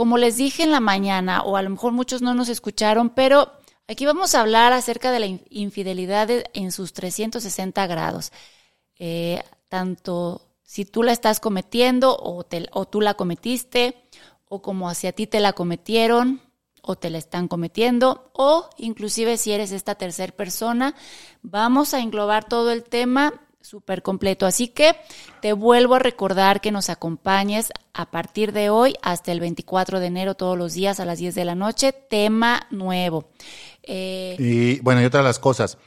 como 0.00 0.16
les 0.16 0.38
dije 0.38 0.62
en 0.62 0.70
la 0.70 0.80
mañana, 0.80 1.42
o 1.42 1.58
a 1.58 1.62
lo 1.62 1.68
mejor 1.68 1.92
muchos 1.92 2.22
no 2.22 2.32
nos 2.32 2.48
escucharon, 2.48 3.10
pero 3.10 3.52
aquí 3.86 4.06
vamos 4.06 4.34
a 4.34 4.40
hablar 4.40 4.72
acerca 4.72 5.12
de 5.12 5.20
la 5.20 5.26
infidelidad 5.50 6.30
en 6.54 6.72
sus 6.72 6.94
360 6.94 7.86
grados. 7.86 8.32
Eh, 8.98 9.42
tanto 9.68 10.40
si 10.62 10.86
tú 10.86 11.02
la 11.02 11.12
estás 11.12 11.38
cometiendo 11.38 12.16
o, 12.16 12.46
o 12.72 12.88
tú 12.88 13.02
la 13.02 13.12
cometiste, 13.12 14.02
o 14.46 14.62
como 14.62 14.88
hacia 14.88 15.12
ti 15.12 15.26
te 15.26 15.38
la 15.38 15.52
cometieron 15.52 16.40
o 16.80 16.96
te 16.96 17.10
la 17.10 17.18
están 17.18 17.46
cometiendo 17.46 18.30
o 18.32 18.70
inclusive 18.78 19.36
si 19.36 19.52
eres 19.52 19.70
esta 19.70 19.96
tercera 19.96 20.34
persona, 20.34 20.94
vamos 21.42 21.92
a 21.92 22.00
englobar 22.00 22.48
todo 22.48 22.70
el 22.70 22.84
tema 22.84 23.34
súper 23.60 24.02
completo. 24.02 24.46
Así 24.46 24.68
que 24.68 24.96
te 25.40 25.52
vuelvo 25.52 25.94
a 25.94 25.98
recordar 25.98 26.60
que 26.60 26.72
nos 26.72 26.90
acompañes 26.90 27.72
a 27.94 28.10
partir 28.10 28.52
de 28.52 28.70
hoy 28.70 28.94
hasta 29.02 29.32
el 29.32 29.40
24 29.40 30.00
de 30.00 30.06
enero 30.06 30.34
todos 30.34 30.56
los 30.56 30.74
días 30.74 31.00
a 31.00 31.04
las 31.04 31.18
10 31.18 31.34
de 31.34 31.44
la 31.44 31.54
noche, 31.54 31.92
tema 31.92 32.66
nuevo. 32.70 33.28
Eh, 33.82 34.36
y 34.38 34.80
bueno, 34.80 35.02
y 35.02 35.04
otra 35.04 35.20
de 35.20 35.26
las 35.26 35.38
cosas, 35.38 35.78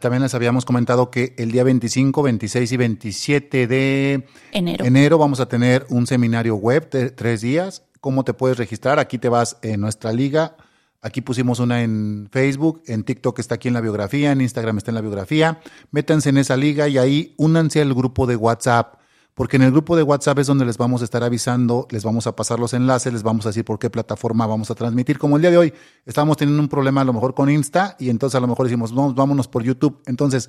también 0.00 0.22
les 0.22 0.34
habíamos 0.34 0.64
comentado 0.64 1.10
que 1.10 1.34
el 1.38 1.52
día 1.52 1.64
25, 1.64 2.22
26 2.22 2.72
y 2.72 2.76
27 2.76 3.66
de 3.66 4.26
enero, 4.52 4.84
enero 4.84 5.18
vamos 5.18 5.40
a 5.40 5.48
tener 5.48 5.86
un 5.90 6.06
seminario 6.06 6.56
web 6.56 6.88
de 6.90 7.10
tres 7.10 7.40
días 7.40 7.82
cómo 8.06 8.22
te 8.22 8.34
puedes 8.34 8.56
registrar. 8.56 9.00
Aquí 9.00 9.18
te 9.18 9.28
vas 9.28 9.56
en 9.62 9.80
nuestra 9.80 10.12
liga. 10.12 10.56
Aquí 11.02 11.20
pusimos 11.20 11.60
una 11.60 11.82
en 11.82 12.28
Facebook, 12.30 12.82
en 12.86 13.04
TikTok 13.04 13.38
está 13.38 13.56
aquí 13.56 13.68
en 13.68 13.74
la 13.74 13.80
biografía, 13.80 14.32
en 14.32 14.40
Instagram 14.40 14.78
está 14.78 14.90
en 14.90 14.96
la 14.96 15.00
biografía. 15.00 15.60
Métanse 15.90 16.30
en 16.30 16.38
esa 16.38 16.56
liga 16.56 16.88
y 16.88 16.98
ahí 16.98 17.34
únanse 17.36 17.80
al 17.80 17.94
grupo 17.94 18.26
de 18.26 18.36
WhatsApp, 18.36 18.96
porque 19.34 19.56
en 19.56 19.62
el 19.62 19.70
grupo 19.70 19.96
de 19.96 20.02
WhatsApp 20.02 20.38
es 20.38 20.46
donde 20.46 20.64
les 20.64 20.78
vamos 20.78 21.02
a 21.02 21.04
estar 21.04 21.22
avisando, 21.22 21.86
les 21.90 22.02
vamos 22.02 22.26
a 22.26 22.34
pasar 22.34 22.58
los 22.58 22.72
enlaces, 22.72 23.12
les 23.12 23.22
vamos 23.22 23.46
a 23.46 23.50
decir 23.50 23.64
por 23.64 23.78
qué 23.78 23.90
plataforma 23.90 24.46
vamos 24.46 24.70
a 24.70 24.74
transmitir. 24.74 25.18
Como 25.18 25.36
el 25.36 25.42
día 25.42 25.50
de 25.50 25.58
hoy 25.58 25.74
estamos 26.06 26.36
teniendo 26.36 26.62
un 26.62 26.68
problema 26.68 27.02
a 27.02 27.04
lo 27.04 27.12
mejor 27.12 27.34
con 27.34 27.50
Insta 27.50 27.96
y 27.98 28.08
entonces 28.08 28.36
a 28.36 28.40
lo 28.40 28.46
mejor 28.46 28.66
decimos, 28.66 28.94
vamos, 28.94 29.14
vámonos 29.14 29.46
por 29.46 29.62
YouTube. 29.62 30.02
Entonces, 30.06 30.48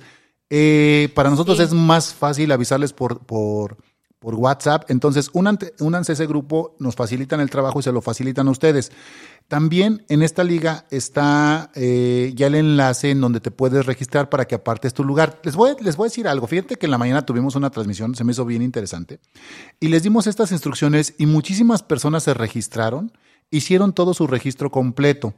eh, 0.50 1.10
para 1.14 1.28
nosotros 1.28 1.60
es 1.60 1.74
más 1.74 2.14
fácil 2.14 2.50
avisarles 2.52 2.94
por, 2.94 3.20
por, 3.26 3.76
por 4.28 4.34
WhatsApp. 4.34 4.90
Entonces, 4.90 5.30
únanse 5.32 6.12
a 6.12 6.14
ese 6.14 6.26
grupo, 6.26 6.76
nos 6.78 6.96
facilitan 6.96 7.40
el 7.40 7.48
trabajo 7.48 7.80
y 7.80 7.82
se 7.82 7.92
lo 7.92 8.02
facilitan 8.02 8.46
a 8.46 8.50
ustedes. 8.50 8.92
También 9.48 10.04
en 10.10 10.20
esta 10.20 10.44
liga 10.44 10.84
está 10.90 11.70
eh, 11.74 12.34
ya 12.36 12.48
el 12.48 12.56
enlace 12.56 13.10
en 13.10 13.22
donde 13.22 13.40
te 13.40 13.50
puedes 13.50 13.86
registrar 13.86 14.28
para 14.28 14.44
que 14.44 14.54
apartes 14.54 14.92
tu 14.92 15.02
lugar. 15.02 15.40
Les 15.44 15.56
voy, 15.56 15.72
les 15.80 15.96
voy 15.96 16.04
a 16.04 16.10
decir 16.10 16.28
algo. 16.28 16.46
Fíjate 16.46 16.76
que 16.76 16.84
en 16.84 16.90
la 16.90 16.98
mañana 16.98 17.24
tuvimos 17.24 17.56
una 17.56 17.70
transmisión, 17.70 18.14
se 18.14 18.22
me 18.22 18.32
hizo 18.32 18.44
bien 18.44 18.60
interesante, 18.60 19.18
y 19.80 19.88
les 19.88 20.02
dimos 20.02 20.26
estas 20.26 20.52
instrucciones 20.52 21.14
y 21.16 21.24
muchísimas 21.24 21.82
personas 21.82 22.24
se 22.24 22.34
registraron, 22.34 23.10
hicieron 23.50 23.94
todo 23.94 24.12
su 24.12 24.26
registro 24.26 24.70
completo 24.70 25.32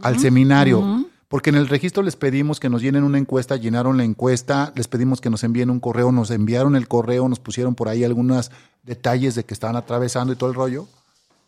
al 0.00 0.18
seminario. 0.18 1.06
Porque 1.32 1.48
en 1.48 1.56
el 1.56 1.66
registro 1.66 2.02
les 2.02 2.14
pedimos 2.14 2.60
que 2.60 2.68
nos 2.68 2.82
llenen 2.82 3.04
una 3.04 3.16
encuesta, 3.16 3.56
llenaron 3.56 3.96
la 3.96 4.04
encuesta, 4.04 4.70
les 4.76 4.86
pedimos 4.86 5.22
que 5.22 5.30
nos 5.30 5.42
envíen 5.44 5.70
un 5.70 5.80
correo, 5.80 6.12
nos 6.12 6.30
enviaron 6.30 6.76
el 6.76 6.88
correo, 6.88 7.26
nos 7.26 7.40
pusieron 7.40 7.74
por 7.74 7.88
ahí 7.88 8.04
algunos 8.04 8.50
detalles 8.82 9.34
de 9.34 9.42
que 9.42 9.54
estaban 9.54 9.76
atravesando 9.76 10.34
y 10.34 10.36
todo 10.36 10.50
el 10.50 10.54
rollo. 10.54 10.88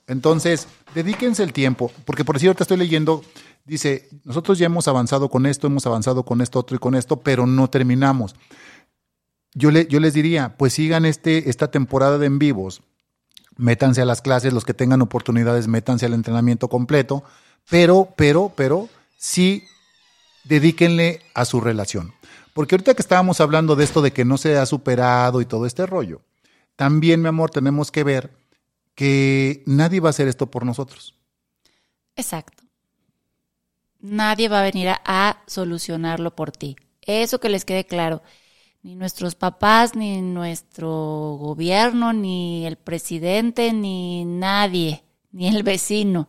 Entonces, 0.07 0.68
dedíquense 0.94 1.42
el 1.42 1.53
tiempo, 1.53 1.92
porque 2.07 2.25
por 2.25 2.38
cierto 2.38 2.62
estoy 2.62 2.79
leyendo, 2.79 3.23
dice, 3.66 4.09
nosotros 4.25 4.59
ya 4.59 4.64
hemos 4.64 4.88
avanzado 4.88 5.29
con 5.29 5.44
esto, 5.44 5.66
hemos 5.66 5.87
avanzado 5.87 6.25
con 6.25 6.40
esto, 6.40 6.61
otro 6.61 6.77
y 6.77 6.79
con 6.79 6.94
esto, 6.94 7.20
pero 7.20 7.47
no 7.47 7.68
terminamos. 7.68 8.37
Yo, 9.53 9.70
le, 9.70 9.87
yo 9.87 10.01
les 10.01 10.14
diría, 10.14 10.57
pues 10.57 10.73
sigan 10.73 11.05
este, 11.05 11.51
esta 11.51 11.70
temporada 11.70 12.16
de 12.16 12.25
en 12.25 12.38
vivos, 12.38 12.81
métanse 13.59 14.01
a 14.01 14.07
las 14.07 14.23
clases, 14.23 14.55
los 14.55 14.64
que 14.64 14.73
tengan 14.73 15.03
oportunidades, 15.03 15.68
métanse 15.68 16.07
al 16.07 16.14
entrenamiento 16.14 16.68
completo, 16.68 17.23
pero, 17.68 18.09
pero, 18.16 18.51
pero, 18.57 18.88
sí 19.18 19.64
dedíquenle 20.44 21.22
a 21.35 21.44
su 21.44 21.61
relación. 21.61 22.14
Porque 22.52 22.74
ahorita 22.74 22.94
que 22.94 23.02
estábamos 23.02 23.40
hablando 23.40 23.74
de 23.74 23.85
esto 23.85 24.00
de 24.00 24.12
que 24.12 24.24
no 24.24 24.38
se 24.38 24.57
ha 24.57 24.66
superado 24.66 25.40
y 25.40 25.46
todo 25.46 25.66
este 25.66 25.87
rollo, 25.87 26.22
también, 26.76 27.22
mi 27.22 27.28
amor, 27.28 27.50
tenemos 27.50 27.90
que 27.90 28.04
ver 28.04 28.30
que 28.94 29.62
nadie 29.66 30.00
va 30.00 30.09
a 30.09 30.11
hacer 30.11 30.28
esto 30.28 30.50
por 30.50 30.64
nosotros. 30.64 31.14
Exacto. 32.16 32.62
Nadie 34.00 34.48
va 34.48 34.61
a 34.61 34.64
venir 34.64 34.88
a, 34.88 35.42
solucionarlo 35.46 36.35
por 36.35 36.52
ti. 36.52 36.76
Eso 37.00 37.40
que 37.40 37.48
les 37.48 37.64
quede 37.64 37.87
claro. 37.87 38.22
Ni 38.83 38.96
nuestros 38.96 39.35
papás, 39.35 39.96
ni 39.96 40.20
nuestro 40.20 40.90
gobierno, 41.40 42.12
ni 42.12 42.66
el 42.66 42.76
presidente, 42.76 43.72
ni 43.72 44.24
nadie, 44.26 45.04
ni 45.33 45.48
el 45.48 45.62
vecino. 45.62 46.28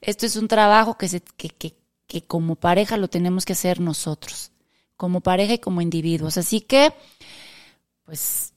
Esto 0.00 0.26
es 0.26 0.36
un 0.36 0.48
trabajo 0.48 0.98
que, 0.98 1.08
se, 1.08 1.20
que, 1.20 1.76
que 2.12 2.26
como 2.26 2.56
pareja 2.56 2.98
lo 2.98 3.08
tenemos 3.08 3.46
que 3.46 3.54
hacer 3.54 3.80
nosotros, 3.80 4.52
como 4.98 5.22
pareja 5.22 5.54
y 5.54 5.58
como 5.58 5.80
individuos. 5.80 6.36
Así 6.36 6.60
que, 6.60 6.92
pues 8.04 8.52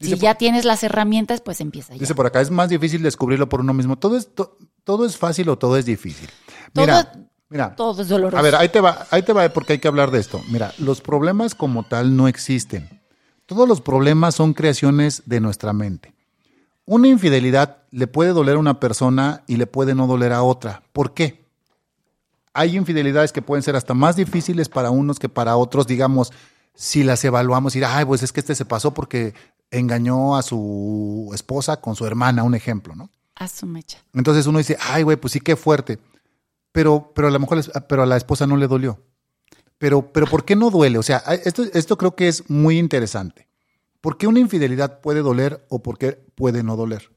Dice 0.00 0.16
si 0.16 0.20
ya 0.20 0.32
por, 0.32 0.38
tienes 0.38 0.64
las 0.64 0.82
herramientas, 0.82 1.40
pues 1.40 1.60
empieza 1.60 1.94
ya. 1.94 2.00
Dice 2.00 2.16
por 2.16 2.26
acá, 2.26 2.40
es 2.40 2.50
más 2.50 2.68
difícil 2.68 3.00
descubrirlo 3.00 3.48
por 3.48 3.60
uno 3.60 3.72
mismo. 3.72 3.96
Todo 3.96 4.16
es, 4.16 4.34
to, 4.34 4.58
todo 4.82 5.06
es 5.06 5.16
fácil 5.16 5.48
o 5.48 5.56
todo 5.56 5.76
es 5.76 5.84
difícil. 5.84 6.28
Mira, 6.74 7.04
todo, 7.04 7.24
mira. 7.50 7.76
Todo 7.76 8.02
es 8.02 8.08
doloroso. 8.08 8.36
A 8.36 8.42
ver, 8.42 8.56
ahí 8.56 8.68
te 8.68 8.80
va, 8.80 9.06
ahí 9.12 9.22
te 9.22 9.32
va 9.32 9.48
porque 9.50 9.74
hay 9.74 9.78
que 9.78 9.86
hablar 9.86 10.10
de 10.10 10.18
esto. 10.18 10.40
Mira, 10.50 10.74
los 10.78 11.00
problemas 11.00 11.54
como 11.54 11.84
tal 11.84 12.16
no 12.16 12.26
existen. 12.26 13.00
Todos 13.46 13.68
los 13.68 13.80
problemas 13.80 14.34
son 14.34 14.54
creaciones 14.54 15.22
de 15.26 15.38
nuestra 15.38 15.72
mente. 15.72 16.14
Una 16.84 17.06
infidelidad 17.06 17.84
le 17.92 18.08
puede 18.08 18.30
doler 18.30 18.56
a 18.56 18.58
una 18.58 18.80
persona 18.80 19.44
y 19.46 19.54
le 19.54 19.68
puede 19.68 19.94
no 19.94 20.08
doler 20.08 20.32
a 20.32 20.42
otra. 20.42 20.82
¿Por 20.92 21.14
qué? 21.14 21.41
Hay 22.54 22.76
infidelidades 22.76 23.32
que 23.32 23.42
pueden 23.42 23.62
ser 23.62 23.76
hasta 23.76 23.94
más 23.94 24.16
difíciles 24.16 24.68
para 24.68 24.90
unos 24.90 25.18
que 25.18 25.28
para 25.28 25.56
otros, 25.56 25.86
digamos, 25.86 26.32
si 26.74 27.02
las 27.02 27.24
evaluamos 27.24 27.76
y 27.76 27.82
ay, 27.82 28.04
pues 28.04 28.22
es 28.22 28.32
que 28.32 28.40
este 28.40 28.54
se 28.54 28.64
pasó 28.64 28.92
porque 28.94 29.34
engañó 29.70 30.36
a 30.36 30.42
su 30.42 31.30
esposa 31.34 31.80
con 31.80 31.96
su 31.96 32.06
hermana, 32.06 32.42
un 32.42 32.54
ejemplo, 32.54 32.94
¿no? 32.94 33.10
A 33.34 33.48
su 33.48 33.66
mecha. 33.66 33.98
Entonces 34.14 34.46
uno 34.46 34.58
dice, 34.58 34.76
ay, 34.80 35.02
güey, 35.02 35.16
pues 35.16 35.32
sí, 35.32 35.40
qué 35.40 35.56
fuerte. 35.56 35.98
Pero, 36.72 37.12
pero 37.14 37.28
a 37.28 37.30
lo 37.30 37.38
mejor, 37.38 37.60
pero 37.88 38.02
a 38.02 38.06
la 38.06 38.16
esposa 38.16 38.46
no 38.46 38.56
le 38.56 38.66
dolió. 38.66 39.00
Pero, 39.78 40.12
pero 40.12 40.26
¿por 40.26 40.44
qué 40.44 40.54
no 40.54 40.70
duele? 40.70 40.98
O 40.98 41.02
sea, 41.02 41.18
esto, 41.18 41.64
esto 41.72 41.98
creo 41.98 42.14
que 42.14 42.28
es 42.28 42.48
muy 42.48 42.78
interesante. 42.78 43.48
¿Por 44.00 44.16
qué 44.16 44.26
una 44.26 44.40
infidelidad 44.40 45.00
puede 45.00 45.22
doler 45.22 45.64
o 45.68 45.82
por 45.82 45.98
qué 45.98 46.12
puede 46.34 46.62
no 46.62 46.76
doler? 46.76 47.10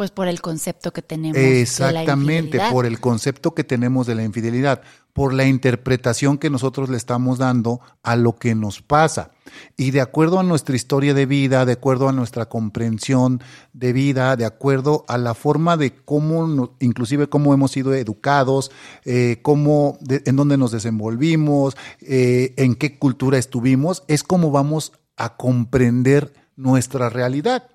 Pues 0.00 0.12
por 0.12 0.28
el 0.28 0.40
concepto 0.40 0.94
que 0.94 1.02
tenemos. 1.02 1.36
Exactamente, 1.36 2.56
de 2.56 2.70
por 2.70 2.86
el 2.86 3.00
concepto 3.00 3.54
que 3.54 3.64
tenemos 3.64 4.06
de 4.06 4.14
la 4.14 4.24
infidelidad, 4.24 4.80
por 5.12 5.34
la 5.34 5.44
interpretación 5.44 6.38
que 6.38 6.48
nosotros 6.48 6.88
le 6.88 6.96
estamos 6.96 7.36
dando 7.36 7.82
a 8.02 8.16
lo 8.16 8.34
que 8.36 8.54
nos 8.54 8.80
pasa. 8.80 9.32
Y 9.76 9.90
de 9.90 10.00
acuerdo 10.00 10.38
a 10.38 10.42
nuestra 10.42 10.74
historia 10.74 11.12
de 11.12 11.26
vida, 11.26 11.66
de 11.66 11.72
acuerdo 11.72 12.08
a 12.08 12.12
nuestra 12.12 12.46
comprensión 12.46 13.42
de 13.74 13.92
vida, 13.92 14.36
de 14.36 14.46
acuerdo 14.46 15.04
a 15.06 15.18
la 15.18 15.34
forma 15.34 15.76
de 15.76 15.94
cómo, 15.94 16.78
inclusive 16.80 17.28
cómo 17.28 17.52
hemos 17.52 17.72
sido 17.72 17.92
educados, 17.92 18.70
eh, 19.04 19.40
cómo, 19.42 19.98
de, 20.00 20.22
en 20.24 20.34
dónde 20.34 20.56
nos 20.56 20.72
desenvolvimos, 20.72 21.76
eh, 22.00 22.54
en 22.56 22.74
qué 22.74 22.98
cultura 22.98 23.36
estuvimos, 23.36 24.02
es 24.08 24.22
como 24.22 24.50
vamos 24.50 24.92
a 25.18 25.36
comprender 25.36 26.32
nuestra 26.56 27.10
realidad. 27.10 27.68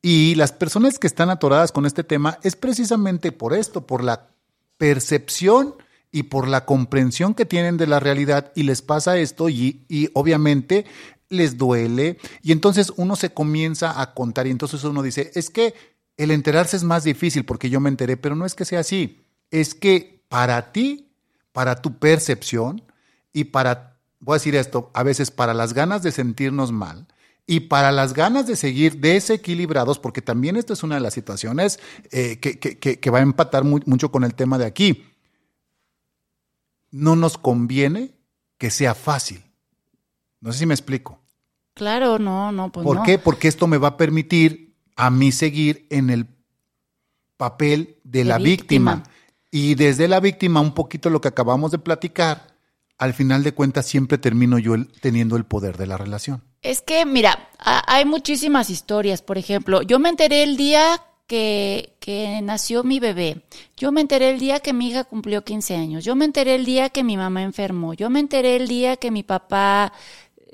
Y 0.00 0.34
las 0.36 0.52
personas 0.52 0.98
que 0.98 1.06
están 1.06 1.30
atoradas 1.30 1.72
con 1.72 1.86
este 1.86 2.04
tema 2.04 2.38
es 2.42 2.54
precisamente 2.56 3.32
por 3.32 3.54
esto, 3.54 3.86
por 3.86 4.04
la 4.04 4.28
percepción 4.76 5.74
y 6.10 6.24
por 6.24 6.48
la 6.48 6.64
comprensión 6.64 7.34
que 7.34 7.44
tienen 7.44 7.76
de 7.76 7.86
la 7.86 8.00
realidad 8.00 8.52
y 8.54 8.62
les 8.62 8.80
pasa 8.80 9.18
esto 9.18 9.48
y, 9.48 10.10
obviamente 10.14 10.86
les 11.28 11.58
duele. 11.58 12.16
Y 12.42 12.52
entonces 12.52 12.92
uno 12.96 13.14
se 13.16 13.34
comienza 13.34 14.00
a 14.00 14.14
contar 14.14 14.46
y 14.46 14.50
entonces 14.50 14.82
uno 14.84 15.02
dice, 15.02 15.30
es 15.34 15.50
que 15.50 15.74
el 16.16 16.30
enterarse 16.30 16.76
es 16.76 16.84
más 16.84 17.04
difícil 17.04 17.44
porque 17.44 17.68
yo 17.68 17.80
me 17.80 17.90
enteré, 17.90 18.16
pero 18.16 18.34
no 18.34 18.46
es 18.46 18.54
que 18.54 18.64
sea 18.64 18.80
así, 18.80 19.20
es 19.50 19.74
que 19.74 20.22
para 20.28 20.72
ti, 20.72 21.10
para 21.52 21.82
tu 21.82 21.98
percepción 21.98 22.82
y 23.32 23.44
para, 23.44 23.98
voy 24.20 24.34
a 24.34 24.38
decir 24.38 24.56
esto, 24.56 24.90
a 24.94 25.02
veces 25.02 25.30
para 25.30 25.52
las 25.52 25.74
ganas 25.74 26.02
de 26.02 26.12
sentirnos 26.12 26.72
mal, 26.72 27.06
y 27.50 27.60
para 27.60 27.92
las 27.92 28.12
ganas 28.12 28.46
de 28.46 28.56
seguir 28.56 28.98
desequilibrados, 28.98 29.98
porque 29.98 30.20
también 30.20 30.56
esto 30.56 30.74
es 30.74 30.82
una 30.82 30.96
de 30.96 31.00
las 31.00 31.14
situaciones 31.14 31.80
eh, 32.12 32.38
que, 32.40 32.58
que, 32.58 32.76
que, 32.76 33.10
va 33.10 33.20
a 33.20 33.22
empatar 33.22 33.64
muy, 33.64 33.82
mucho 33.86 34.12
con 34.12 34.22
el 34.22 34.34
tema 34.34 34.58
de 34.58 34.66
aquí. 34.66 35.06
No 36.90 37.16
nos 37.16 37.38
conviene 37.38 38.12
que 38.58 38.70
sea 38.70 38.94
fácil. 38.94 39.42
No 40.42 40.52
sé 40.52 40.58
si 40.58 40.66
me 40.66 40.74
explico. 40.74 41.22
Claro, 41.72 42.18
no, 42.18 42.52
no, 42.52 42.70
pues 42.70 42.84
¿Por 42.84 42.98
no. 42.98 43.02
qué? 43.02 43.18
Porque 43.18 43.48
esto 43.48 43.66
me 43.66 43.78
va 43.78 43.88
a 43.88 43.96
permitir 43.96 44.76
a 44.94 45.08
mí 45.08 45.32
seguir 45.32 45.86
en 45.88 46.10
el 46.10 46.26
papel 47.38 47.96
de, 48.04 48.18
de 48.18 48.24
la 48.26 48.36
víctima. 48.36 48.96
víctima. 48.96 49.16
Y 49.50 49.74
desde 49.74 50.06
la 50.06 50.20
víctima, 50.20 50.60
un 50.60 50.74
poquito 50.74 51.08
lo 51.08 51.22
que 51.22 51.28
acabamos 51.28 51.70
de 51.70 51.78
platicar, 51.78 52.58
al 52.98 53.14
final 53.14 53.42
de 53.42 53.54
cuentas 53.54 53.86
siempre 53.86 54.18
termino 54.18 54.58
yo 54.58 54.74
el, 54.74 54.92
teniendo 55.00 55.36
el 55.36 55.46
poder 55.46 55.78
de 55.78 55.86
la 55.86 55.96
relación. 55.96 56.42
Es 56.62 56.82
que, 56.82 57.04
mira, 57.06 57.48
hay 57.58 58.04
muchísimas 58.04 58.70
historias. 58.70 59.22
Por 59.22 59.38
ejemplo, 59.38 59.82
yo 59.82 59.98
me 59.98 60.08
enteré 60.08 60.42
el 60.42 60.56
día 60.56 61.02
que, 61.26 61.94
que, 62.00 62.40
nació 62.42 62.82
mi 62.82 62.98
bebé. 62.98 63.42
Yo 63.76 63.92
me 63.92 64.00
enteré 64.00 64.30
el 64.30 64.40
día 64.40 64.60
que 64.60 64.72
mi 64.72 64.88
hija 64.88 65.04
cumplió 65.04 65.44
15 65.44 65.76
años. 65.76 66.04
Yo 66.04 66.16
me 66.16 66.24
enteré 66.24 66.56
el 66.56 66.64
día 66.64 66.90
que 66.90 67.04
mi 67.04 67.16
mamá 67.16 67.42
enfermó. 67.42 67.94
Yo 67.94 68.10
me 68.10 68.20
enteré 68.20 68.56
el 68.56 68.66
día 68.66 68.96
que 68.96 69.10
mi 69.10 69.22
papá 69.22 69.92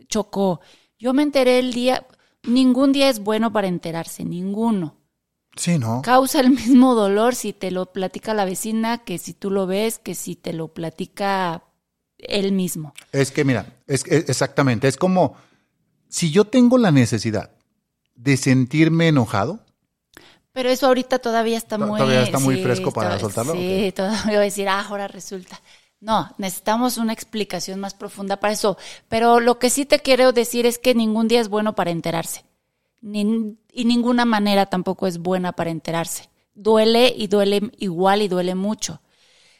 chocó. 0.09 0.61
Yo 0.99 1.13
me 1.13 1.23
enteré 1.23 1.59
el 1.59 1.73
día... 1.73 2.07
Ningún 2.43 2.93
día 2.93 3.09
es 3.09 3.21
bueno 3.21 3.51
para 3.51 3.69
enterarse, 3.69 4.23
ninguno. 4.23 4.97
Sí, 5.57 5.79
¿no? 5.79 6.03
Causa 6.03 6.41
el 6.41 6.51
mismo 6.51 6.95
dolor 6.95 7.35
si 7.35 7.55
te 7.55 7.71
lo 7.71 7.87
platica 7.87 8.35
la 8.35 8.45
vecina 8.45 8.99
que 8.99 9.17
si 9.17 9.33
tú 9.33 9.51
lo 9.51 9.67
ves, 9.67 9.99
que 9.99 10.15
si 10.15 10.37
te 10.37 10.53
lo 10.53 10.69
platica 10.69 11.65
él 12.19 12.53
mismo. 12.53 12.93
Es 13.13 13.31
que, 13.31 13.45
mira, 13.45 13.67
es, 13.87 14.05
es 14.07 14.29
exactamente, 14.29 14.89
es 14.89 14.99
como 14.99 15.37
si 16.15 16.31
yo 16.31 16.45
tengo 16.45 16.79
la 16.79 16.93
necesidad 16.93 17.51
de 18.15 18.37
sentirme 18.37 19.09
enojado. 19.09 19.59
Pero 20.53 20.69
eso 20.69 20.87
ahorita 20.87 21.19
todavía 21.19 21.59
está 21.59 21.77
muy... 21.77 21.99
Todavía 21.99 22.23
está 22.23 22.39
muy 22.39 22.55
sí, 22.55 22.63
fresco 22.63 22.93
para 22.93 23.19
soltarlo. 23.19 23.55
Sí, 23.55 23.59
okay. 23.59 23.91
todavía 23.91 24.23
voy 24.25 24.35
a 24.37 24.41
decir, 24.41 24.69
ah, 24.69 24.87
ahora 24.89 25.09
resulta. 25.09 25.61
No, 25.99 26.33
necesitamos 26.39 26.99
una 26.99 27.13
explicación 27.13 27.81
más 27.81 27.95
profunda 27.95 28.39
para 28.39 28.53
eso. 28.53 28.79
Pero 29.09 29.41
lo 29.41 29.59
que 29.59 29.71
sí 29.71 29.87
te 29.87 29.99
quiero 29.99 30.31
decir 30.31 30.67
es 30.67 30.79
que 30.79 30.95
ningún 30.95 31.27
día 31.27 31.41
es 31.41 31.49
bueno 31.49 31.75
para 31.75 31.91
enterarse. 31.91 32.45
Ni, 33.01 33.59
y 33.73 33.85
ninguna 33.85 34.25
manera 34.25 34.67
tampoco 34.67 35.09
es 35.09 35.19
buena 35.19 35.51
para 35.51 35.71
enterarse. 35.71 36.29
Duele 36.55 37.13
y 37.17 37.27
duele 37.27 37.73
igual 37.79 38.23
y 38.23 38.29
duele 38.29 38.55
mucho. 38.55 39.01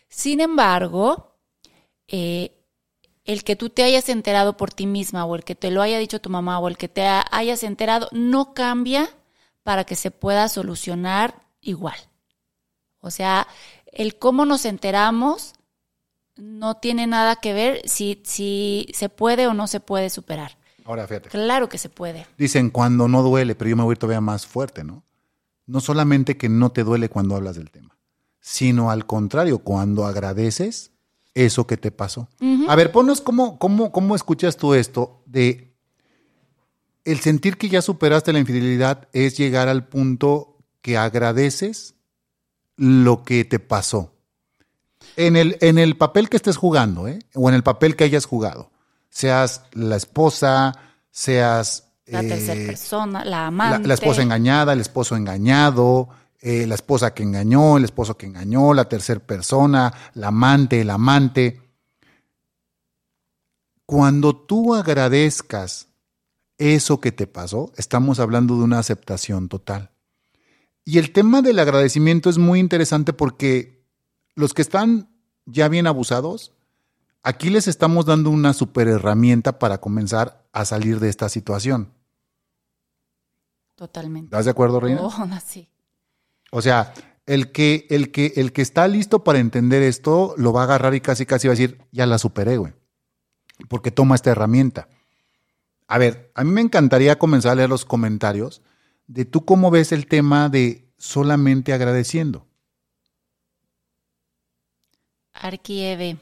Sin 0.09 0.41
embargo, 0.41 1.35
eh, 2.07 2.64
el 3.25 3.43
que 3.43 3.57
tú 3.57 3.71
te 3.71 3.83
hayas 3.83 4.09
enterado 4.09 4.57
por 4.57 4.73
ti 4.73 4.87
misma 4.87 5.25
o 5.25 5.35
el 5.35 5.45
que 5.45 5.55
te 5.55 5.71
lo 5.71 5.83
haya 5.83 5.99
dicho 5.99 6.21
tu 6.21 6.31
mamá 6.31 6.59
o 6.59 6.69
el 6.69 6.77
que 6.77 6.89
te 6.89 7.07
hayas 7.07 7.63
enterado 7.63 8.09
no 8.13 8.55
cambia 8.55 9.09
para 9.63 9.85
que 9.85 9.97
se 9.97 10.11
pueda 10.11 10.49
solucionar 10.49 11.43
igual. 11.61 11.97
O 13.01 13.11
sea, 13.11 13.47
el 13.87 14.19
cómo 14.19 14.45
nos 14.45 14.65
enteramos 14.67 15.55
no 16.37 16.77
tiene 16.77 17.07
nada 17.07 17.37
que 17.37 17.53
ver 17.53 17.81
si, 17.89 18.23
si 18.25 18.89
se 18.93 19.09
puede 19.09 19.47
o 19.47 19.55
no 19.55 19.67
se 19.67 19.81
puede 19.81 20.11
superar. 20.11 20.59
Ahora, 20.85 21.07
fíjate. 21.07 21.31
Claro 21.31 21.69
que 21.69 21.79
se 21.79 21.89
puede. 21.89 22.27
Dicen 22.37 22.71
cuando 22.71 23.09
no 23.09 23.23
duele, 23.23 23.55
pero 23.55 23.71
yo 23.71 23.77
me 23.77 23.85
voy 23.85 23.97
todavía 23.97 24.21
más 24.21 24.47
fuerte, 24.47 24.85
¿no? 24.85 25.03
No 25.67 25.81
solamente 25.81 26.37
que 26.37 26.51
no 26.51 26.73
te 26.73 26.85
duele 26.85 27.09
cuando 27.09 27.37
hablas 27.37 27.57
del 27.57 27.71
tema, 27.71 27.97
sino 28.41 28.91
al 28.91 29.07
contrario, 29.07 29.61
cuando 29.61 30.05
agradeces 30.05 30.93
eso 31.35 31.67
que 31.67 31.77
te 31.77 31.91
pasó. 31.91 32.29
Uh 32.41 32.45
-huh. 32.45 32.67
A 32.69 32.77
ver, 32.77 32.93
ponos 32.93 33.21
cómo, 33.21 33.59
cómo, 33.59 33.93
cómo 33.93 34.15
escuchas 34.15 34.57
tú 34.57 34.75
esto 34.75 35.23
de 35.27 35.75
el 37.05 37.21
sentir 37.21 37.59
que 37.59 37.69
ya 37.69 37.83
superaste 37.83 38.33
la 38.33 38.39
infidelidad 38.39 39.09
es 39.13 39.37
llegar 39.37 39.69
al 39.69 39.87
punto 39.87 40.57
que 40.81 40.97
agradeces 40.97 41.95
lo 42.77 43.23
que 43.23 43.45
te 43.45 43.59
pasó. 43.59 44.13
En 45.17 45.37
el, 45.37 45.59
en 45.61 45.79
el 45.79 45.97
papel 45.97 46.29
que 46.29 46.37
estés 46.37 46.57
jugando, 46.57 47.07
¿eh? 47.07 47.19
O 47.35 47.49
en 47.49 47.55
el 47.55 47.63
papel 47.63 47.95
que 47.95 48.05
hayas 48.05 48.25
jugado. 48.25 48.71
Seas 49.11 49.63
la 49.73 49.97
esposa, 49.97 50.75
seas... 51.11 51.89
La 52.07 52.21
tercera 52.21 52.61
eh, 52.61 52.67
persona, 52.67 53.25
la 53.25 53.31
la, 53.31 53.47
amante. 53.47 53.89
la 53.89 53.95
esposa 53.95 54.23
engañada, 54.23 54.75
el 54.75 54.81
esposo 54.81 55.17
engañado, 55.17 56.11
eh, 56.47 56.67
la 56.67 56.75
esposa 56.75 57.15
que 57.15 57.23
engañó, 57.23 57.79
el 57.79 57.85
esposo 57.85 58.19
que 58.19 58.27
engañó, 58.27 58.75
la 58.75 58.87
tercera 58.87 59.19
persona, 59.19 59.91
la 60.13 60.29
amante, 60.29 60.83
el 60.83 60.91
amante. 60.91 61.63
Cuando 63.87 64.37
tú 64.37 64.75
agradezcas 64.75 65.89
eso 66.59 67.01
que 67.01 67.13
te 67.13 67.27
pasó, 67.27 67.73
estamos 67.79 68.21
hablando 68.21 68.59
de 68.59 68.65
una 68.65 68.79
aceptación 68.79 69.49
total. 69.49 69.93
Y 70.85 70.99
el 70.99 71.13
tema 71.13 71.41
del 71.41 71.59
agradecimiento 71.59 72.29
es 72.29 72.37
muy 72.37 72.61
interesante 72.61 73.15
porque 73.15 73.83
los 74.35 74.53
que 74.53 74.61
están 74.61 75.09
ya 75.47 75.69
bien 75.69 75.87
abusados, 75.87 76.53
aquí 77.23 77.49
les 77.49 77.69
estamos 77.69 78.05
dando 78.05 78.29
una 78.29 78.53
super 78.53 78.87
herramienta 78.89 79.59
para 79.59 79.79
comenzar 79.79 80.47
a 80.53 80.67
salir 80.67 81.01
de 81.01 81.09
esta 81.09 81.31
situación. 81.31 81.95
Totalmente. 83.77 84.27
¿Estás 84.27 84.45
de 84.45 84.51
acuerdo, 84.51 84.79
Reina? 84.79 85.01
Oh, 85.01 85.11
sí. 85.47 85.71
O 86.57 86.63
sea, 86.63 86.95
el 87.27 87.51
que, 87.51 87.85
el 87.91 88.13
que, 88.13 88.33
el 88.37 88.53
que 88.53 88.63
está 88.63 88.87
listo 88.87 89.25
para 89.25 89.41
entender 89.41 89.83
esto, 89.83 90.35
lo 90.37 90.53
va 90.53 90.61
a 90.61 90.65
agarrar 90.65 90.95
y 90.95 91.01
casi 91.01 91.27
casi 91.27 91.49
va 91.49 91.53
a 91.53 91.57
decir, 91.57 91.81
ya 91.91 92.07
la 92.07 92.17
superé, 92.17 92.59
güey. 92.59 92.73
Porque 93.69 93.91
toma 93.91 94.15
esta 94.15 94.31
herramienta. 94.31 94.89
A 95.89 95.99
ver, 95.99 96.31
a 96.33 96.45
mí 96.45 96.53
me 96.53 96.61
encantaría 96.61 97.19
comenzar 97.19 97.51
a 97.51 97.55
leer 97.57 97.71
los 97.71 97.85
comentarios 97.85 98.63
de 99.09 99.25
tú 99.25 99.45
cómo 99.45 99.73
ves 99.73 99.91
el 99.91 100.07
tema 100.07 100.49
de 100.49 100.93
solamente 100.97 101.73
agradeciendo. 101.73 102.47
Arquieve. 105.33 106.19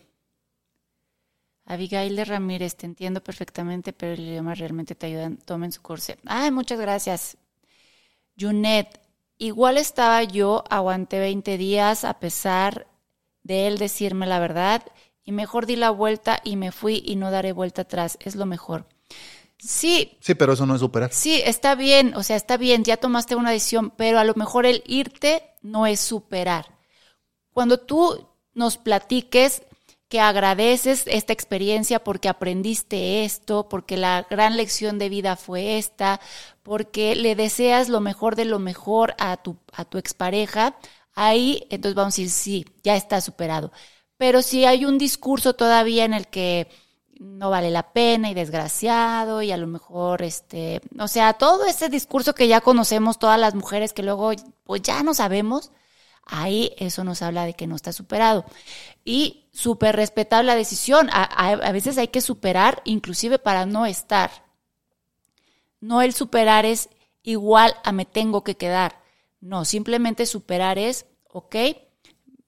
Abigail 1.67 2.17
de 2.17 2.25
Ramírez, 2.25 2.75
te 2.77 2.87
entiendo 2.87 3.23
perfectamente, 3.23 3.93
pero 3.93 4.15
el 4.15 4.21
idioma 4.21 4.55
realmente 4.55 4.95
te 4.95 5.09
ayuda. 5.09 5.31
Tomen 5.45 5.73
su 5.73 5.83
curso. 5.83 6.15
Ay, 6.25 6.51
muchas 6.51 6.81
gracias. 6.81 7.37
Junet, 8.41 9.02
igual 9.45 9.77
estaba 9.77 10.23
yo, 10.23 10.65
aguanté 10.71 11.19
20 11.19 11.59
días 11.59 12.05
a 12.05 12.21
pesar 12.21 12.87
de 13.43 13.67
él 13.67 13.79
decirme 13.79 14.27
la 14.27 14.39
verdad 14.39 14.83
y 15.25 15.33
mejor 15.33 15.67
di 15.67 15.77
la 15.77 15.91
vuelta 15.91 16.41
y 16.45 16.57
me 16.57 16.73
fui 16.73 17.03
y 17.05 17.17
no 17.17 17.31
daré 17.31 17.53
vuelta 17.53 17.83
atrás. 17.83 18.19
Es 18.21 18.37
lo 18.37 18.47
mejor. 18.47 18.87
Sí, 19.59 20.17
Sí, 20.21 20.35
pero 20.35 20.55
eso 20.55 20.67
no 20.67 20.75
es 20.75 20.81
superar. 20.81 21.13
Sí, 21.13 21.41
está 21.45 21.75
bien, 21.75 22.15
o 22.17 22.23
sea, 22.23 22.37
está 22.37 22.57
bien, 22.57 22.83
ya 22.83 22.97
tomaste 22.97 23.37
una 23.37 23.51
decisión, 23.51 23.93
pero 23.97 24.19
a 24.19 24.25
lo 24.25 24.35
mejor 24.35 24.67
el 24.67 24.83
irte 24.87 25.45
no 25.61 25.87
es 25.87 26.01
superar. 26.01 26.79
Cuando 27.53 27.79
tú 27.79 28.29
nos 28.55 28.77
platiques 28.77 29.63
que 30.13 30.21
agradeces 30.21 31.05
esta 31.07 31.33
experiencia 31.33 32.05
porque 32.05 32.29
aprendiste 32.29 33.25
esto, 33.25 33.71
porque 33.71 33.97
la 33.97 34.27
gran 34.29 34.59
lección 34.59 34.99
de 34.99 35.09
vida 35.09 35.37
fue 35.37 35.79
esta, 35.79 36.21
porque 36.63 37.15
le 37.15 37.35
deseas 37.35 37.89
lo 37.89 38.01
mejor 38.01 38.37
de 38.37 38.45
lo 38.45 38.59
mejor 38.59 39.15
a 39.19 39.39
tu, 39.39 39.57
a 39.73 39.87
tu 39.87 39.97
expareja, 39.97 40.77
ahí 41.15 41.67
entonces 41.71 41.95
vamos 41.95 42.13
a 42.13 42.21
decir, 42.21 42.29
sí, 42.29 42.67
ya 42.83 42.95
está 42.95 43.23
superado. 43.23 43.73
Pero 44.19 44.43
si 44.43 44.67
hay 44.67 44.85
un 44.85 44.99
discurso 44.99 45.55
todavía 45.55 46.05
en 46.05 46.13
el 46.13 46.27
que 46.27 46.69
no 47.19 47.49
vale 47.49 47.71
la 47.71 47.95
pena 47.95 48.31
y 48.31 48.35
desgraciado 48.35 49.41
y 49.41 49.51
a 49.51 49.57
lo 49.57 49.67
mejor 49.67 50.21
este, 50.21 50.83
o 50.99 51.09
sea, 51.09 51.33
todo 51.33 51.65
ese 51.65 51.89
discurso 51.89 52.35
que 52.35 52.49
ya 52.49 52.61
conocemos 52.61 53.19
todas 53.19 53.41
las 53.41 53.55
mujeres 53.55 53.95
que 53.95 54.03
luego 54.03 54.33
pues 54.65 54.83
ya 54.83 55.03
no 55.03 55.15
sabemos, 55.15 55.71
ahí 56.27 56.73
eso 56.79 57.05
nos 57.05 57.23
habla 57.23 57.45
de 57.45 57.55
que 57.55 57.67
no 57.67 57.77
está 57.77 57.93
superado. 57.93 58.45
Y 59.05 59.47
súper 59.53 59.97
respetable 59.97 60.47
la 60.49 60.57
decisión, 60.57 61.09
a, 61.13 61.23
a- 61.25 61.53
a 61.53 61.73
veces 61.73 61.99
hay 61.99 62.09
que 62.09 62.21
superar 62.21 62.83
inclusive 62.85 63.39
para 63.39 63.67
no 63.67 63.87
estar. 63.87 64.31
No 65.81 66.03
el 66.03 66.15
superar 66.15 66.65
es 66.65 66.89
igual 67.23 67.75
a 67.85 67.93
me 67.93 68.05
tengo 68.05 68.45
que 68.45 68.57
quedar. 68.57 69.01
No, 69.41 69.65
simplemente 69.65 70.27
superar 70.27 70.79
es, 70.79 71.07
ok, 71.29 71.57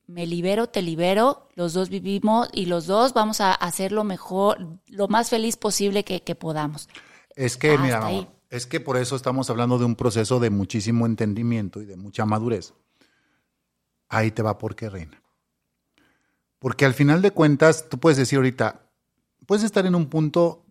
me 0.06 0.26
libero, 0.26 0.68
te 0.68 0.82
libero, 0.82 1.48
los 1.54 1.72
dos 1.72 1.88
vivimos 1.88 2.48
y 2.52 2.66
los 2.66 2.86
dos 2.86 3.12
vamos 3.14 3.40
a 3.40 3.52
hacer 3.52 3.90
lo 3.90 4.04
mejor, 4.04 4.78
lo 4.88 5.08
más 5.08 5.30
feliz 5.30 5.56
posible 5.56 6.04
que, 6.04 6.22
que 6.22 6.34
podamos. 6.34 6.88
Es 7.36 7.56
que, 7.56 7.76
Hasta 7.78 7.82
mira, 7.82 8.06
ahí. 8.06 8.28
es 8.50 8.66
que 8.66 8.80
por 8.80 8.96
eso 8.96 9.16
estamos 9.16 9.50
hablando 9.50 9.78
de 9.78 9.84
un 9.84 9.96
proceso 9.96 10.38
de 10.40 10.50
muchísimo 10.50 11.06
entendimiento 11.06 11.80
y 11.82 11.86
de 11.86 11.96
mucha 11.96 12.24
madurez. 12.26 12.74
Ahí 14.08 14.30
te 14.30 14.42
va 14.42 14.58
por 14.58 14.76
qué, 14.76 14.88
reina. 14.88 15.22
Porque 16.58 16.84
al 16.84 16.94
final 16.94 17.22
de 17.22 17.30
cuentas, 17.30 17.88
tú 17.88 17.98
puedes 17.98 18.16
decir 18.16 18.36
ahorita, 18.36 18.80
puedes 19.46 19.64
estar 19.64 19.86
en 19.86 19.94
un 19.94 20.06
punto 20.06 20.64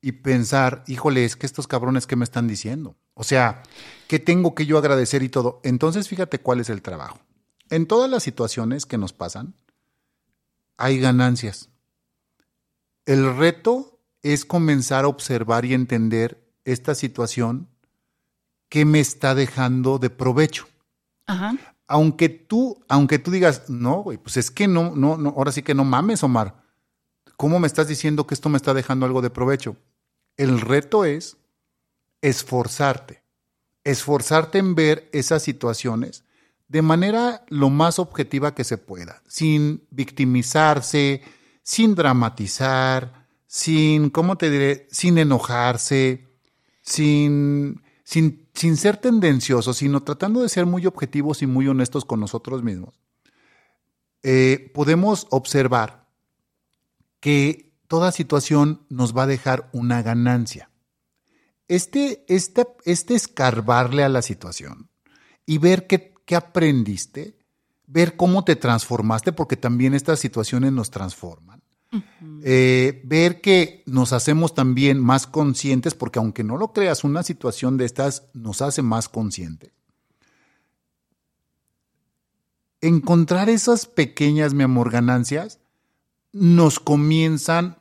y 0.00 0.12
pensar, 0.12 0.84
híjole, 0.86 1.24
es 1.24 1.36
que 1.36 1.46
estos 1.46 1.66
cabrones 1.66 2.06
que 2.06 2.16
me 2.16 2.24
están 2.24 2.46
diciendo. 2.46 2.96
O 3.14 3.24
sea, 3.24 3.62
¿qué 4.08 4.18
tengo 4.18 4.54
que 4.54 4.66
yo 4.66 4.78
agradecer 4.78 5.22
y 5.22 5.28
todo? 5.28 5.60
Entonces, 5.64 6.08
fíjate 6.08 6.38
cuál 6.38 6.60
es 6.60 6.68
el 6.68 6.82
trabajo. 6.82 7.18
En 7.70 7.86
todas 7.86 8.10
las 8.10 8.22
situaciones 8.22 8.86
que 8.86 8.98
nos 8.98 9.12
pasan, 9.12 9.54
hay 10.76 11.00
ganancias. 11.00 11.70
El 13.06 13.36
reto 13.36 13.98
es 14.22 14.44
comenzar 14.44 15.04
a 15.04 15.08
observar 15.08 15.64
y 15.64 15.74
entender 15.74 16.46
esta 16.64 16.94
situación 16.94 17.68
que 18.68 18.84
me 18.84 19.00
está 19.00 19.34
dejando 19.34 19.98
de 19.98 20.10
provecho. 20.10 20.68
Ajá. 21.26 21.54
Aunque 21.88 22.28
tú, 22.28 22.82
aunque 22.88 23.18
tú 23.18 23.30
digas, 23.30 23.68
no, 23.68 24.02
güey, 24.02 24.18
pues 24.18 24.36
es 24.36 24.50
que 24.50 24.66
no, 24.66 24.94
no, 24.96 25.16
no, 25.16 25.30
ahora 25.30 25.52
sí 25.52 25.62
que 25.62 25.74
no 25.74 25.84
mames, 25.84 26.22
Omar. 26.22 26.62
¿Cómo 27.36 27.60
me 27.60 27.66
estás 27.66 27.86
diciendo 27.86 28.26
que 28.26 28.34
esto 28.34 28.48
me 28.48 28.56
está 28.56 28.74
dejando 28.74 29.06
algo 29.06 29.22
de 29.22 29.30
provecho? 29.30 29.76
El 30.36 30.60
reto 30.60 31.04
es 31.04 31.36
esforzarte, 32.22 33.22
esforzarte 33.84 34.58
en 34.58 34.74
ver 34.74 35.08
esas 35.12 35.42
situaciones 35.42 36.24
de 36.68 36.82
manera 36.82 37.44
lo 37.48 37.70
más 37.70 37.98
objetiva 37.98 38.54
que 38.54 38.64
se 38.64 38.78
pueda, 38.78 39.22
sin 39.28 39.86
victimizarse, 39.90 41.22
sin 41.62 41.94
dramatizar, 41.94 43.26
sin, 43.46 44.10
¿cómo 44.10 44.36
te 44.36 44.50
diré? 44.50 44.88
Sin 44.90 45.18
enojarse, 45.18 46.26
sin, 46.82 47.82
sin, 48.04 48.45
sin 48.56 48.76
ser 48.76 48.96
tendencioso, 48.96 49.74
sino 49.74 50.02
tratando 50.02 50.42
de 50.42 50.48
ser 50.48 50.66
muy 50.66 50.86
objetivos 50.86 51.42
y 51.42 51.46
muy 51.46 51.68
honestos 51.68 52.04
con 52.04 52.20
nosotros 52.20 52.62
mismos. 52.62 52.98
Eh, 54.22 54.72
podemos 54.74 55.26
observar 55.30 56.08
que 57.20 57.72
toda 57.86 58.12
situación 58.12 58.84
nos 58.88 59.16
va 59.16 59.24
a 59.24 59.28
dejar 59.28 59.68
una 59.72 60.02
ganancia. 60.02 60.70
Este, 61.68 62.24
este, 62.28 62.66
este 62.84 63.14
escarbarle 63.14 64.02
a 64.04 64.08
la 64.08 64.22
situación 64.22 64.88
y 65.44 65.58
ver 65.58 65.86
qué 65.86 66.36
aprendiste, 66.36 67.38
ver 67.86 68.16
cómo 68.16 68.44
te 68.44 68.56
transformaste, 68.56 69.32
porque 69.32 69.56
también 69.56 69.94
estas 69.94 70.18
situaciones 70.18 70.72
nos 70.72 70.90
transforman. 70.90 71.62
Eh, 72.42 73.02
ver 73.04 73.40
que 73.40 73.82
nos 73.86 74.12
hacemos 74.12 74.54
también 74.54 75.00
más 75.00 75.26
conscientes, 75.26 75.94
porque 75.94 76.18
aunque 76.18 76.44
no 76.44 76.56
lo 76.56 76.72
creas, 76.72 77.04
una 77.04 77.22
situación 77.22 77.76
de 77.76 77.84
estas 77.84 78.24
nos 78.34 78.62
hace 78.62 78.82
más 78.82 79.08
conscientes. 79.08 79.72
Encontrar 82.80 83.48
esas 83.48 83.86
pequeñas, 83.86 84.54
mi 84.54 84.62
amor, 84.62 84.90
ganancias 84.90 85.58
nos 86.32 86.78
comienzan 86.78 87.78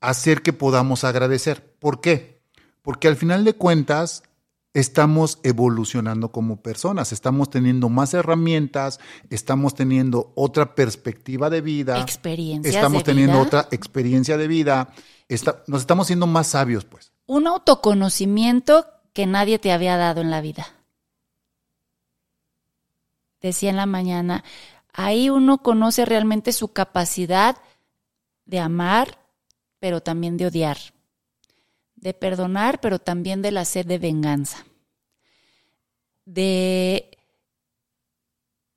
a 0.00 0.10
hacer 0.10 0.42
que 0.42 0.52
podamos 0.52 1.04
agradecer. 1.04 1.74
¿Por 1.78 2.00
qué? 2.00 2.42
Porque 2.82 3.08
al 3.08 3.16
final 3.16 3.44
de 3.44 3.54
cuentas 3.54 4.22
estamos 4.74 5.38
evolucionando 5.44 6.30
como 6.32 6.60
personas, 6.60 7.12
estamos 7.12 7.48
teniendo 7.48 7.88
más 7.88 8.12
herramientas, 8.12 8.98
estamos 9.30 9.74
teniendo 9.74 10.32
otra 10.34 10.74
perspectiva 10.74 11.48
de 11.48 11.60
vida, 11.60 12.00
Experiencias 12.00 12.74
estamos 12.74 13.04
de 13.04 13.12
teniendo 13.12 13.34
vida. 13.34 13.42
otra 13.42 13.68
experiencia 13.70 14.36
de 14.36 14.48
vida, 14.48 14.92
está- 15.28 15.62
nos 15.68 15.82
estamos 15.82 16.08
siendo 16.08 16.26
más 16.26 16.48
sabios, 16.48 16.84
pues. 16.84 17.12
Un 17.26 17.46
autoconocimiento 17.46 18.86
que 19.12 19.26
nadie 19.26 19.58
te 19.60 19.70
había 19.72 19.96
dado 19.96 20.20
en 20.20 20.30
la 20.30 20.40
vida. 20.40 20.66
Decía 23.40 23.70
en 23.70 23.76
la 23.76 23.86
mañana, 23.86 24.42
ahí 24.92 25.30
uno 25.30 25.58
conoce 25.62 26.04
realmente 26.04 26.52
su 26.52 26.68
capacidad 26.68 27.58
de 28.46 28.58
amar, 28.58 29.18
pero 29.78 30.02
también 30.02 30.36
de 30.36 30.46
odiar, 30.46 30.78
de 32.04 32.12
perdonar, 32.12 32.80
pero 32.82 32.98
también 32.98 33.40
de 33.40 33.50
la 33.50 33.64
sed 33.64 33.86
de 33.86 33.98
venganza, 33.98 34.58
de, 36.26 37.10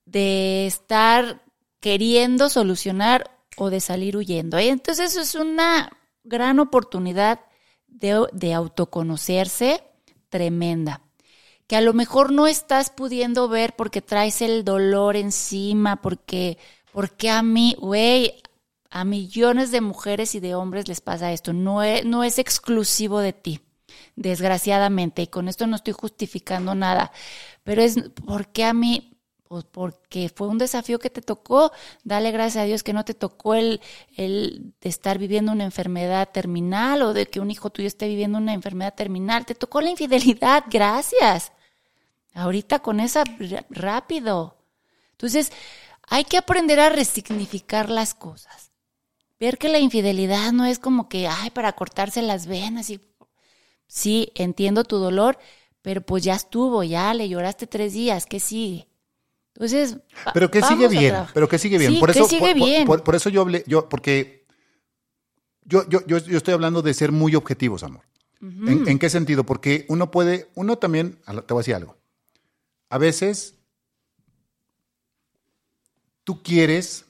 de 0.06 0.66
estar 0.66 1.44
queriendo 1.82 2.50
solucionar 2.50 3.30
o 3.58 3.70
de 3.70 3.82
salir 3.82 4.16
huyendo. 4.16 4.58
Entonces 4.58 5.12
eso 5.12 5.22
es 5.22 5.36
una 5.36 5.92
gran 6.24 6.60
oportunidad 6.60 7.42
de, 7.88 8.28
de 8.32 8.54
autoconocerse 8.54 9.84
tremenda, 10.30 11.02
que 11.68 11.76
a 11.76 11.82
lo 11.82 11.94
mejor 11.94 12.32
no 12.32 12.48
estás 12.48 12.90
pudiendo 12.92 13.50
ver 13.50 13.76
porque 13.76 14.02
traes 14.02 14.42
el 14.42 14.64
dolor 14.64 15.18
encima, 15.18 16.02
porque, 16.02 16.58
Porque 16.94 17.30
a 17.30 17.44
mí, 17.44 17.76
güey, 17.78 18.42
a 18.98 19.06
millones 19.06 19.70
de 19.70 19.80
mujeres 19.80 20.34
y 20.34 20.40
de 20.40 20.56
hombres 20.56 20.88
les 20.88 21.02
pasa 21.02 21.32
esto. 21.32 21.54
No 21.54 21.84
es, 21.84 22.04
no 22.04 22.24
es 22.24 22.40
exclusivo 22.40 23.20
de 23.20 23.32
ti, 23.32 23.62
desgraciadamente. 24.16 25.22
Y 25.22 25.28
con 25.28 25.48
esto 25.48 25.68
no 25.68 25.76
estoy 25.76 25.94
justificando 25.94 26.74
nada. 26.74 27.12
Pero 27.64 27.84
es 27.84 28.00
porque 28.26 28.66
a 28.66 28.74
mí, 28.74 29.14
pues 29.48 29.66
porque 29.66 30.32
fue 30.34 30.48
un 30.48 30.58
desafío 30.58 30.98
que 30.98 31.12
te 31.12 31.22
tocó. 31.22 31.72
Dale 32.04 32.32
gracias 32.32 32.64
a 32.64 32.66
Dios 32.66 32.82
que 32.82 32.92
no 32.92 33.06
te 33.06 33.14
tocó 33.14 33.54
el, 33.54 33.82
el 34.16 34.74
estar 34.82 35.20
viviendo 35.20 35.52
una 35.52 35.66
enfermedad 35.66 36.30
terminal 36.32 37.04
o 37.04 37.14
de 37.14 37.28
que 37.28 37.40
un 37.40 37.52
hijo 37.52 37.70
tuyo 37.70 37.88
esté 37.88 38.08
viviendo 38.08 38.40
una 38.40 38.54
enfermedad 38.54 38.96
terminal. 38.96 39.46
Te 39.46 39.54
tocó 39.54 39.80
la 39.80 39.92
infidelidad, 39.92 40.64
gracias. 40.72 41.52
Ahorita 42.34 42.80
con 42.80 43.00
esa 43.00 43.24
rápido. 43.70 44.58
Entonces, 45.12 45.52
hay 46.08 46.24
que 46.24 46.38
aprender 46.38 46.80
a 46.80 46.90
resignificar 46.90 47.92
las 47.92 48.16
cosas. 48.16 48.67
Ver 49.40 49.58
que 49.58 49.70
la 49.70 49.80
infidelidad 49.80 50.52
no 50.52 50.66
es 50.66 50.80
como 50.80 51.10
que, 51.10 51.28
ay, 51.28 51.52
para 51.52 51.74
cortarse 51.74 52.22
las 52.22 52.48
venas 52.48 52.90
y... 52.90 53.02
Sí, 53.90 54.34
entiendo 54.36 54.84
tu 54.84 54.98
dolor, 54.98 55.38
pero 55.82 56.02
pues 56.02 56.22
ya 56.22 56.36
estuvo, 56.36 56.84
ya 56.84 57.14
le 57.14 57.30
lloraste 57.30 57.68
tres 57.68 57.94
días, 57.94 58.26
¿qué 58.26 58.42
sigue? 58.42 58.90
Entonces, 59.56 59.98
pero 60.34 60.52
que 60.52 60.62
sigue 60.62 60.88
bien, 60.88 61.16
pero 61.34 61.48
que 61.48 61.58
sigue 61.58 61.78
bien. 61.78 62.00
por 62.00 62.12
eso, 62.12 62.28
sigue 62.28 62.54
bien. 62.54 62.86
Por, 62.86 63.16
eso 63.16 63.30
yo 63.30 63.42
hablé, 63.42 63.64
yo, 63.66 63.90
porque 63.90 64.46
yo, 65.64 65.88
yo, 65.90 66.06
yo, 66.06 66.18
estoy 66.18 66.54
hablando 66.54 66.82
de 66.82 66.94
ser 66.94 67.12
muy 67.12 67.34
objetivos, 67.34 67.82
amor. 67.82 68.04
¿En, 68.40 68.88
¿En, 68.88 69.00
qué 69.00 69.10
sentido? 69.10 69.46
Porque 69.46 69.86
uno 69.90 70.12
puede, 70.12 70.48
uno 70.54 70.78
también, 70.78 71.18
te 71.26 71.54
voy 71.54 71.58
a 71.58 71.64
decir 71.64 71.74
algo. 71.74 71.98
A 72.90 73.00
veces 73.00 73.56
tú 76.24 76.44
quieres 76.44 77.07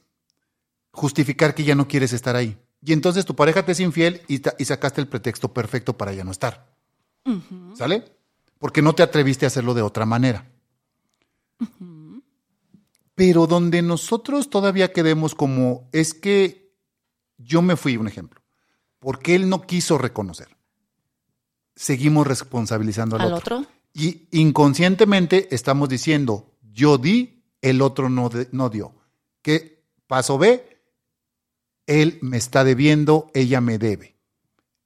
justificar 0.98 1.54
que 1.54 1.64
ya 1.64 1.76
no 1.76 1.88
quieres 1.88 2.12
estar 2.12 2.36
ahí. 2.36 2.58
Y 2.84 2.91
entonces 2.91 3.24
tu 3.24 3.36
pareja 3.36 3.64
te 3.64 3.72
es 3.72 3.80
infiel 3.80 4.24
y, 4.28 4.39
sacaste 4.66 5.00
el 5.00 5.08
pretexto 5.08 5.54
perfecto 5.54 5.95
para 5.95 6.12
ya 6.12 6.24
no 6.24 6.32
estar. 6.32 6.74
¿Sale? 7.76 8.04
Porque 8.58 8.82
no 8.82 8.95
te 8.95 9.04
atreviste 9.04 9.45
a 9.45 9.48
hacerlo 9.48 9.76
de 9.76 9.84
otra 9.84 10.06
manera. 10.08 10.50
Pero 13.14 13.45
donde 13.45 13.82
nosotros 13.84 14.50
todavía 14.50 14.91
quedemos 14.91 15.36
como 15.36 15.88
es 15.91 16.16
que 16.16 16.74
yo 17.38 17.62
me 17.62 17.76
fui, 17.76 17.98
un 17.98 18.08
ejemplo, 18.08 18.41
porque 19.00 19.36
él 19.36 19.50
no 19.50 19.62
quiso 19.62 20.00
reconocer. 20.00 20.48
Seguimos 21.76 22.26
responsabilizando 22.26 23.18
al, 23.18 23.34
otro. 23.34 23.66
Y 23.93 24.28
inconscientemente 24.32 25.54
estamos 25.54 25.89
diciendo, 25.89 26.56
yo 26.74 26.98
di, 26.98 27.43
el 27.62 27.84
otro 27.84 28.10
no, 28.10 28.32
no 28.52 28.70
dio. 28.70 28.95
¿Qué 29.43 29.84
paso 30.08 30.39
B? 30.39 30.77
Él 31.88 32.20
me 32.22 32.38
está 32.38 32.64
debiendo, 32.64 33.32
ella 33.34 33.62
me 33.62 33.80
debe. 33.80 34.18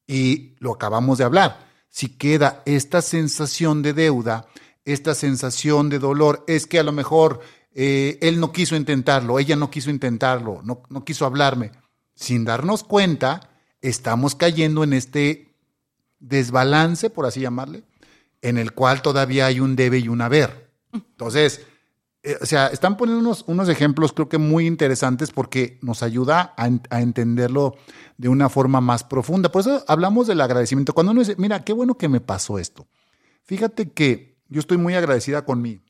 Y 0.08 0.56
lo 0.60 0.74
acabamos 0.74 1.18
de 1.18 1.26
hablar. 1.26 1.68
Si 1.90 2.10
queda 2.10 2.64
esta 2.66 3.02
sensación 3.02 3.82
de 3.82 3.94
deuda, 3.94 4.48
esta 4.86 5.14
sensación 5.14 5.90
de 5.90 6.00
dolor, 6.00 6.46
es 6.48 6.68
que 6.68 6.80
a 6.80 6.84
lo 6.84 6.92
mejor 6.92 7.42
eh, 7.74 8.18
él 8.22 8.40
no 8.40 8.52
quiso 8.52 8.76
intentarlo, 8.76 9.40
ella 9.40 9.56
no 9.56 9.70
quiso 9.70 9.90
intentarlo, 9.90 10.62
no, 10.64 10.84
no 10.90 11.04
quiso 11.04 11.26
hablarme. 11.26 11.72
Sin 12.16 12.46
darnos 12.46 12.84
cuenta, 12.84 13.50
estamos 13.82 14.36
cayendo 14.36 14.84
en 14.84 14.94
este 14.94 15.56
desbalance, 16.20 17.10
por 17.10 17.26
así 17.26 17.42
llamarle, 17.42 17.84
en 18.42 18.58
el 18.58 18.74
cual 18.74 19.02
todavía 19.02 19.48
hay 19.48 19.60
un 19.60 19.76
debe 19.76 20.00
y 20.00 20.08
un 20.08 20.22
haber. 20.22 20.72
Entonces, 20.94 21.62
eh, 22.24 22.38
o 22.40 22.46
sea, 22.46 22.68
están 22.68 22.98
poniendo 22.98 23.36
unos, 23.48 23.70
ejemplos 23.70 24.14
creo 24.14 24.30
que 24.30 24.38
muy 24.38 24.68
interesantes 24.68 25.32
porque 25.32 25.80
nos 25.82 26.04
ayuda 26.04 26.54
a, 26.56 26.68
entenderlo 27.00 27.76
de 28.18 28.30
una 28.30 28.48
forma 28.48 28.80
más 28.80 29.04
profunda. 29.04 29.52
Por 29.52 29.62
eso 29.62 29.84
hablamos 29.88 30.28
del 30.28 30.42
agradecimiento. 30.42 30.94
Cuando 30.94 31.14
uno 31.14 31.22
dice, 31.22 31.36
mira, 31.38 31.64
qué 31.64 31.74
bueno 31.74 31.98
que 31.98 32.10
me 32.10 32.22
pasó 32.22 32.60
esto. 32.60 32.88
Fíjate 33.44 33.90
que 33.90 34.38
yo 34.50 34.60
estoy 34.60 34.78
muy 34.78 34.94
agradecida 34.94 35.46
con 35.46 35.64
mi 35.64 35.82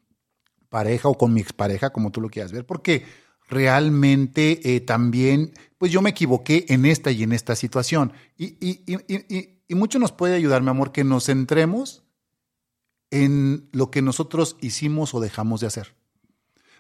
pareja 0.70 1.10
o 1.10 1.18
con 1.18 1.34
mi 1.34 1.42
expareja, 1.42 1.90
como 1.90 2.12
tú 2.12 2.22
lo 2.22 2.30
quieras 2.30 2.54
ver, 2.54 2.66
porque 2.66 3.06
realmente 3.50 4.76
eh, 4.76 4.80
también, 4.80 5.52
pues 5.78 5.92
yo 5.92 6.02
me 6.02 6.12
equivoqué 6.12 6.66
en 6.70 6.86
esta 6.86 7.12
y 7.12 7.24
en 7.24 7.34
esta 7.34 7.58
situación. 7.58 8.14
Y, 8.38 8.56
y, 8.66 8.86
y, 8.88 9.64
y 9.68 9.76
mucho 9.76 10.00
nos 10.00 10.14
puede 10.14 10.36
ayudar, 10.36 10.62
mi 10.62 10.70
amor, 10.70 10.94
que 10.94 11.04
nos 11.04 11.26
centremos 11.26 12.04
en 13.10 13.68
lo 13.74 13.92
que 13.92 14.02
nosotros 14.02 14.56
hicimos 14.62 15.14
o 15.14 15.20
dejamos 15.20 15.60
de 15.60 15.68
hacer. 15.68 16.01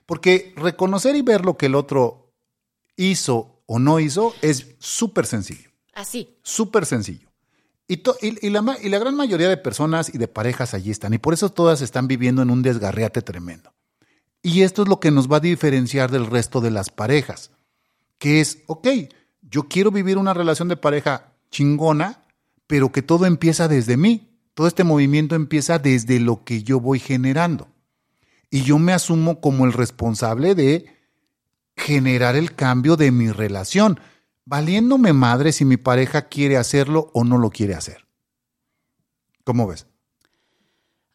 Porque 0.06 0.54
reconocer 0.56 1.16
y 1.16 1.22
ver 1.22 1.45
lo 1.45 1.58
que 1.58 1.68
el 1.68 1.76
otro 1.76 2.34
hizo 2.95 3.62
o 3.66 3.80
no 3.80 3.99
hizo 3.99 4.34
es 4.41 4.76
súper 4.80 5.26
sencillo. 5.26 5.70
Así. 5.93 6.38
Súper 6.43 6.86
sencillo. 6.86 7.30
Y, 7.88 8.04
y, 8.22 8.49
la, 8.49 8.78
y, 8.82 8.89
la, 8.89 8.99
gran 8.99 9.16
mayoría 9.16 9.49
de 9.49 9.58
personas 9.58 10.14
y 10.14 10.18
de 10.18 10.28
parejas 10.28 10.74
allí 10.74 10.91
están. 10.91 11.14
Y 11.14 11.18
por 11.18 11.34
eso 11.34 11.49
todas 11.49 11.82
están 11.82 12.08
viviendo 12.08 12.41
en 12.41 12.49
un 12.49 12.62
desgarriate 12.62 13.22
tremendo. 13.22 13.74
Y 14.41 14.62
esto 14.62 14.84
es 14.84 14.88
lo 14.88 14.99
que 14.99 15.12
nos 15.12 15.30
va 15.30 15.38
a 15.38 15.41
diferenciar 15.41 16.10
del 16.10 16.26
resto 16.26 16.62
de 16.62 16.72
las 16.72 16.89
parejas. 16.89 17.52
Que 18.18 18.39
es, 18.39 18.60
ok, 18.68 18.88
yo 19.41 19.64
quiero 19.64 19.91
vivir 19.91 20.18
una 20.18 20.34
relación 20.34 20.68
de 20.68 20.78
pareja 20.78 21.34
chingona, 21.49 22.24
pero 22.68 22.91
que 22.91 23.02
todo 23.02 23.26
empieza 23.26 23.68
desde 23.68 23.97
mí. 23.97 24.30
Todo 24.54 24.68
este 24.68 24.84
movimiento 24.84 25.36
empieza 25.36 25.80
desde 25.80 26.20
lo 26.20 26.43
que 26.43 26.64
yo 26.64 26.80
voy 26.80 26.99
generando 26.99 27.68
y 28.52 28.64
yo 28.64 28.78
me 28.78 28.93
asumo 28.93 29.39
como 29.39 29.66
el 29.66 29.74
responsable 29.74 30.54
de 30.54 30.86
generar 31.78 32.36
el 32.36 32.54
cambio 32.54 32.97
de 32.97 33.10
mi 33.12 33.32
relación, 33.32 33.99
valiéndome 34.45 35.14
madre 35.14 35.54
si 35.54 35.64
mi 35.64 35.78
pareja 35.78 36.28
quiere 36.28 36.58
hacerlo 36.58 37.10
o 37.14 37.24
no 37.24 37.38
lo 37.38 37.49
quiere 37.49 37.74
hacer. 37.74 38.06
¿Cómo 39.45 39.68
ves? 39.68 39.88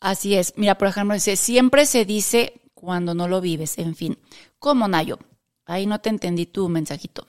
Así 0.01 0.35
es. 0.35 0.55
Mira, 0.57 0.79
por 0.79 0.89
ejemplo, 0.89 1.15
dice, 1.15 1.37
siempre 1.37 1.85
se 1.85 2.07
dice 2.07 2.63
cuando 2.75 3.15
no 3.15 3.29
lo 3.29 3.41
vives, 3.41 3.79
en 3.79 3.95
fin. 3.95 4.19
¿Cómo, 4.59 4.89
Nayo? 4.89 5.19
Ahí 5.67 5.87
no 5.87 6.01
te 6.01 6.09
entendí 6.09 6.47
tu 6.47 6.69
mensajito. 6.69 7.27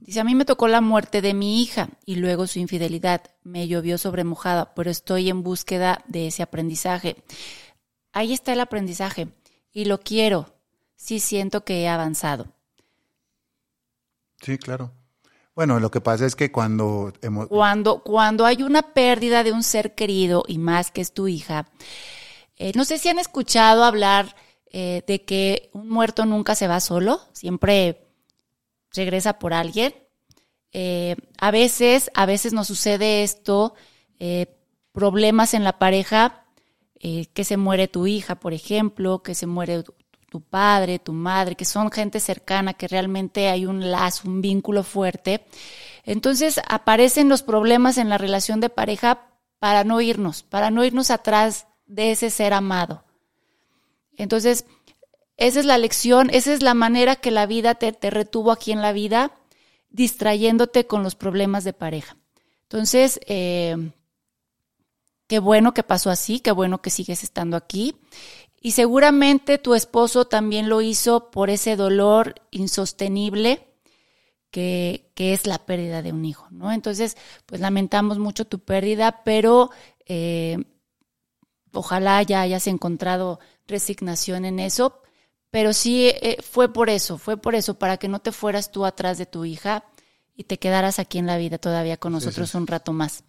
Dice, 0.00 0.20
a 0.20 0.24
mí 0.24 0.34
me 0.34 0.44
tocó 0.44 0.68
la 0.68 0.82
muerte 0.82 1.22
de 1.22 1.32
mi 1.32 1.62
hija 1.62 1.88
y 2.04 2.16
luego 2.16 2.46
su 2.46 2.58
infidelidad. 2.58 3.22
Me 3.44 3.66
llovió 3.66 3.96
sobre 3.96 4.24
mojada, 4.24 4.74
pero 4.74 4.90
estoy 4.90 5.30
en 5.30 5.42
búsqueda 5.42 6.04
de 6.06 6.26
ese 6.26 6.42
aprendizaje 6.42 7.16
ahí 8.14 8.32
está 8.32 8.54
el 8.54 8.60
aprendizaje 8.60 9.28
y 9.72 9.84
lo 9.84 10.00
quiero. 10.00 10.54
Sí 10.96 11.20
siento 11.20 11.64
que 11.64 11.82
he 11.82 11.88
avanzado. 11.88 12.46
Sí, 14.40 14.56
claro. 14.56 14.92
Bueno, 15.54 15.78
lo 15.78 15.90
que 15.90 16.00
pasa 16.00 16.24
es 16.24 16.34
que 16.34 16.50
cuando 16.50 17.12
hemos... 17.20 17.48
Cuando, 17.48 18.02
cuando 18.02 18.46
hay 18.46 18.62
una 18.62 18.82
pérdida 18.82 19.44
de 19.44 19.52
un 19.52 19.62
ser 19.62 19.94
querido 19.94 20.44
y 20.48 20.58
más 20.58 20.90
que 20.90 21.00
es 21.00 21.12
tu 21.12 21.28
hija, 21.28 21.66
eh, 22.56 22.72
no 22.74 22.84
sé 22.84 22.98
si 22.98 23.08
han 23.08 23.18
escuchado 23.18 23.84
hablar 23.84 24.34
eh, 24.66 25.02
de 25.06 25.24
que 25.24 25.70
un 25.72 25.88
muerto 25.88 26.24
nunca 26.24 26.54
se 26.54 26.66
va 26.66 26.80
solo, 26.80 27.20
siempre 27.32 28.06
regresa 28.92 29.38
por 29.38 29.54
alguien. 29.54 29.94
Eh, 30.72 31.16
a 31.38 31.50
veces, 31.50 32.10
a 32.14 32.26
veces 32.26 32.52
nos 32.52 32.66
sucede 32.66 33.22
esto, 33.22 33.74
problemas 34.92 35.52
en 35.52 35.64
la 35.64 35.78
pareja 35.78 36.43
eh, 37.06 37.26
que 37.34 37.44
se 37.44 37.58
muere 37.58 37.86
tu 37.86 38.06
hija, 38.06 38.36
por 38.36 38.54
ejemplo, 38.54 39.22
que 39.22 39.34
se 39.34 39.46
muere 39.46 39.82
tu, 40.30 40.40
padre, 40.40 40.98
tu 40.98 41.12
madre, 41.12 41.54
que 41.54 41.66
son 41.66 41.90
gente 41.90 42.18
cercana, 42.18 42.72
que 42.72 42.88
realmente 42.88 43.50
hay 43.50 43.66
un 43.66 43.90
lazo, 43.90 44.26
un 44.26 44.40
vínculo 44.40 44.82
fuerte. 44.82 45.44
Entonces 46.04 46.62
aparecen 46.66 47.28
los 47.28 47.42
problemas 47.42 47.98
en 47.98 48.08
la 48.08 48.16
relación 48.16 48.58
de 48.60 48.70
pareja 48.70 49.28
para 49.58 49.84
no 49.84 50.00
irnos, 50.00 50.44
para 50.44 50.70
no 50.70 50.82
irnos 50.82 51.10
atrás 51.10 51.66
de 51.84 52.10
ese 52.12 52.30
ser 52.30 52.54
amado. 52.54 53.04
Entonces, 54.16 54.64
esa 55.36 55.60
es 55.60 55.66
la 55.66 55.76
lección, 55.76 56.30
esa 56.30 56.54
es 56.54 56.62
la 56.62 56.72
manera 56.72 57.16
que 57.16 57.30
la 57.30 57.44
vida 57.44 57.74
te, 57.74 57.92
te 57.92 58.08
retuvo 58.08 58.50
aquí 58.50 58.72
en 58.72 58.80
la 58.80 58.92
vida, 58.94 59.32
distrayéndote 59.90 60.86
con 60.86 61.02
los 61.02 61.16
problemas 61.16 61.64
de 61.64 61.74
pareja. 61.74 62.16
Entonces, 62.62 63.20
eh, 63.26 63.76
Qué 65.34 65.40
bueno 65.40 65.74
que 65.74 65.82
pasó 65.82 66.10
así, 66.10 66.38
qué 66.38 66.52
bueno 66.52 66.80
que 66.80 66.90
sigues 66.90 67.24
estando 67.24 67.56
aquí. 67.56 67.96
Y 68.60 68.70
seguramente 68.70 69.58
tu 69.58 69.74
esposo 69.74 70.26
también 70.26 70.68
lo 70.68 70.80
hizo 70.80 71.32
por 71.32 71.50
ese 71.50 71.74
dolor 71.74 72.36
insostenible 72.52 73.66
que, 74.52 75.10
que 75.16 75.32
es 75.32 75.48
la 75.48 75.66
pérdida 75.66 76.02
de 76.02 76.12
un 76.12 76.24
hijo, 76.24 76.46
¿no? 76.52 76.70
Entonces, 76.70 77.16
pues 77.46 77.60
lamentamos 77.60 78.20
mucho 78.20 78.44
tu 78.44 78.60
pérdida, 78.60 79.24
pero 79.24 79.72
eh, 80.06 80.56
ojalá 81.72 82.22
ya 82.22 82.40
hayas 82.40 82.68
encontrado 82.68 83.40
resignación 83.66 84.44
en 84.44 84.60
eso. 84.60 85.02
Pero 85.50 85.72
sí 85.72 86.12
eh, 86.22 86.36
fue 86.48 86.72
por 86.72 86.90
eso, 86.90 87.18
fue 87.18 87.36
por 87.36 87.56
eso, 87.56 87.76
para 87.76 87.96
que 87.96 88.06
no 88.06 88.20
te 88.20 88.30
fueras 88.30 88.70
tú 88.70 88.84
atrás 88.84 89.18
de 89.18 89.26
tu 89.26 89.44
hija 89.44 89.84
y 90.36 90.44
te 90.44 90.60
quedaras 90.60 91.00
aquí 91.00 91.18
en 91.18 91.26
la 91.26 91.38
vida 91.38 91.58
todavía 91.58 91.96
con 91.96 92.12
nosotros 92.12 92.54
un 92.54 92.68
rato 92.68 92.92
más. 92.92 93.24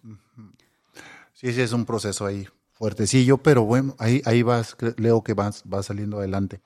Sí, 1.38 1.52
sí, 1.52 1.60
es 1.60 1.72
un 1.72 1.84
proceso 1.84 2.24
ahí 2.24 2.46
fuertecillo, 2.72 3.36
pero 3.38 3.62
bueno, 3.64 3.94
ahí, 3.98 4.22
ahí 4.24 4.42
vas, 4.42 4.74
leo 4.96 5.22
que 5.22 5.34
vas, 5.34 5.62
va 5.72 5.82
saliendo 5.82 6.18
adelante. 6.18 6.60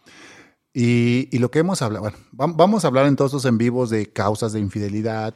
Y, 0.73 1.29
y 1.35 1.39
lo 1.41 1.51
que 1.51 1.59
hemos 1.59 1.83
hablado, 1.83 2.03
bueno, 2.05 2.19
vam- 2.33 2.55
vamos 2.57 2.85
a 2.85 2.89
hablar 2.89 3.07
en 3.07 3.17
todos 3.17 3.33
estos 3.33 3.45
en 3.47 3.59
vivos 3.59 3.91
de 3.91 4.13
causas 4.13 4.53
de 4.53 4.61
infidelidad, 4.61 5.35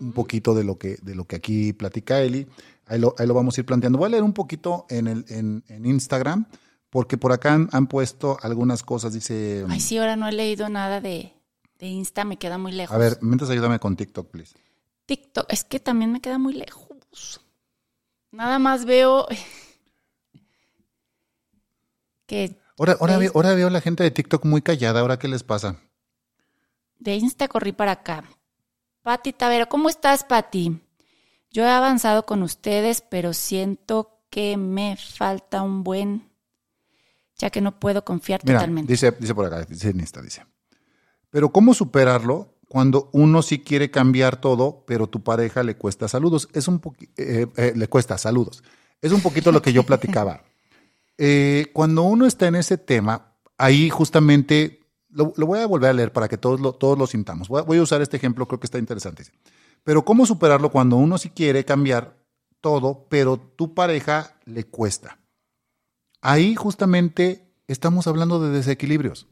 un 0.00 0.12
poquito 0.12 0.54
de 0.54 0.64
lo 0.64 0.76
que, 0.78 0.98
de 1.02 1.14
lo 1.14 1.24
que 1.24 1.36
aquí 1.36 1.72
platica 1.72 2.20
Eli. 2.20 2.46
Ahí 2.86 2.98
lo, 3.00 3.14
ahí 3.18 3.26
lo 3.26 3.32
vamos 3.32 3.56
a 3.56 3.62
ir 3.62 3.64
planteando. 3.66 3.98
Voy 3.98 4.08
a 4.08 4.10
leer 4.10 4.22
un 4.22 4.34
poquito 4.34 4.84
en, 4.90 5.06
el, 5.06 5.24
en, 5.28 5.64
en 5.68 5.86
Instagram, 5.86 6.44
porque 6.90 7.16
por 7.16 7.32
acá 7.32 7.54
han, 7.54 7.70
han 7.72 7.86
puesto 7.86 8.36
algunas 8.42 8.82
cosas. 8.82 9.14
Dice, 9.14 9.64
Ay, 9.68 9.80
sí, 9.80 9.96
ahora 9.96 10.16
no 10.16 10.28
he 10.28 10.32
leído 10.32 10.68
nada 10.68 11.00
de, 11.00 11.32
de 11.78 11.86
Insta, 11.86 12.24
me 12.26 12.36
queda 12.36 12.58
muy 12.58 12.72
lejos. 12.72 12.94
a 12.94 12.98
ver, 12.98 13.16
mientras 13.22 13.48
ayúdame 13.50 13.78
con 13.78 13.96
TikTok, 13.96 14.30
please. 14.30 14.54
TikTok, 15.06 15.46
es 15.50 15.64
que 15.64 15.80
también 15.80 16.12
me 16.12 16.20
queda 16.20 16.36
muy 16.38 16.52
lejos. 16.52 17.40
Nada 18.34 18.58
más 18.58 18.84
veo 18.84 19.26
que 22.26 22.58
Ahora, 22.76 22.96
ahora, 23.00 23.18
veo, 23.18 23.30
ahora 23.34 23.54
veo 23.54 23.68
a 23.68 23.70
la 23.70 23.80
gente 23.80 24.02
de 24.02 24.10
TikTok 24.10 24.44
muy 24.44 24.60
callada. 24.60 25.00
¿Ahora 25.00 25.18
qué 25.18 25.28
les 25.28 25.44
pasa? 25.44 25.80
de 26.98 27.16
Insta 27.16 27.48
corrí 27.48 27.72
para 27.72 27.92
acá. 27.92 28.24
Pati 29.02 29.34
Tavera, 29.34 29.66
¿cómo 29.66 29.90
estás, 29.90 30.24
Pati? 30.24 30.80
Yo 31.50 31.64
he 31.64 31.70
avanzado 31.70 32.24
con 32.24 32.42
ustedes, 32.42 33.02
pero 33.02 33.34
siento 33.34 34.24
que 34.30 34.56
me 34.56 34.96
falta 34.96 35.62
un 35.62 35.84
buen, 35.84 36.30
ya 37.36 37.50
que 37.50 37.60
no 37.60 37.78
puedo 37.78 38.04
confiar 38.04 38.40
Mira, 38.42 38.58
totalmente. 38.58 38.90
dice, 38.90 39.10
dice 39.12 39.34
por 39.34 39.44
acá, 39.44 39.66
dice 39.66 39.90
en 39.90 40.00
Insta, 40.00 40.22
dice. 40.22 40.46
Pero 41.28 41.52
¿cómo 41.52 41.74
superarlo 41.74 42.53
cuando 42.74 43.08
uno 43.12 43.40
sí 43.42 43.60
quiere 43.60 43.92
cambiar 43.92 44.40
todo, 44.40 44.82
pero 44.84 45.06
tu 45.06 45.22
pareja 45.22 45.62
le 45.62 45.76
cuesta 45.76 46.08
saludos? 46.08 46.48
Es 46.54 46.66
un 46.66 46.82
eh, 47.16 47.46
eh, 47.56 47.72
le 47.76 47.86
cuesta 47.86 48.18
saludos. 48.18 48.64
Es 49.00 49.12
un 49.12 49.20
poquito 49.20 49.52
lo 49.52 49.62
que 49.62 49.72
yo 49.72 49.84
platicaba. 49.84 50.42
Eh, 51.16 51.70
cuando 51.72 52.02
uno 52.02 52.26
está 52.26 52.48
en 52.48 52.56
ese 52.56 52.76
tema, 52.76 53.36
ahí 53.56 53.88
justamente 53.88 54.80
lo, 55.10 55.32
lo 55.36 55.46
voy 55.46 55.60
a 55.60 55.66
volver 55.68 55.90
a 55.90 55.92
leer 55.92 56.12
para 56.12 56.26
que 56.26 56.36
todos 56.36 56.58
lo, 56.58 56.72
todos 56.72 56.98
lo 56.98 57.06
sintamos. 57.06 57.46
Voy 57.46 57.60
a, 57.60 57.62
voy 57.62 57.78
a 57.78 57.82
usar 57.82 58.02
este 58.02 58.16
ejemplo, 58.16 58.48
creo 58.48 58.58
que 58.58 58.66
está 58.66 58.80
interesante. 58.80 59.22
Pero 59.84 60.04
¿cómo 60.04 60.26
superarlo 60.26 60.72
cuando 60.72 60.96
uno 60.96 61.16
sí 61.16 61.30
quiere 61.30 61.64
cambiar 61.64 62.16
todo, 62.60 63.06
pero 63.08 63.36
tu 63.36 63.74
pareja 63.74 64.34
le 64.44 64.64
cuesta? 64.64 65.20
Ahí 66.20 66.56
justamente 66.56 67.54
estamos 67.68 68.08
hablando 68.08 68.40
de 68.40 68.50
desequilibrios. 68.50 69.28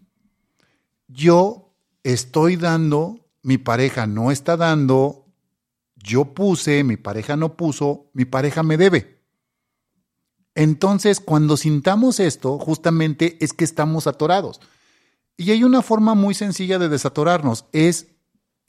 Yo 1.08 1.74
estoy 2.04 2.54
dando, 2.54 3.21
mi 3.42 3.58
pareja 3.58 4.06
no 4.06 4.30
está 4.30 4.56
dando, 4.56 5.26
yo 5.96 6.34
puse, 6.34 6.84
mi 6.84 6.96
pareja 6.96 7.36
no 7.36 7.56
puso, 7.56 8.10
mi 8.12 8.24
pareja 8.24 8.62
me 8.62 8.76
debe. 8.76 9.20
Entonces, 10.54 11.20
cuando 11.20 11.56
sintamos 11.56 12.20
esto, 12.20 12.58
justamente 12.58 13.38
es 13.40 13.52
que 13.52 13.64
estamos 13.64 14.06
atorados. 14.06 14.60
Y 15.36 15.50
hay 15.50 15.64
una 15.64 15.82
forma 15.82 16.14
muy 16.14 16.34
sencilla 16.34 16.78
de 16.78 16.88
desatorarnos, 16.88 17.64
es 17.72 18.08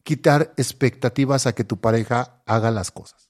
quitar 0.03 0.53
expectativas 0.57 1.45
a 1.45 1.53
que 1.53 1.63
tu 1.63 1.77
pareja 1.77 2.41
haga 2.45 2.71
las 2.71 2.91
cosas. 2.91 3.29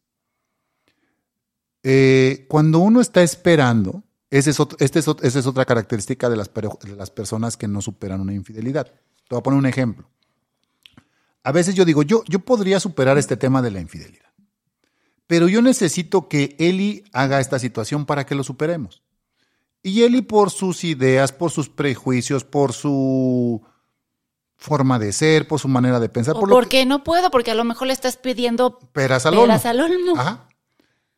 Eh, 1.84 2.46
cuando 2.50 2.80
uno 2.80 3.02
está 3.02 3.22
esperando, 3.22 4.04
este 4.30 4.52
esa 4.52 5.40
es 5.40 5.46
otra 5.46 5.66
característica 5.66 6.30
de 6.30 6.38
las, 6.38 6.52
de 6.54 6.96
las 6.96 7.10
personas 7.12 7.58
que 7.58 7.68
no 7.68 7.82
superan 7.82 8.22
una 8.22 8.34
infidelidad. 8.34 8.88
Te 8.88 9.30
voy 9.30 9.40
a 9.40 9.44
poner 9.44 9.60
un 9.60 9.66
ejemplo. 9.66 10.10
A 11.44 11.52
veces 11.52 11.76
yo 11.76 11.84
digo, 11.84 12.04
yo, 12.04 12.24
yo 12.28 12.40
podría 12.40 12.80
superar 12.80 13.18
este 13.18 13.36
tema 13.36 13.62
de 13.62 13.72
la 13.72 13.82
infidelidad, 13.82 14.32
pero 15.28 15.50
yo 15.50 15.62
necesito 15.62 16.30
que 16.30 16.56
Eli 16.58 17.04
haga 17.12 17.42
esta 17.42 17.60
situación 17.60 18.06
para 18.06 18.26
que 18.26 18.36
lo 18.36 18.44
superemos. 18.44 19.04
Y 19.82 20.04
Eli 20.04 20.22
por 20.22 20.50
sus 20.50 20.86
ideas, 20.86 21.34
por 21.34 21.52
sus 21.52 21.68
prejuicios, 21.68 22.46
por 22.46 22.72
su 22.72 23.62
forma 24.56 24.98
de 24.98 25.12
ser, 25.12 25.46
por 25.46 25.60
su 25.60 25.68
manera 25.68 26.00
de 26.00 26.08
pensar, 26.08 26.38
¿O 26.38 26.40
por 26.40 26.50
lo 26.50 26.56
por 26.56 26.70
qué 26.70 26.86
no 26.86 27.04
puedo? 27.04 27.30
Porque 27.30 27.52
a 27.52 27.56
lo 27.56 27.66
mejor 27.66 27.88
le 27.88 27.94
estás 27.94 28.16
pidiendo 28.16 28.80
peras 28.94 29.26
al 29.26 29.36
peras 29.36 29.66
al 29.66 29.82
olmo. 29.82 30.18
Ajá. 30.18 30.48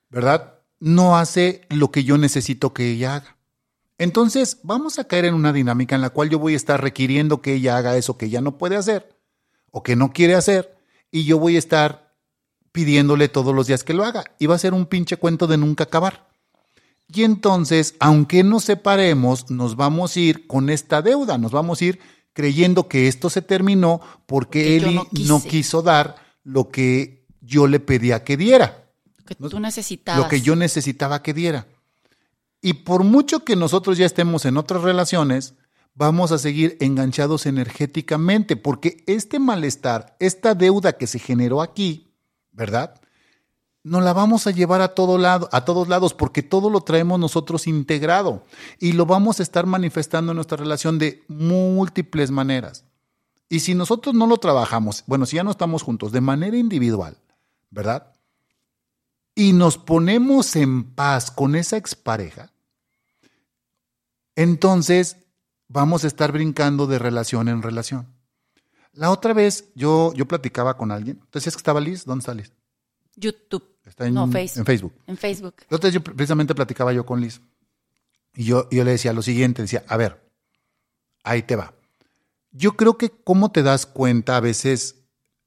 ¿Verdad? 0.10 0.56
No 0.80 1.18
hace 1.18 1.62
lo 1.70 1.92
que 1.92 2.04
yo 2.04 2.18
necesito 2.18 2.74
que 2.74 2.90
ella 2.90 3.18
haga. 3.18 3.38
Entonces, 4.00 4.60
vamos 4.64 4.98
a 4.98 5.04
caer 5.04 5.26
en 5.26 5.36
una 5.36 5.54
dinámica 5.54 5.94
en 5.94 6.02
la 6.02 6.10
cual 6.10 6.30
yo 6.30 6.40
voy 6.40 6.54
a 6.54 6.58
estar 6.58 6.82
requiriendo 6.82 7.42
que 7.42 7.54
ella 7.54 7.78
haga 7.78 7.96
eso 7.96 8.18
que 8.18 8.26
ella 8.26 8.42
no 8.42 8.58
puede 8.58 8.76
hacer 8.76 9.15
o 9.76 9.84
que 9.84 9.98
no 9.98 10.14
quiere 10.14 10.36
hacer 10.36 10.74
y 11.12 11.26
yo 11.26 11.38
voy 11.38 11.58
a 11.58 11.60
estar 11.60 12.16
pidiéndole 12.72 13.28
todos 13.28 13.54
los 13.54 13.68
días 13.68 13.84
que 13.84 13.94
lo 13.94 14.06
haga. 14.06 14.24
Y 14.40 14.46
va 14.46 14.56
a 14.56 14.60
ser 14.60 14.74
un 14.74 14.86
pinche 14.86 15.18
cuento 15.18 15.48
de 15.48 15.58
nunca 15.58 15.84
acabar. 15.84 16.30
Y 17.14 17.26
entonces, 17.26 17.96
aunque 18.00 18.42
nos 18.46 18.64
separemos, 18.64 19.52
nos 19.52 19.76
vamos 19.76 20.16
a 20.16 20.20
ir 20.22 20.48
con 20.48 20.70
esta 20.70 21.02
deuda, 21.02 21.38
nos 21.38 21.52
vamos 21.52 21.82
a 21.82 21.86
ir 21.86 22.00
creyendo 22.32 22.88
que 22.88 23.10
esto 23.10 23.30
se 23.30 23.42
terminó 23.42 24.00
porque 24.26 24.80
Porque 24.82 25.12
Eli 25.12 25.28
no 25.28 25.44
quiso 25.44 25.82
dar 25.82 26.16
lo 26.46 26.70
que 26.70 27.26
yo 27.42 27.68
le 27.68 27.82
pedía 27.82 28.24
que 28.24 28.38
diera 28.38 28.86
que 29.26 29.36
tú 29.36 29.60
necesitabas. 29.60 30.24
lo 30.24 30.30
que 30.30 30.40
yo 30.40 30.56
necesitaba 30.56 31.22
que 31.22 31.34
diera. 31.34 31.68
Y 32.62 32.74
por 32.86 33.04
mucho 33.04 33.44
que 33.44 33.58
nosotros 33.58 33.98
ya 33.98 34.06
estemos 34.06 34.46
en 34.46 34.56
otras 34.56 34.84
relaciones, 34.84 35.56
vamos 35.96 36.32
a 36.32 36.38
seguir 36.38 36.78
enganchados 36.80 37.48
energéticamente, 37.48 38.56
porque 38.56 39.04
este 39.08 39.40
malestar, 39.40 40.16
esta 40.20 40.54
deuda 40.54 40.94
que 40.98 41.08
se 41.08 41.18
generó 41.18 41.62
aquí, 41.62 42.14
¿verdad? 42.52 43.02
Nos 43.84 44.04
la 44.04 44.14
vamos 44.14 44.46
a 44.48 44.52
llevar 44.52 44.82
a 44.82 44.90
todo 44.90 45.18
lado, 45.18 45.50
a 45.52 45.66
todos 45.66 45.88
lados, 45.88 46.14
porque 46.14 46.44
todo 46.44 46.70
lo 46.70 46.82
traemos 46.82 47.20
nosotros 47.20 47.66
integrado 47.68 48.44
y 48.80 48.94
lo 48.94 49.06
vamos 49.06 49.40
a 49.40 49.44
estar 49.44 49.66
manifestando 49.66 50.32
en 50.32 50.36
nuestra 50.36 50.58
relación 50.58 51.00
de 51.00 51.24
múltiples 51.28 52.30
maneras. 52.30 52.86
Y 53.50 53.62
si 53.62 53.76
nosotros 53.76 54.14
no 54.14 54.28
lo 54.28 54.38
trabajamos, 54.38 55.04
bueno, 55.08 55.26
si 55.26 55.36
ya 55.38 55.44
no 55.44 55.52
estamos 55.52 55.84
juntos 55.84 56.12
de 56.12 56.22
manera 56.22 56.58
individual, 56.58 57.18
¿verdad? 57.70 58.16
y 59.36 59.52
nos 59.52 59.78
ponemos 59.78 60.56
en 60.56 60.86
paz 60.96 61.30
con 61.30 61.56
esa 61.56 61.76
expareja, 61.76 62.54
entonces 64.38 65.18
vamos 65.68 66.04
a 66.04 66.08
estar 66.08 66.32
brincando 66.32 66.88
de 66.88 67.00
relación 67.00 67.48
en 67.48 67.62
relación. 67.62 68.08
La 68.94 69.10
otra 69.12 69.34
vez 69.34 69.66
yo, 69.76 70.14
yo 70.14 70.26
platicaba 70.28 70.78
con 70.78 70.92
alguien. 70.92 71.18
¿Tú 71.30 71.40
decías 71.40 71.56
que 71.56 71.60
estaba 71.60 71.80
Liz? 71.82 72.06
¿Dónde 72.06 72.22
está 72.22 72.34
Liz? 72.34 72.52
YouTube. 73.16 73.64
Está 73.86 74.08
en, 74.08 74.14
No, 74.14 74.28
Face. 74.28 74.60
en 74.60 74.66
Facebook. 74.66 74.94
En 75.08 75.18
Facebook. 75.18 75.56
La 75.70 75.78
otra 75.78 75.88
vez 75.88 75.94
yo 75.94 76.04
precisamente 76.04 76.56
platicaba 76.56 76.92
yo 76.94 77.06
con 77.06 77.22
Liz. 77.22 77.42
Y 78.36 78.46
yo, 78.46 78.68
yo 78.70 78.84
le 78.84 78.92
decía 78.92 79.14
lo 79.14 79.22
siguiente, 79.22 79.62
decía, 79.62 79.84
a 79.88 79.98
ver, 79.98 80.22
ahí 81.24 81.44
te 81.44 81.56
va. 81.56 81.74
Yo 82.52 82.76
creo 82.78 82.98
que 82.98 83.10
cómo 83.10 83.52
te 83.52 83.64
das 83.64 83.86
cuenta 83.86 84.38
a 84.38 84.40
veces, 84.40 84.96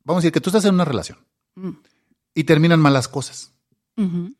vamos 0.05 0.21
a 0.21 0.23
decir 0.23 0.33
que 0.33 0.41
tú 0.41 0.51
estás 0.51 0.65
en 0.65 0.75
una 0.75 0.85
relación 0.85 1.19
Mm. 1.55 1.71
y 2.35 2.45
terminan 2.45 2.81
malas 2.81 3.09
cosas. 3.09 3.53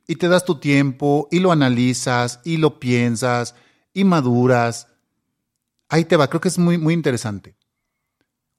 Y 0.07 0.15
te 0.17 0.29
das 0.29 0.45
tu 0.45 0.61
tiempo 0.61 1.27
y 1.33 1.41
lo 1.41 1.51
analizas 1.51 2.39
y 2.45 2.59
lo 2.59 2.79
piensas 2.79 3.57
y 3.93 4.05
maduras. 4.05 4.87
Ahí 5.89 6.05
te 6.05 6.17
va, 6.17 6.29
creo 6.29 6.41
que 6.41 6.49
es 6.49 6.59
muy, 6.59 6.79
muy 6.79 6.95
interesante. 6.95 7.57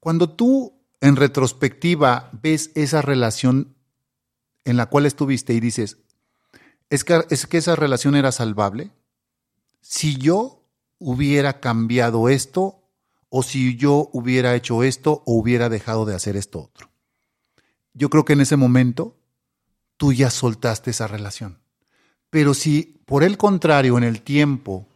Cuando 0.00 0.30
tú 0.30 0.80
en 1.00 1.16
retrospectiva 1.16 2.30
ves 2.32 2.70
esa 2.74 3.02
relación 3.02 3.76
en 4.64 4.76
la 4.76 4.86
cual 4.86 5.06
estuviste 5.06 5.54
y 5.54 5.60
dices, 5.60 5.98
es 6.90 7.04
que, 7.04 7.24
es 7.30 7.46
que 7.46 7.58
esa 7.58 7.76
relación 7.76 8.16
era 8.16 8.32
salvable, 8.32 8.90
si 9.80 10.16
yo 10.16 10.62
hubiera 10.98 11.60
cambiado 11.60 12.28
esto 12.28 12.82
o 13.28 13.42
si 13.42 13.76
yo 13.76 14.10
hubiera 14.12 14.54
hecho 14.54 14.82
esto 14.82 15.22
o 15.24 15.34
hubiera 15.34 15.68
dejado 15.68 16.04
de 16.04 16.14
hacer 16.14 16.36
esto 16.36 16.60
otro. 16.60 16.90
Yo 17.94 18.10
creo 18.10 18.24
que 18.24 18.34
en 18.34 18.40
ese 18.40 18.56
momento 18.56 19.16
tú 19.96 20.12
ya 20.12 20.30
soltaste 20.30 20.90
esa 20.90 21.06
relación. 21.06 21.58
Pero 22.28 22.54
si 22.54 23.00
por 23.06 23.24
el 23.24 23.36
contrario, 23.36 23.98
en 23.98 24.04
el 24.04 24.22
tiempo, 24.22 24.86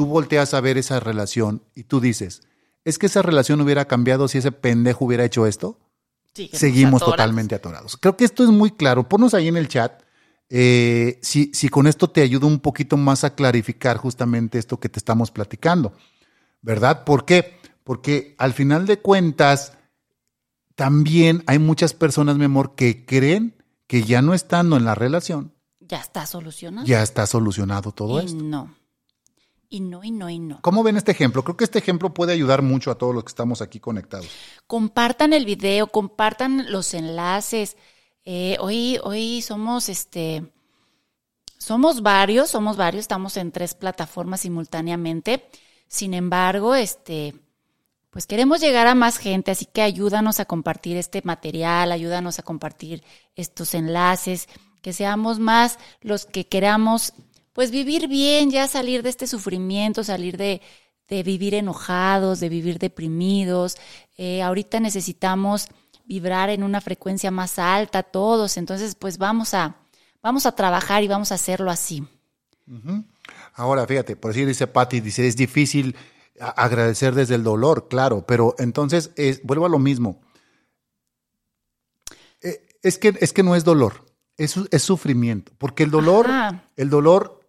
tú 0.00 0.06
volteas 0.06 0.54
a 0.54 0.62
ver 0.62 0.78
esa 0.78 0.98
relación 0.98 1.62
y 1.74 1.84
tú 1.84 2.00
dices, 2.00 2.40
es 2.86 2.98
que 2.98 3.04
esa 3.04 3.20
relación 3.20 3.60
hubiera 3.60 3.84
cambiado 3.84 4.28
si 4.28 4.38
ese 4.38 4.50
pendejo 4.50 5.04
hubiera 5.04 5.26
hecho 5.26 5.46
esto, 5.46 5.78
Síguenos 6.34 6.58
seguimos 6.58 7.02
atorados. 7.02 7.16
totalmente 7.18 7.54
atorados. 7.54 7.96
Creo 7.98 8.16
que 8.16 8.24
esto 8.24 8.42
es 8.42 8.48
muy 8.48 8.70
claro. 8.70 9.06
Ponnos 9.10 9.34
ahí 9.34 9.48
en 9.48 9.58
el 9.58 9.68
chat 9.68 10.00
eh, 10.48 11.18
si, 11.20 11.50
si 11.52 11.68
con 11.68 11.86
esto 11.86 12.08
te 12.08 12.22
ayuda 12.22 12.46
un 12.46 12.60
poquito 12.60 12.96
más 12.96 13.24
a 13.24 13.34
clarificar 13.34 13.98
justamente 13.98 14.58
esto 14.58 14.80
que 14.80 14.88
te 14.88 14.98
estamos 14.98 15.30
platicando, 15.30 15.92
¿verdad? 16.62 17.04
¿Por 17.04 17.26
qué? 17.26 17.58
Porque 17.84 18.34
al 18.38 18.54
final 18.54 18.86
de 18.86 19.00
cuentas, 19.00 19.74
también 20.76 21.42
hay 21.46 21.58
muchas 21.58 21.92
personas, 21.92 22.38
mi 22.38 22.46
amor, 22.46 22.74
que 22.74 23.04
creen 23.04 23.54
que 23.86 24.02
ya 24.04 24.22
no 24.22 24.32
estando 24.32 24.78
en 24.78 24.86
la 24.86 24.94
relación, 24.94 25.52
Ya 25.80 25.98
está 26.00 26.24
solucionado. 26.24 26.86
ya 26.86 27.02
está 27.02 27.26
solucionado 27.26 27.92
todo 27.92 28.22
y 28.22 28.24
esto. 28.24 28.42
no. 28.42 28.79
Y 29.72 29.80
no, 29.80 30.02
y 30.02 30.10
no, 30.10 30.28
y 30.28 30.40
no. 30.40 30.60
¿Cómo 30.62 30.82
ven 30.82 30.96
este 30.96 31.12
ejemplo? 31.12 31.44
Creo 31.44 31.56
que 31.56 31.62
este 31.62 31.78
ejemplo 31.78 32.12
puede 32.12 32.32
ayudar 32.32 32.60
mucho 32.60 32.90
a 32.90 32.96
todos 32.96 33.14
los 33.14 33.22
que 33.22 33.28
estamos 33.28 33.62
aquí 33.62 33.78
conectados. 33.78 34.28
Compartan 34.66 35.32
el 35.32 35.44
video, 35.44 35.86
compartan 35.86 36.72
los 36.72 36.92
enlaces. 36.92 37.76
Eh, 38.24 38.56
hoy, 38.58 38.98
hoy 39.04 39.42
somos 39.42 39.88
este. 39.88 40.52
Somos 41.56 42.02
varios, 42.02 42.50
somos 42.50 42.76
varios, 42.76 43.02
estamos 43.02 43.36
en 43.36 43.52
tres 43.52 43.74
plataformas 43.74 44.40
simultáneamente. 44.40 45.48
Sin 45.86 46.14
embargo, 46.14 46.74
este, 46.74 47.34
pues 48.10 48.26
queremos 48.26 48.60
llegar 48.60 48.88
a 48.88 48.96
más 48.96 49.18
gente, 49.18 49.52
así 49.52 49.66
que 49.66 49.82
ayúdanos 49.82 50.40
a 50.40 50.46
compartir 50.46 50.96
este 50.96 51.22
material, 51.22 51.92
ayúdanos 51.92 52.40
a 52.40 52.42
compartir 52.42 53.04
estos 53.36 53.74
enlaces, 53.74 54.48
que 54.82 54.92
seamos 54.92 55.38
más 55.38 55.78
los 56.00 56.26
que 56.26 56.46
queramos, 56.46 57.12
pues 57.52 57.70
vivir 57.70 58.08
bien, 58.08 58.50
ya 58.50 58.68
salir 58.68 59.02
de 59.02 59.10
este 59.10 59.26
sufrimiento, 59.26 60.04
salir 60.04 60.36
de, 60.36 60.60
de 61.08 61.22
vivir 61.22 61.54
enojados, 61.54 62.40
de 62.40 62.48
vivir 62.48 62.78
deprimidos. 62.78 63.76
Eh, 64.16 64.42
ahorita 64.42 64.80
necesitamos 64.80 65.68
vibrar 66.04 66.50
en 66.50 66.62
una 66.62 66.80
frecuencia 66.80 67.30
más 67.30 67.58
alta 67.58 68.02
todos, 68.02 68.56
entonces 68.56 68.94
pues 68.94 69.18
vamos 69.18 69.54
a, 69.54 69.76
vamos 70.22 70.46
a 70.46 70.52
trabajar 70.52 71.02
y 71.02 71.08
vamos 71.08 71.32
a 71.32 71.36
hacerlo 71.36 71.70
así. 71.70 72.06
Ahora, 73.54 73.86
fíjate, 73.86 74.16
por 74.16 74.32
decir, 74.32 74.46
dice 74.46 74.66
Patti, 74.66 75.00
dice, 75.00 75.26
es 75.26 75.36
difícil 75.36 75.96
agradecer 76.38 77.14
desde 77.14 77.34
el 77.34 77.42
dolor, 77.42 77.88
claro, 77.88 78.24
pero 78.26 78.54
entonces 78.58 79.10
es, 79.16 79.42
vuelvo 79.42 79.66
a 79.66 79.68
lo 79.68 79.78
mismo. 79.78 80.20
Eh, 82.40 82.66
es 82.82 82.98
que, 82.98 83.16
es 83.20 83.32
que 83.32 83.42
no 83.42 83.54
es 83.54 83.64
dolor, 83.64 84.06
es, 84.36 84.56
es 84.70 84.82
sufrimiento, 84.82 85.52
porque 85.58 85.82
el 85.82 85.90
dolor, 85.90 86.28
el 86.76 86.90
dolor, 86.90 87.39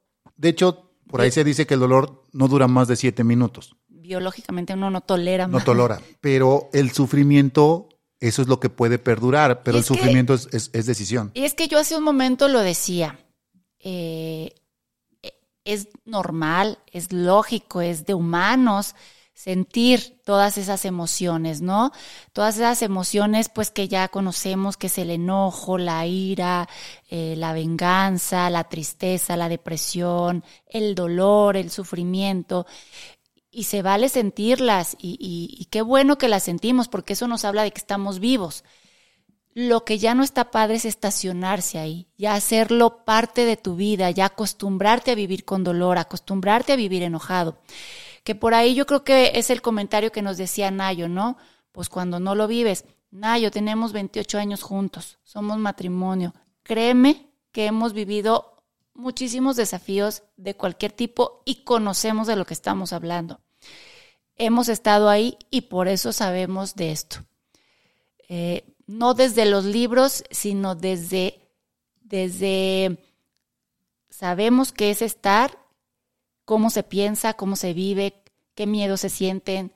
de 0.42 0.50
hecho, 0.50 0.92
por 1.08 1.22
ahí 1.22 1.30
se 1.30 1.44
dice 1.44 1.68
que 1.68 1.76
el 1.76 1.80
dolor 1.80 2.26
no 2.32 2.48
dura 2.48 2.68
más 2.68 2.88
de 2.88 2.96
siete 2.96 3.24
minutos. 3.24 3.76
Biológicamente 3.88 4.74
uno 4.74 4.90
no 4.90 5.02
tolera 5.02 5.48
más. 5.48 5.62
No 5.62 5.64
tolera, 5.64 6.02
pero 6.20 6.70
el 6.74 6.90
sufrimiento, 6.92 7.90
eso 8.20 8.42
es 8.42 8.48
lo 8.48 8.60
que 8.60 8.70
puede 8.70 8.98
perdurar, 8.98 9.62
pero 9.62 9.78
el 9.78 9.84
sufrimiento 9.84 10.34
es, 10.34 10.50
es, 10.52 10.86
decisión. 10.88 11.30
Y 11.36 11.44
es 11.44 11.54
que 11.54 11.68
yo 11.68 11.78
hace 11.78 11.96
un 11.96 12.04
momento 12.04 12.48
lo 12.48 12.62
decía, 12.62 13.20
eh, 13.78 14.56
es 15.64 15.90
normal, 16.06 16.80
es 16.92 17.14
lógico, 17.14 17.82
es 17.82 18.08
de 18.08 18.16
humanos 18.16 18.96
sentir 19.42 20.22
todas 20.24 20.60
esas 20.60 20.86
emociones, 20.86 21.62
¿no? 21.62 21.92
Todas 22.32 22.58
esas 22.58 22.84
emociones 22.84 23.50
pues 23.50 23.72
que 23.72 23.88
ya 23.88 24.08
conocemos, 24.08 24.78
que 24.78 24.86
es 24.86 25.00
el 25.00 25.10
enojo, 25.10 25.80
la 25.80 26.06
ira, 26.06 26.70
eh, 27.10 27.34
la 27.36 27.52
venganza, 27.52 28.52
la 28.52 28.66
tristeza, 28.66 29.36
la 29.38 29.50
depresión, 29.50 30.44
el 30.68 30.94
dolor, 30.94 31.58
el 31.58 31.72
sufrimiento. 31.72 32.68
Y 33.50 33.64
se 33.64 33.82
vale 33.82 34.10
sentirlas 34.10 34.96
y, 35.00 35.18
y 35.20 35.66
qué 35.72 35.82
bueno 35.82 36.20
que 36.20 36.28
las 36.28 36.44
sentimos 36.44 36.88
porque 36.88 37.14
eso 37.14 37.28
nos 37.28 37.44
habla 37.44 37.64
de 37.64 37.72
que 37.72 37.80
estamos 37.80 38.20
vivos. 38.20 38.64
Lo 39.56 39.86
que 39.86 39.98
ya 39.98 40.14
no 40.14 40.22
está 40.22 40.52
padre 40.52 40.76
es 40.76 40.86
estacionarse 40.86 41.80
ahí, 41.80 42.08
ya 42.16 42.36
hacerlo 42.36 43.04
parte 43.06 43.46
de 43.46 43.58
tu 43.58 43.76
vida, 43.76 44.12
ya 44.12 44.26
acostumbrarte 44.26 45.10
a 45.10 45.16
vivir 45.16 45.46
con 45.46 45.64
dolor, 45.64 45.98
acostumbrarte 45.98 46.74
a 46.74 46.76
vivir 46.76 47.02
enojado. 47.02 47.58
Que 48.24 48.36
por 48.36 48.54
ahí 48.54 48.76
yo 48.76 48.86
creo 48.86 49.04
que 49.04 49.32
es 49.36 49.50
el 49.50 49.62
comentario 49.62 50.12
que 50.12 50.22
nos 50.22 50.38
decía 50.38 50.72
Nayo, 50.72 51.08
¿no? 51.08 51.38
Pues 51.72 51.90
cuando 51.90 52.20
no 52.20 52.36
lo 52.36 52.48
vives, 52.48 52.86
Nayo, 53.12 53.52
tenemos 53.52 53.94
28 53.94 54.38
años 54.38 54.62
juntos, 54.64 55.18
somos 55.24 55.58
matrimonio. 55.58 56.34
Créeme 56.64 57.28
que 57.52 57.66
hemos 57.66 57.94
vivido 57.94 58.64
muchísimos 58.94 59.56
desafíos 59.56 60.24
de 60.38 60.56
cualquier 60.56 60.92
tipo 60.92 61.42
y 61.46 61.64
conocemos 61.64 62.28
de 62.28 62.36
lo 62.36 62.46
que 62.46 62.54
estamos 62.54 62.94
hablando. 62.94 63.42
Hemos 64.36 64.70
estado 64.70 65.10
ahí 65.10 65.38
y 65.50 65.62
por 65.62 65.88
eso 65.88 66.14
sabemos 66.14 66.76
de 66.76 66.92
esto. 66.92 67.18
Eh, 68.30 68.64
no 68.88 69.14
desde 69.14 69.46
los 69.46 69.66
libros, 69.66 70.24
sino 70.32 70.76
desde, 70.76 71.50
desde, 72.02 72.98
sabemos 74.10 74.72
qué 74.72 74.92
es 74.92 75.02
estar, 75.02 75.58
cómo 76.46 76.70
se 76.70 76.84
piensa, 76.84 77.34
cómo 77.34 77.56
se 77.56 77.74
vive, 77.74 78.24
qué 78.56 78.68
miedo 78.68 78.98
se 78.98 79.10
sienten, 79.10 79.72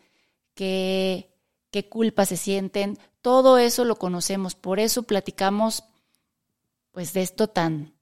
qué, 0.54 1.34
qué 1.72 1.88
culpa 1.90 2.26
se 2.26 2.38
sienten, 2.38 2.98
todo 3.22 3.58
eso 3.58 3.86
lo 3.86 3.96
conocemos, 3.98 4.56
por 4.56 4.80
eso 4.80 5.04
platicamos 5.04 5.84
pues 6.92 7.12
de 7.14 7.22
esto 7.22 7.48
tan, 7.48 7.94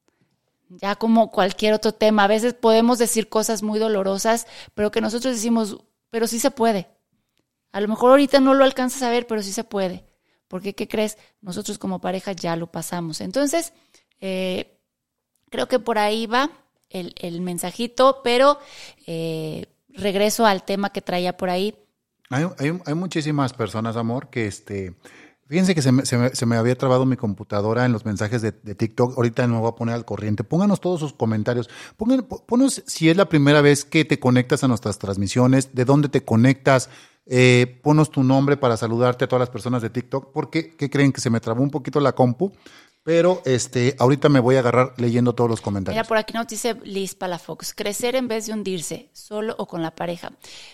ya 0.69 0.95
como 0.95 1.31
cualquier 1.31 1.73
otro 1.73 1.93
tema. 1.93 2.23
A 2.23 2.27
veces 2.27 2.53
podemos 2.53 2.99
decir 2.99 3.29
cosas 3.29 3.63
muy 3.63 3.79
dolorosas, 3.79 4.47
pero 4.73 4.91
que 4.91 5.01
nosotros 5.01 5.33
decimos, 5.33 5.77
pero 6.09 6.27
sí 6.27 6.39
se 6.39 6.51
puede. 6.51 6.89
A 7.71 7.81
lo 7.81 7.87
mejor 7.87 8.11
ahorita 8.11 8.39
no 8.39 8.53
lo 8.53 8.63
alcanzas 8.63 9.01
a 9.01 9.09
ver, 9.09 9.25
pero 9.25 9.41
sí 9.41 9.51
se 9.51 9.63
puede. 9.63 10.05
Porque, 10.47 10.75
¿qué 10.75 10.87
crees? 10.87 11.17
Nosotros 11.41 11.79
como 11.79 12.01
pareja 12.01 12.33
ya 12.33 12.55
lo 12.55 12.67
pasamos. 12.67 13.21
Entonces, 13.21 13.73
eh, 14.19 14.79
creo 15.49 15.67
que 15.67 15.79
por 15.79 15.97
ahí 15.97 16.27
va 16.27 16.51
el, 16.93 17.41
mensajito, 17.41 18.21
pero 18.23 18.59
eh, 19.07 19.65
regreso 19.89 20.45
al 20.45 20.63
tema 20.63 20.91
que 20.91 21.01
traía 21.01 21.35
por 21.35 21.49
ahí. 21.49 21.75
Hay, 22.29 22.45
hay, 22.85 22.93
muchísimas 22.93 23.53
personas, 23.53 23.95
amor, 23.97 24.29
que 24.29 24.47
este... 24.47 24.95
Fíjense 25.45 25.75
que 25.75 25.81
se 25.81 25.91
me, 25.91 26.05
se, 26.05 26.45
me, 26.45 26.55
había 26.55 26.75
trabado 26.75 27.05
mi 27.05 27.17
computadora 27.17 27.85
en 27.85 27.91
los 27.91 28.05
mensajes 28.05 28.41
de, 28.41 28.51
TikTok. 28.51 29.17
Ahorita 29.17 29.45
me 29.45 29.59
voy 29.59 29.69
a 29.69 29.75
poner 29.75 29.93
al 29.93 30.05
corriente. 30.05 30.43
Pónganos 30.43 30.79
todos 30.79 31.01
sus 31.01 31.13
comentarios. 31.13 31.69
Pongan, 31.97 32.23
ponos 32.23 32.81
si 32.87 33.09
es 33.09 33.17
la 33.17 33.29
primera 33.29 33.61
vez 33.61 33.85
que 33.85 34.03
te 34.05 34.19
conectas 34.19 34.63
a 34.63 34.67
nuestras 34.67 34.97
transmisiones, 34.97 35.75
de 35.75 35.85
dónde 35.85 36.07
te 36.07 36.23
conectas, 36.23 36.89
eh, 37.25 37.79
ponos 37.83 38.09
tu 38.09 38.23
nombre 38.23 38.57
para 38.57 38.77
saludarte 38.77 39.25
a 39.25 39.27
todas 39.27 39.41
las 39.41 39.49
personas 39.49 39.81
de 39.81 39.89
TikTok, 39.89 40.31
porque 40.33 40.75
¿qué 40.75 40.89
creen 40.89 41.11
que 41.11 41.21
se 41.21 41.29
me 41.29 41.39
trabó 41.39 41.61
un 41.61 41.69
poquito 41.69 41.99
la 41.99 42.13
compu? 42.13 42.51
Pero 43.03 43.41
este, 43.43 43.95
ahorita 43.99 44.29
me 44.29 44.39
voy 44.39 44.55
a 44.55 44.59
agarrar 44.59 44.93
leyendo 44.97 45.33
todos 45.33 45.49
los 45.49 45.61
comentarios. 45.61 45.99
Mira, 45.99 46.07
por 46.07 46.17
aquí 46.17 46.33
nos 46.33 46.47
dice 46.47 46.75
Liz 46.83 47.15
Palafox, 47.15 47.73
crecer 47.73 48.15
en 48.15 48.29
vez 48.29 48.47
de 48.47 48.53
hundirse, 48.53 49.09
solo 49.13 49.55
o 49.57 49.67
con 49.67 49.81
la 49.81 49.93
pareja. 49.93 50.31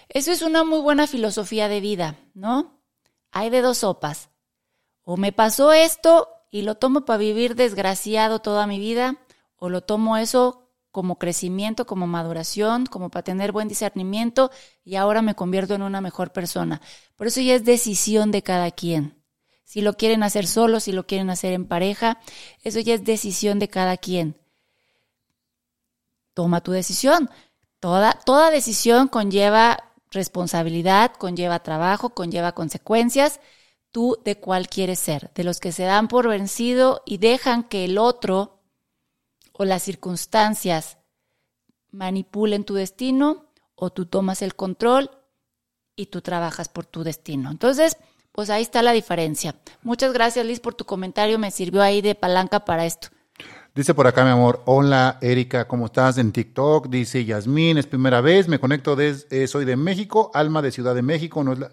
Eso 0.10 0.32
es 0.32 0.44
una 0.44 0.64
muy 0.64 0.80
buena 0.80 1.08
filosofía 1.08 1.68
de 1.68 1.82
vida, 1.82 2.18
¿no? 2.36 2.80
Hay 3.32 3.50
de 3.50 3.62
dos 3.62 3.80
sopas. 3.80 4.30
O 5.02 5.18
me 5.18 5.32
pasó 5.32 5.74
esto 5.74 6.28
y 6.52 6.62
lo 6.62 6.76
tomo 6.76 7.04
para 7.04 7.18
vivir 7.18 7.56
desgraciado 7.56 8.40
toda 8.40 8.68
mi 8.68 8.78
vida, 8.78 9.18
o 9.56 9.70
lo 9.70 9.82
tomo 9.82 10.18
eso 10.18 10.70
como 10.92 11.18
crecimiento, 11.18 11.86
como 11.86 12.08
maduración, 12.08 12.86
como 12.86 13.10
para 13.10 13.24
tener 13.24 13.52
buen 13.52 13.68
discernimiento 13.68 14.52
y 14.84 14.96
ahora 14.96 15.22
me 15.22 15.36
convierto 15.36 15.74
en 15.76 15.82
una 15.82 16.02
mejor 16.02 16.32
persona. 16.32 16.82
Por 17.16 17.28
eso 17.28 17.42
ya 17.42 17.56
es 17.56 17.66
decisión 17.66 18.32
de 18.32 18.44
cada 18.44 18.72
quien. 18.72 19.19
Si 19.70 19.82
lo 19.82 19.94
quieren 19.94 20.24
hacer 20.24 20.48
solo, 20.48 20.80
si 20.80 20.92
lo 20.92 21.06
quieren 21.06 21.30
hacer 21.30 21.54
en 21.54 21.68
pareja, 21.68 22.18
eso 22.64 22.80
ya 22.80 22.96
es 22.96 23.04
decisión 23.04 23.60
de 23.60 23.68
cada 23.68 23.98
quien. 23.98 24.36
Toma 26.34 26.62
tu 26.62 26.72
decisión. 26.72 27.30
Toda, 27.80 28.14
toda 28.14 28.50
decisión 28.50 29.08
conlleva 29.08 29.94
responsabilidad, 30.10 31.12
conlleva 31.12 31.62
trabajo, 31.62 32.16
conlleva 32.16 32.54
consecuencias. 32.54 33.42
Tú 33.92 34.18
de 34.26 34.40
cuál 34.40 34.70
quieres 34.70 34.98
ser, 34.98 35.32
de 35.36 35.44
los 35.44 35.60
que 35.60 35.72
se 35.72 35.84
dan 35.84 36.08
por 36.08 36.28
vencido 36.28 37.04
y 37.06 37.20
dejan 37.20 37.62
que 37.62 37.86
el 37.86 38.00
otro 38.00 38.64
o 39.54 39.66
las 39.66 39.84
circunstancias 39.84 40.98
manipulen 41.92 42.64
tu 42.64 42.74
destino 42.74 43.52
o 43.76 43.92
tú 43.92 44.08
tomas 44.08 44.42
el 44.42 44.56
control 44.56 45.12
y 45.96 46.08
tú 46.08 46.22
trabajas 46.22 46.70
por 46.70 46.88
tu 46.88 47.04
destino. 47.04 47.52
Entonces, 47.52 47.98
pues 48.32 48.50
ahí 48.50 48.62
está 48.62 48.82
la 48.82 48.92
diferencia. 48.92 49.56
Muchas 49.84 50.14
gracias 50.14 50.46
Liz 50.46 50.60
por 50.60 50.74
tu 50.74 50.86
comentario, 50.86 51.40
me 51.40 51.52
sirvió 51.52 51.82
ahí 51.82 52.02
de 52.02 52.16
palanca 52.16 52.66
para 52.66 52.86
esto. 52.86 53.10
Dice 53.76 53.94
por 53.94 54.08
acá 54.08 54.24
mi 54.24 54.32
amor, 54.32 54.64
hola 54.66 55.18
Erika, 55.22 55.68
¿cómo 55.68 55.86
estás 55.86 56.18
en 56.18 56.32
TikTok? 56.32 56.90
Dice 56.90 57.24
Yasmín, 57.24 57.78
es 57.78 57.88
primera 57.88 58.20
vez, 58.20 58.48
me 58.48 58.60
conecto, 58.60 58.96
desde, 58.96 59.48
soy 59.48 59.64
de 59.66 59.76
México, 59.76 60.32
alma 60.34 60.62
de 60.62 60.72
Ciudad 60.72 60.96
de 60.96 61.02
México, 61.02 61.44
no 61.44 61.54
es 61.54 61.60
la... 61.60 61.72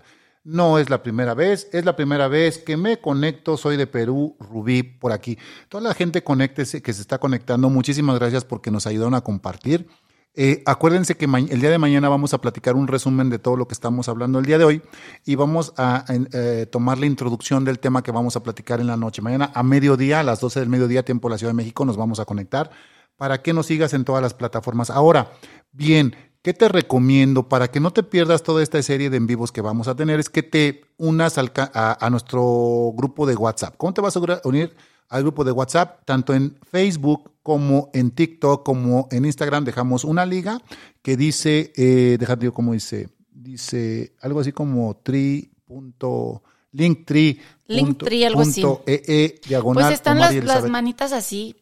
No 0.48 0.78
es 0.78 0.90
la 0.90 1.02
primera 1.02 1.34
vez, 1.34 1.68
es 1.72 1.84
la 1.84 1.96
primera 1.96 2.28
vez 2.28 2.58
que 2.58 2.76
me 2.76 3.00
conecto, 3.00 3.56
soy 3.56 3.76
de 3.76 3.88
Perú, 3.88 4.36
Rubí, 4.38 4.84
por 4.84 5.10
aquí. 5.10 5.36
Toda 5.68 5.82
la 5.82 5.92
gente 5.92 6.22
conectese, 6.22 6.82
que 6.82 6.92
se 6.92 7.00
está 7.00 7.18
conectando, 7.18 7.68
muchísimas 7.68 8.16
gracias 8.20 8.44
porque 8.44 8.70
nos 8.70 8.86
ayudaron 8.86 9.14
a 9.14 9.22
compartir. 9.22 9.88
Eh, 10.38 10.62
acuérdense 10.66 11.16
que 11.16 11.24
el 11.24 11.60
día 11.60 11.70
de 11.70 11.78
mañana 11.78 12.10
vamos 12.10 12.34
a 12.34 12.38
platicar 12.42 12.76
un 12.76 12.88
resumen 12.88 13.30
de 13.30 13.38
todo 13.38 13.56
lo 13.56 13.66
que 13.66 13.72
estamos 13.72 14.06
hablando 14.10 14.38
el 14.38 14.44
día 14.44 14.58
de 14.58 14.64
hoy 14.64 14.82
y 15.24 15.34
vamos 15.34 15.72
a 15.78 16.04
eh, 16.08 16.66
tomar 16.70 16.98
la 16.98 17.06
introducción 17.06 17.64
del 17.64 17.78
tema 17.78 18.02
que 18.02 18.12
vamos 18.12 18.36
a 18.36 18.42
platicar 18.42 18.78
en 18.80 18.86
la 18.86 18.98
noche. 18.98 19.22
Mañana 19.22 19.50
a 19.54 19.62
mediodía, 19.62 20.20
a 20.20 20.22
las 20.22 20.38
12 20.40 20.60
del 20.60 20.68
mediodía, 20.68 21.04
tiempo 21.04 21.28
de 21.28 21.34
la 21.34 21.38
Ciudad 21.38 21.52
de 21.52 21.56
México, 21.56 21.86
nos 21.86 21.96
vamos 21.96 22.20
a 22.20 22.26
conectar 22.26 22.70
para 23.16 23.40
que 23.40 23.54
nos 23.54 23.64
sigas 23.64 23.94
en 23.94 24.04
todas 24.04 24.20
las 24.20 24.34
plataformas. 24.34 24.90
Ahora, 24.90 25.32
bien, 25.72 26.14
¿Qué 26.46 26.54
te 26.54 26.68
recomiendo 26.68 27.48
para 27.48 27.72
que 27.72 27.80
no 27.80 27.92
te 27.92 28.04
pierdas 28.04 28.44
toda 28.44 28.62
esta 28.62 28.80
serie 28.80 29.10
de 29.10 29.16
en 29.16 29.26
vivos 29.26 29.50
que 29.50 29.60
vamos 29.60 29.88
a 29.88 29.96
tener? 29.96 30.20
Es 30.20 30.30
que 30.30 30.44
te 30.44 30.84
unas 30.96 31.38
a, 31.38 32.08
nuestro 32.08 32.92
grupo 32.94 33.26
de 33.26 33.34
WhatsApp. 33.34 33.74
¿Cómo 33.76 33.92
te 33.92 34.00
vas 34.00 34.16
a 34.16 34.20
unir 34.44 34.72
al 35.08 35.22
grupo 35.22 35.42
de 35.42 35.50
WhatsApp? 35.50 36.02
Tanto 36.04 36.34
en 36.34 36.56
Facebook 36.70 37.32
como 37.46 37.90
en 37.94 38.10
TikTok 38.10 38.64
como 38.64 39.06
en 39.12 39.24
Instagram 39.24 39.64
dejamos 39.64 40.02
una 40.02 40.26
liga 40.26 40.60
que 41.00 41.16
dice, 41.16 41.72
eh, 41.76 42.16
déjate 42.18 42.50
cómo 42.50 42.72
dice, 42.72 43.08
dice 43.30 44.16
algo 44.20 44.40
así 44.40 44.50
como 44.50 44.96
tri. 44.96 45.52
Linktree. 46.72 47.38
Linktree, 47.68 48.26
algo 48.26 48.40
así. 48.40 48.64
E, 48.84 49.00
e, 49.06 49.40
diagonal, 49.46 49.84
pues 49.84 49.94
están 49.94 50.18
las, 50.18 50.34
las, 50.34 50.68
manitas 50.68 51.12
así. 51.12 51.54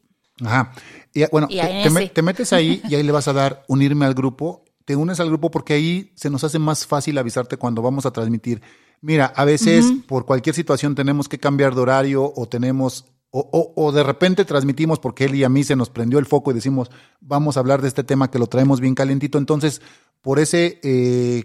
Ajá. 0.42 0.72
Y 1.12 1.22
bueno, 1.30 1.48
te, 1.48 2.08
te, 2.08 2.22
metes 2.22 2.54
ahí 2.54 2.80
y 2.88 2.94
ahí 2.94 3.02
le 3.02 3.12
vas 3.12 3.28
a 3.28 3.34
dar 3.34 3.62
unirme 3.68 4.06
al 4.06 4.14
grupo 4.14 4.64
te 4.86 4.96
unes 4.96 5.20
al 5.20 5.28
grupo 5.28 5.50
porque 5.50 5.74
ahí 5.74 6.12
se 6.14 6.30
nos 6.30 6.44
hace 6.44 6.58
más 6.58 6.86
fácil 6.86 7.16
avisarte 7.18 7.56
cuando 7.56 7.82
vamos 7.82 8.06
a 8.06 8.10
transmitir. 8.10 8.62
Mira, 9.00 9.26
a 9.26 9.44
veces 9.44 9.84
por 10.06 10.24
cualquier 10.24 10.54
situación 10.54 10.94
tenemos 10.94 11.28
que 11.28 11.38
cambiar 11.38 11.74
de 11.74 11.80
horario 11.82 12.32
o 12.34 12.46
tenemos 12.46 13.06
o, 13.36 13.72
o, 13.74 13.90
de 13.90 14.04
repente 14.04 14.44
transmitimos 14.44 15.00
porque 15.00 15.24
él 15.24 15.34
y 15.34 15.42
a 15.42 15.48
mí 15.48 15.64
se 15.64 15.74
nos 15.74 15.90
prendió 15.90 16.20
el 16.20 16.26
foco 16.26 16.52
y 16.52 16.54
decimos, 16.54 16.88
vamos 17.20 17.56
a 17.56 17.60
hablar 17.60 17.82
de 17.82 17.88
este 17.88 18.04
tema 18.04 18.30
que 18.30 18.38
lo 18.38 18.46
traemos 18.46 18.80
bien 18.80 18.94
calentito. 18.94 19.38
Entonces, 19.38 19.82
por 20.22 20.38
ese 20.38 20.78
eh, 20.84 21.42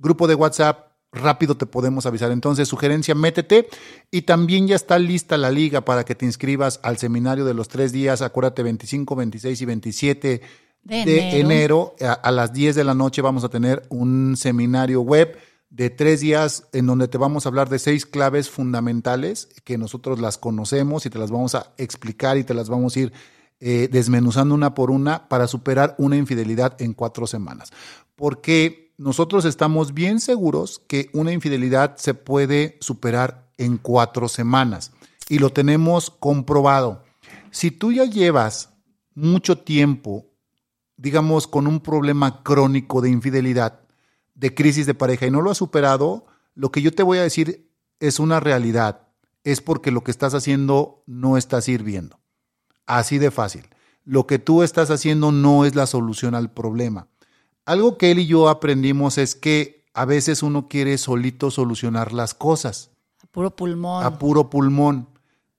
grupo 0.00 0.26
de 0.26 0.34
WhatsApp, 0.34 0.88
rápido 1.12 1.56
te 1.56 1.66
podemos 1.66 2.06
avisar. 2.06 2.32
Entonces, 2.32 2.66
sugerencia, 2.66 3.14
métete. 3.14 3.68
Y 4.10 4.22
también 4.22 4.66
ya 4.66 4.74
está 4.74 4.98
lista 4.98 5.36
la 5.36 5.52
liga 5.52 5.82
para 5.82 6.04
que 6.04 6.16
te 6.16 6.26
inscribas 6.26 6.80
al 6.82 6.98
seminario 6.98 7.44
de 7.44 7.54
los 7.54 7.68
tres 7.68 7.92
días. 7.92 8.20
Acuérdate, 8.20 8.64
25, 8.64 9.14
26 9.14 9.62
y 9.62 9.64
27 9.64 10.42
de, 10.82 11.38
enero. 11.38 11.94
a, 12.00 12.14
a 12.14 12.32
las 12.32 12.52
10 12.52 12.74
de 12.74 12.82
la 12.82 12.94
noche 12.94 13.22
vamos 13.22 13.44
a 13.44 13.48
tener 13.48 13.84
un 13.90 14.36
seminario 14.36 15.02
web 15.02 15.38
de 15.72 15.88
tres 15.88 16.20
días 16.20 16.68
en 16.74 16.86
donde 16.86 17.08
te 17.08 17.16
vamos 17.16 17.46
a 17.46 17.48
hablar 17.48 17.70
de 17.70 17.78
seis 17.78 18.04
claves 18.04 18.50
fundamentales 18.50 19.48
que 19.64 19.78
nosotros 19.78 20.20
las 20.20 20.36
conocemos 20.36 21.06
y 21.06 21.10
te 21.10 21.18
las 21.18 21.30
vamos 21.30 21.54
a 21.54 21.72
explicar 21.78 22.36
y 22.36 22.44
te 22.44 22.52
las 22.52 22.68
vamos 22.68 22.94
a 22.94 23.00
ir 23.00 23.12
eh, 23.58 23.88
desmenuzando 23.90 24.54
una 24.54 24.74
por 24.74 24.90
una 24.90 25.28
para 25.28 25.46
superar 25.46 25.94
una 25.96 26.18
infidelidad 26.18 26.76
en 26.80 26.92
cuatro 26.92 27.26
semanas. 27.26 27.72
Porque 28.16 28.92
nosotros 28.98 29.46
estamos 29.46 29.94
bien 29.94 30.20
seguros 30.20 30.82
que 30.86 31.08
una 31.14 31.32
infidelidad 31.32 31.96
se 31.96 32.12
puede 32.12 32.76
superar 32.82 33.50
en 33.56 33.78
cuatro 33.78 34.28
semanas 34.28 34.92
y 35.30 35.38
lo 35.38 35.50
tenemos 35.50 36.10
comprobado. 36.10 37.02
Si 37.50 37.70
tú 37.70 37.92
ya 37.92 38.04
llevas 38.04 38.74
mucho 39.14 39.56
tiempo, 39.56 40.26
digamos, 40.98 41.46
con 41.46 41.66
un 41.66 41.80
problema 41.80 42.42
crónico 42.42 43.00
de 43.00 43.08
infidelidad, 43.08 43.81
de 44.42 44.52
crisis 44.52 44.86
de 44.86 44.94
pareja 44.94 45.24
y 45.24 45.30
no 45.30 45.40
lo 45.40 45.52
has 45.52 45.58
superado, 45.58 46.26
lo 46.56 46.72
que 46.72 46.82
yo 46.82 46.92
te 46.92 47.04
voy 47.04 47.18
a 47.18 47.22
decir 47.22 47.70
es 48.00 48.18
una 48.18 48.40
realidad. 48.40 49.06
Es 49.44 49.60
porque 49.60 49.92
lo 49.92 50.02
que 50.02 50.10
estás 50.10 50.34
haciendo 50.34 51.04
no 51.06 51.36
está 51.36 51.60
sirviendo. 51.60 52.18
Así 52.84 53.18
de 53.18 53.30
fácil. 53.30 53.68
Lo 54.04 54.26
que 54.26 54.40
tú 54.40 54.64
estás 54.64 54.90
haciendo 54.90 55.30
no 55.30 55.64
es 55.64 55.76
la 55.76 55.86
solución 55.86 56.34
al 56.34 56.50
problema. 56.50 57.06
Algo 57.66 57.96
que 57.96 58.10
él 58.10 58.18
y 58.18 58.26
yo 58.26 58.48
aprendimos 58.48 59.16
es 59.16 59.36
que 59.36 59.84
a 59.94 60.06
veces 60.06 60.42
uno 60.42 60.66
quiere 60.68 60.98
solito 60.98 61.52
solucionar 61.52 62.12
las 62.12 62.34
cosas. 62.34 62.90
A 63.22 63.26
puro 63.28 63.54
pulmón. 63.54 64.04
A 64.04 64.18
puro 64.18 64.50
pulmón. 64.50 65.06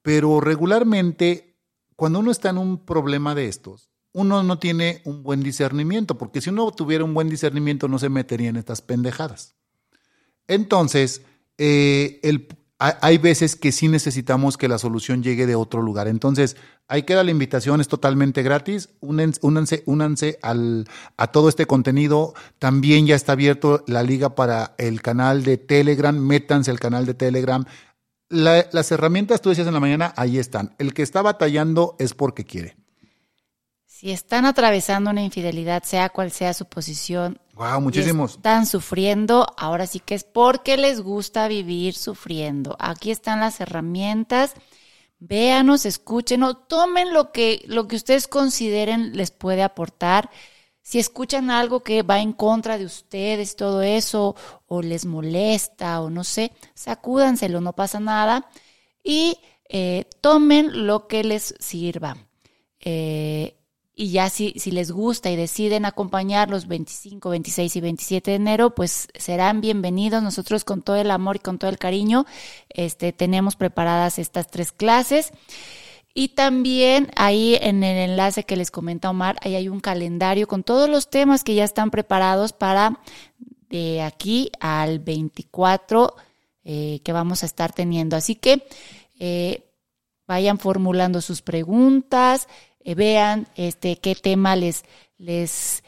Pero 0.01 0.41
regularmente, 0.41 1.55
cuando 1.95 2.19
uno 2.19 2.31
está 2.31 2.49
en 2.49 2.57
un 2.57 2.79
problema 2.79 3.33
de 3.33 3.47
estos, 3.47 3.92
uno 4.13 4.43
no 4.43 4.59
tiene 4.59 5.01
un 5.05 5.23
buen 5.23 5.41
discernimiento, 5.41 6.17
porque 6.17 6.39
si 6.39 6.49
uno 6.49 6.71
tuviera 6.71 7.03
un 7.03 7.13
buen 7.13 7.29
discernimiento 7.29 7.87
no 7.87 7.99
se 7.99 8.09
metería 8.09 8.49
en 8.49 8.55
estas 8.55 8.81
pendejadas. 8.81 9.55
Entonces, 10.47 11.23
eh, 11.57 12.19
hay 12.79 13.17
veces 13.17 13.55
que 13.55 13.71
sí 13.71 13.87
necesitamos 13.87 14.57
que 14.57 14.67
la 14.67 14.77
solución 14.77 15.23
llegue 15.23 15.47
de 15.47 15.55
otro 15.55 15.81
lugar. 15.81 16.07
Entonces, 16.07 16.57
ahí 16.87 17.03
queda 17.03 17.23
la 17.23 17.31
invitación, 17.31 17.79
es 17.79 17.87
totalmente 17.87 18.43
gratis. 18.43 18.89
Únanse, 18.99 19.83
únanse 19.85 20.37
al, 20.41 20.85
a 21.15 21.27
todo 21.27 21.47
este 21.47 21.65
contenido. 21.65 22.33
También 22.59 23.07
ya 23.07 23.15
está 23.15 23.33
abierto 23.33 23.83
la 23.87 24.03
liga 24.03 24.35
para 24.35 24.75
el 24.77 25.01
canal 25.01 25.43
de 25.43 25.57
Telegram. 25.57 26.17
Métanse 26.17 26.71
al 26.71 26.79
canal 26.79 27.05
de 27.05 27.13
Telegram. 27.13 27.63
las 28.29 28.91
herramientas, 28.91 29.41
tú 29.41 29.49
decías 29.49 29.67
en 29.67 29.75
la 29.75 29.79
mañana, 29.79 30.13
ahí 30.17 30.37
están. 30.37 30.75
El 30.77 30.93
que 30.93 31.03
está 31.03 31.21
batallando 31.21 31.95
es 31.99 32.13
porque 32.13 32.43
quiere. 32.43 32.82
Si 34.03 34.11
están 34.11 34.45
atravesando 34.45 35.11
una 35.11 35.23
infidelidad, 35.23 35.83
sea 35.83 36.09
cual 36.09 36.29
sea 36.29 36.53
su 36.53 36.65
posición, 36.65 37.39
wow, 37.53 37.79
muchísimos. 37.79 38.33
están 38.33 38.65
sufriendo, 38.65 39.47
ahora 39.55 39.87
sí 39.87 40.01
que 40.01 40.13
es 40.13 40.25
porque 40.25 40.75
les 40.75 40.99
gusta 40.99 41.47
vivir 41.47 41.93
sufriendo. 41.95 42.75
Aquí 42.79 43.11
están 43.11 43.39
las 43.39 43.61
herramientas. 43.61 44.55
Véanos, 45.19 45.85
escúchenos, 45.85 46.67
tomen 46.67 47.13
lo 47.13 47.31
que, 47.31 47.63
lo 47.65 47.87
que 47.87 47.95
ustedes 47.95 48.27
consideren 48.27 49.15
les 49.15 49.31
puede 49.31 49.63
aportar. 49.63 50.29
Si 50.81 50.99
escuchan 50.99 51.49
algo 51.49 51.79
que 51.79 52.03
va 52.03 52.19
en 52.19 52.33
contra 52.33 52.77
de 52.77 52.83
ustedes, 52.83 53.55
todo 53.55 53.83
eso, 53.83 54.35
o 54.67 54.81
les 54.81 55.05
molesta, 55.05 56.01
o 56.01 56.09
no 56.09 56.25
sé, 56.25 56.51
sacúdanselo, 56.73 57.61
no 57.61 57.71
pasa 57.71 58.01
nada. 58.01 58.49
Y 59.01 59.37
eh, 59.69 60.09
tomen 60.19 60.87
lo 60.87 61.07
que 61.07 61.23
les 61.23 61.55
sirva. 61.57 62.17
Eh, 62.81 63.62
y 63.95 64.11
ya 64.11 64.29
si, 64.29 64.53
si 64.57 64.71
les 64.71 64.91
gusta 64.91 65.29
y 65.29 65.35
deciden 65.35 65.85
acompañar 65.85 66.49
los 66.49 66.67
25, 66.67 67.29
26 67.29 67.75
y 67.75 67.81
27 67.81 68.31
de 68.31 68.35
enero, 68.35 68.73
pues 68.73 69.07
serán 69.13 69.61
bienvenidos. 69.61 70.23
Nosotros 70.23 70.63
con 70.63 70.81
todo 70.81 70.95
el 70.95 71.11
amor 71.11 71.35
y 71.35 71.39
con 71.39 71.59
todo 71.59 71.69
el 71.69 71.77
cariño 71.77 72.25
este, 72.69 73.13
tenemos 73.13 73.55
preparadas 73.55 74.17
estas 74.17 74.47
tres 74.47 74.71
clases. 74.71 75.31
Y 76.15 76.29
también 76.29 77.11
ahí 77.15 77.57
en 77.59 77.83
el 77.83 78.09
enlace 78.09 78.43
que 78.43 78.55
les 78.55 78.71
comenta 78.71 79.09
Omar, 79.09 79.37
ahí 79.41 79.55
hay 79.55 79.67
un 79.67 79.79
calendario 79.79 80.47
con 80.47 80.63
todos 80.63 80.89
los 80.89 81.09
temas 81.09 81.43
que 81.43 81.55
ya 81.55 81.63
están 81.63 81.89
preparados 81.91 82.53
para 82.53 82.99
de 83.69 84.03
aquí 84.03 84.51
al 84.59 84.99
24 84.99 86.15
eh, 86.65 87.01
que 87.03 87.11
vamos 87.11 87.43
a 87.43 87.45
estar 87.45 87.73
teniendo. 87.73 88.15
Así 88.15 88.35
que 88.35 88.67
eh, 89.19 89.63
vayan 90.27 90.59
formulando 90.59 91.21
sus 91.21 91.41
preguntas. 91.41 92.47
Eh, 92.83 92.95
vean 92.95 93.47
este 93.55 93.97
qué 93.97 94.15
tema 94.15 94.55
les, 94.55 94.83
les 95.17 95.83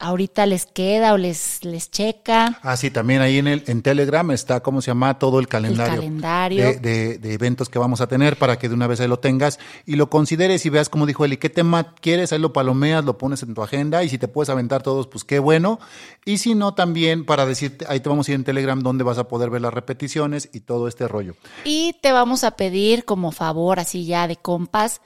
ahorita 0.00 0.46
les 0.46 0.66
queda 0.66 1.12
o 1.12 1.16
les, 1.16 1.64
les 1.64 1.90
checa. 1.90 2.60
Ah, 2.62 2.76
sí, 2.76 2.90
también 2.90 3.20
ahí 3.20 3.38
en 3.38 3.48
el 3.48 3.64
en 3.66 3.82
Telegram 3.82 4.30
está, 4.30 4.60
¿cómo 4.60 4.80
se 4.80 4.90
llama? 4.90 5.18
Todo 5.18 5.40
el 5.40 5.48
calendario, 5.48 5.94
el 5.94 5.98
calendario. 5.98 6.64
De, 6.80 7.18
de, 7.18 7.32
eventos 7.32 7.68
que 7.68 7.78
vamos 7.78 8.00
a 8.00 8.06
tener 8.06 8.36
para 8.38 8.58
que 8.58 8.68
de 8.68 8.74
una 8.74 8.86
vez 8.86 9.00
ahí 9.00 9.08
lo 9.08 9.18
tengas 9.18 9.58
y 9.86 9.96
lo 9.96 10.08
consideres 10.08 10.64
y 10.66 10.70
veas, 10.70 10.88
como 10.88 11.04
dijo 11.04 11.24
Eli, 11.24 11.36
qué 11.36 11.50
tema 11.50 11.94
quieres, 11.94 12.32
ahí 12.32 12.38
lo 12.38 12.52
palomeas, 12.52 13.04
lo 13.04 13.18
pones 13.18 13.42
en 13.42 13.54
tu 13.54 13.62
agenda 13.62 14.04
y 14.04 14.08
si 14.08 14.18
te 14.18 14.28
puedes 14.28 14.50
aventar 14.50 14.82
todos, 14.82 15.08
pues 15.08 15.24
qué 15.24 15.40
bueno. 15.40 15.80
Y 16.24 16.38
si 16.38 16.54
no, 16.54 16.74
también 16.74 17.24
para 17.24 17.44
decirte, 17.44 17.84
ahí 17.88 18.00
te 18.00 18.08
vamos 18.08 18.28
a 18.28 18.32
ir 18.32 18.36
en 18.36 18.44
Telegram 18.44 18.80
donde 18.80 19.02
vas 19.02 19.18
a 19.18 19.26
poder 19.26 19.50
ver 19.50 19.62
las 19.62 19.74
repeticiones 19.74 20.48
y 20.52 20.60
todo 20.60 20.86
este 20.86 21.08
rollo. 21.08 21.34
Y 21.64 21.96
te 22.00 22.12
vamos 22.12 22.44
a 22.44 22.52
pedir 22.52 23.04
como 23.04 23.32
favor, 23.32 23.80
así 23.80 24.06
ya 24.06 24.28
de 24.28 24.36
compas, 24.36 25.00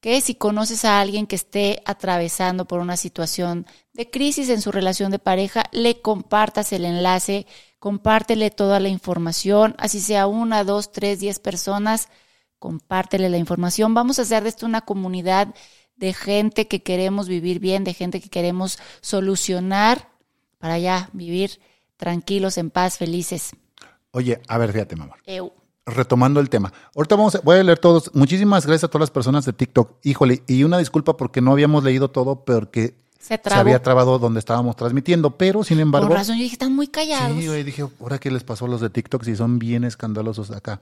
que 0.00 0.20
si 0.20 0.34
conoces 0.34 0.84
a 0.84 1.00
alguien 1.00 1.26
que 1.26 1.36
esté 1.36 1.82
atravesando 1.84 2.66
por 2.66 2.80
una 2.80 2.96
situación 2.96 3.66
de 3.92 4.10
crisis 4.10 4.48
en 4.48 4.60
su 4.60 4.70
relación 4.70 5.10
de 5.10 5.18
pareja, 5.18 5.64
le 5.72 6.00
compartas 6.00 6.72
el 6.72 6.84
enlace, 6.84 7.46
compártele 7.78 8.50
toda 8.50 8.80
la 8.80 8.88
información, 8.88 9.74
así 9.78 10.00
sea 10.00 10.26
una, 10.26 10.62
dos, 10.64 10.92
tres, 10.92 11.20
diez 11.20 11.40
personas, 11.40 12.08
compártele 12.58 13.28
la 13.28 13.38
información. 13.38 13.94
Vamos 13.94 14.18
a 14.18 14.22
hacer 14.22 14.42
de 14.44 14.50
esto 14.50 14.66
una 14.66 14.82
comunidad 14.82 15.54
de 15.96 16.12
gente 16.12 16.68
que 16.68 16.82
queremos 16.82 17.28
vivir 17.28 17.58
bien, 17.58 17.82
de 17.82 17.94
gente 17.94 18.20
que 18.20 18.28
queremos 18.28 18.78
solucionar 19.00 20.10
para 20.58 20.78
ya 20.78 21.10
vivir 21.12 21.60
tranquilos, 21.96 22.56
en 22.56 22.70
paz, 22.70 22.98
felices. 22.98 23.50
Oye, 24.12 24.40
a 24.46 24.58
ver, 24.58 24.72
fíjate, 24.72 24.96
mamá 24.96 25.16
retomando 25.88 26.40
el 26.40 26.48
tema. 26.48 26.72
Ahorita 26.94 27.16
vamos 27.16 27.34
a, 27.34 27.40
voy 27.40 27.58
a 27.58 27.62
leer 27.62 27.78
todos. 27.78 28.10
Muchísimas 28.14 28.66
gracias 28.66 28.84
a 28.84 28.88
todas 28.88 29.02
las 29.02 29.10
personas 29.10 29.44
de 29.44 29.52
TikTok. 29.52 29.96
Híjole, 30.02 30.42
y 30.46 30.64
una 30.64 30.78
disculpa 30.78 31.16
porque 31.16 31.40
no 31.40 31.52
habíamos 31.52 31.84
leído 31.84 32.10
todo, 32.10 32.44
porque 32.44 32.94
se, 33.18 33.38
había 33.50 33.82
trabado 33.82 34.18
donde 34.18 34.38
estábamos 34.38 34.76
transmitiendo, 34.76 35.36
pero 35.36 35.64
sin 35.64 35.80
embargo. 35.80 36.08
Por 36.08 36.16
razón, 36.16 36.36
yo 36.36 36.42
dije, 36.42 36.54
están 36.54 36.74
muy 36.74 36.88
callados. 36.88 37.36
Sí, 37.36 37.44
yo 37.44 37.52
dije, 37.52 37.84
ahora 38.00 38.18
qué 38.18 38.30
les 38.30 38.44
pasó 38.44 38.66
a 38.66 38.68
los 38.68 38.80
de 38.80 38.90
TikTok 38.90 39.24
si 39.24 39.36
son 39.36 39.58
bien 39.58 39.84
escandalosos 39.84 40.50
acá. 40.50 40.80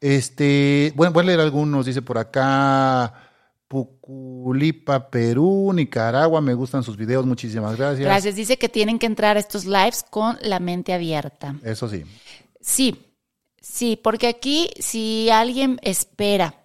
Este, 0.00 0.92
bueno, 0.94 1.12
voy 1.12 1.24
a 1.24 1.26
leer 1.26 1.40
algunos, 1.40 1.86
dice 1.86 2.02
por 2.02 2.18
acá. 2.18 3.14
Puculipa, 3.66 5.10
Perú, 5.10 5.70
Nicaragua, 5.72 6.40
me 6.40 6.54
gustan 6.54 6.82
sus 6.82 6.96
videos, 6.96 7.24
muchísimas 7.24 7.76
gracias. 7.76 8.00
Gracias, 8.00 8.34
dice 8.34 8.58
que 8.58 8.68
tienen 8.68 8.98
que 8.98 9.06
entrar 9.06 9.36
a 9.36 9.40
estos 9.40 9.64
lives 9.64 10.04
con 10.10 10.36
la 10.42 10.58
mente 10.58 10.92
abierta. 10.92 11.54
Eso 11.62 11.88
sí. 11.88 12.02
Sí, 12.60 13.00
Sí, 13.60 14.00
porque 14.02 14.26
aquí 14.26 14.70
si 14.78 15.28
alguien 15.30 15.78
espera 15.82 16.64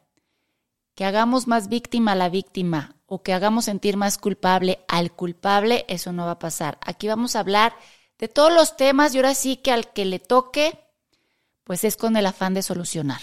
que 0.96 1.04
hagamos 1.04 1.48
más 1.48 1.68
víctima 1.68 2.14
a 2.14 2.16
la 2.16 2.30
víctima 2.30 2.96
o 3.06 3.22
que 3.22 3.34
hagamos 3.34 3.66
sentir 3.66 3.98
más 3.98 4.18
culpable 4.18 4.80
al 4.88 5.12
culpable, 5.12 5.86
eso 5.90 6.14
no 6.14 6.26
va 6.26 6.32
a 6.32 6.40
pasar. 6.40 6.80
Aquí 6.82 7.08
vamos 7.08 7.36
a 7.36 7.42
hablar 7.42 7.76
de 8.18 8.30
todos 8.30 8.54
los 8.54 8.78
temas 8.78 9.14
y 9.14 9.18
ahora 9.18 9.36
sí 9.36 9.58
que 9.58 9.72
al 9.72 9.92
que 9.92 10.06
le 10.06 10.20
toque, 10.20 10.80
pues 11.66 11.84
es 11.84 11.98
con 11.98 12.16
el 12.16 12.26
afán 12.26 12.54
de 12.54 12.62
solucionar. 12.62 13.22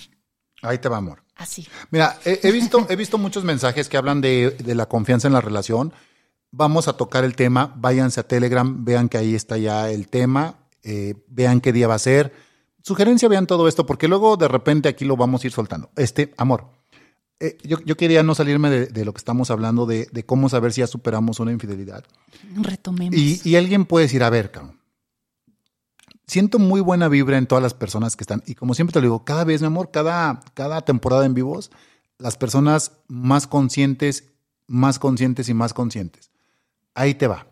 Ahí 0.60 0.78
te 0.78 0.88
va, 0.88 0.98
amor. 0.98 1.24
Así. 1.34 1.66
Mira, 1.90 2.18
he, 2.24 2.52
visto, 2.52 2.86
he 2.90 2.94
visto 2.94 3.16
muchos 3.16 3.42
mensajes 3.42 3.88
que 3.88 3.96
hablan 3.96 4.20
de, 4.20 4.50
de 4.50 4.74
la 4.74 4.86
confianza 4.86 5.26
en 5.26 5.32
la 5.32 5.40
relación. 5.40 5.94
Vamos 6.50 6.88
a 6.88 6.96
tocar 6.98 7.24
el 7.24 7.34
tema. 7.34 7.72
Váyanse 7.76 8.20
a 8.20 8.28
Telegram, 8.28 8.84
vean 8.84 9.08
que 9.08 9.16
ahí 9.16 9.34
está 9.34 9.56
ya 9.56 9.90
el 9.90 10.08
tema, 10.08 10.56
eh, 10.82 11.14
vean 11.26 11.62
qué 11.62 11.72
día 11.72 11.88
va 11.88 11.94
a 11.94 11.98
ser 11.98 12.32
sugerencia, 12.82 13.28
vean 13.28 13.46
todo 13.46 13.68
esto, 13.68 13.86
porque 13.86 14.08
luego 14.08 14.36
de 14.36 14.48
repente 14.48 14.88
aquí 14.88 15.04
lo 15.04 15.16
vamos 15.16 15.42
a 15.42 15.46
ir 15.46 15.52
soltando. 15.52 15.90
Este, 15.96 16.34
amor, 16.36 16.66
eh, 17.40 17.58
yo, 17.64 17.80
yo, 17.84 17.96
quería 17.96 18.22
no 18.22 18.34
salirme 18.34 18.70
de, 18.70 18.86
de, 18.86 19.04
lo 19.04 19.12
que 19.12 19.18
estamos 19.18 19.50
hablando, 19.50 19.86
de, 19.86 20.06
de, 20.12 20.24
cómo 20.24 20.48
saber 20.48 20.72
si 20.72 20.80
ya 20.80 20.86
superamos 20.86 21.40
una 21.40 21.52
infidelidad. 21.52 22.04
Retomemos. 22.54 23.16
Y, 23.18 23.40
y 23.44 23.56
alguien 23.56 23.84
puede 23.84 24.06
decir, 24.06 24.22
a 24.22 24.30
ver, 24.30 24.50
cabrón, 24.50 24.78
siento 26.26 26.58
muy 26.58 26.80
buena 26.80 27.08
vibra 27.08 27.38
en 27.38 27.46
todas 27.46 27.62
las 27.62 27.74
personas 27.74 28.16
que 28.16 28.24
están. 28.24 28.42
Y 28.46 28.54
como 28.54 28.74
siempre 28.74 28.92
te 28.92 29.00
lo 29.00 29.04
digo, 29.04 29.24
cada 29.24 29.44
vez, 29.44 29.60
mi 29.60 29.66
amor, 29.66 29.90
cada, 29.90 30.40
cada 30.54 30.82
temporada 30.82 31.26
en 31.26 31.34
vivos, 31.34 31.70
las 32.18 32.36
personas 32.36 32.92
más 33.08 33.46
conscientes, 33.46 34.30
más 34.66 34.98
conscientes 34.98 35.48
y 35.48 35.54
más 35.54 35.74
conscientes. 35.74 36.30
Ahí 36.94 37.14
te 37.14 37.26
va. 37.26 37.46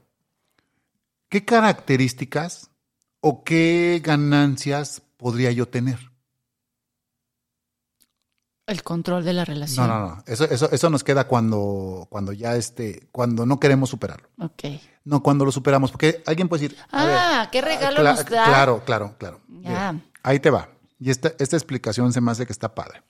¿Qué 1.28 1.44
características 1.44 2.70
o 3.20 3.44
qué 3.44 4.00
ganancias 4.02 5.02
podría 5.20 5.52
yo 5.52 5.68
tener? 5.68 5.98
El 8.66 8.82
control 8.82 9.24
de 9.24 9.32
la 9.32 9.44
relación. 9.44 9.86
No, 9.86 10.00
no, 10.00 10.08
no. 10.14 10.24
Eso, 10.26 10.44
eso, 10.44 10.70
eso 10.70 10.90
nos 10.90 11.04
queda 11.04 11.26
cuando, 11.26 12.06
cuando 12.08 12.32
ya 12.32 12.54
este, 12.56 13.08
cuando 13.10 13.44
no 13.44 13.58
queremos 13.58 13.90
superarlo. 13.90 14.28
Ok. 14.38 14.64
No, 15.04 15.22
cuando 15.22 15.44
lo 15.44 15.52
superamos. 15.52 15.90
Porque 15.90 16.22
alguien 16.24 16.48
puede 16.48 16.62
decir. 16.62 16.78
Ah, 16.92 17.40
ver, 17.40 17.50
qué 17.50 17.60
regalo 17.60 17.96
cla 17.96 18.12
nos 18.12 18.24
da. 18.26 18.44
Claro, 18.44 18.82
claro, 18.84 19.16
claro. 19.18 19.40
Ya. 19.48 20.00
Ahí 20.22 20.38
te 20.38 20.50
va. 20.50 20.68
Y 21.00 21.10
esta, 21.10 21.32
esta 21.38 21.56
explicación 21.56 22.12
se 22.12 22.20
me 22.20 22.30
hace 22.30 22.46
que 22.46 22.52
está 22.52 22.74
padre. 22.74 23.02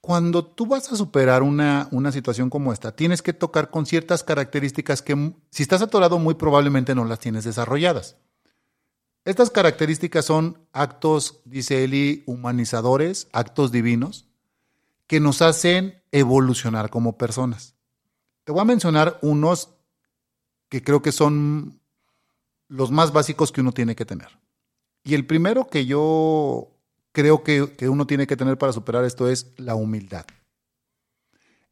Cuando 0.00 0.46
tú 0.46 0.64
vas 0.64 0.90
a 0.90 0.96
superar 0.96 1.42
una, 1.42 1.86
una 1.90 2.10
situación 2.10 2.48
como 2.48 2.72
esta, 2.72 2.92
tienes 2.96 3.20
que 3.20 3.34
tocar 3.34 3.68
con 3.68 3.84
ciertas 3.84 4.24
características 4.24 5.02
que, 5.02 5.34
si 5.50 5.62
estás 5.62 5.82
atorado, 5.82 6.18
muy 6.18 6.34
probablemente 6.34 6.94
no 6.94 7.04
las 7.04 7.18
tienes 7.18 7.44
desarrolladas. 7.44 8.16
Estas 9.30 9.50
características 9.50 10.24
son 10.24 10.58
actos, 10.72 11.38
dice 11.44 11.84
Eli, 11.84 12.24
humanizadores, 12.26 13.28
actos 13.30 13.70
divinos, 13.70 14.26
que 15.06 15.20
nos 15.20 15.40
hacen 15.40 16.02
evolucionar 16.10 16.90
como 16.90 17.16
personas. 17.16 17.76
Te 18.42 18.50
voy 18.50 18.60
a 18.62 18.64
mencionar 18.64 19.20
unos 19.22 19.68
que 20.68 20.82
creo 20.82 21.00
que 21.00 21.12
son 21.12 21.78
los 22.66 22.90
más 22.90 23.12
básicos 23.12 23.52
que 23.52 23.60
uno 23.60 23.70
tiene 23.70 23.94
que 23.94 24.04
tener. 24.04 24.36
Y 25.04 25.14
el 25.14 25.24
primero 25.24 25.68
que 25.68 25.86
yo 25.86 26.72
creo 27.12 27.44
que, 27.44 27.76
que 27.78 27.88
uno 27.88 28.08
tiene 28.08 28.26
que 28.26 28.36
tener 28.36 28.58
para 28.58 28.72
superar 28.72 29.04
esto 29.04 29.28
es 29.28 29.52
la 29.58 29.76
humildad. 29.76 30.26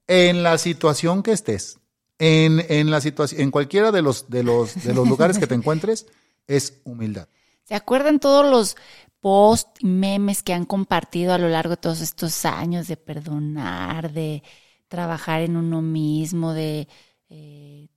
En 0.06 0.44
la 0.44 0.59
situación 0.59 1.24
que 1.24 1.32
estés, 1.32 1.80
en, 2.20 2.64
en, 2.68 2.92
la 2.92 3.00
situación, 3.00 3.40
en 3.40 3.50
cualquiera 3.50 3.90
de 3.90 4.02
los, 4.02 4.30
de, 4.30 4.44
los, 4.44 4.80
de 4.84 4.94
los 4.94 5.09
lugares 5.09 5.40
que 5.40 5.48
te 5.48 5.56
encuentres, 5.56 6.06
es 6.46 6.74
humildad. 6.84 7.26
¿Se 7.69 7.75
acuerdan 7.75 8.19
todos 8.19 8.51
los 8.51 8.79
posts 9.21 9.81
y 9.81 9.87
memes 9.87 10.43
que 10.43 10.55
han 10.55 10.64
compartido 10.64 11.35
a 11.35 11.39
lo 11.39 11.51
largo 11.51 11.73
de 11.73 11.77
todos 11.77 12.01
estos 12.01 12.47
años 12.47 12.89
de 12.89 12.97
perdonar, 12.97 14.11
de 14.11 14.43
trabajar 14.89 15.43
en 15.43 15.55
uno 15.55 15.83
mismo, 15.83 16.55
de, 16.55 16.89
eh, 17.29 17.89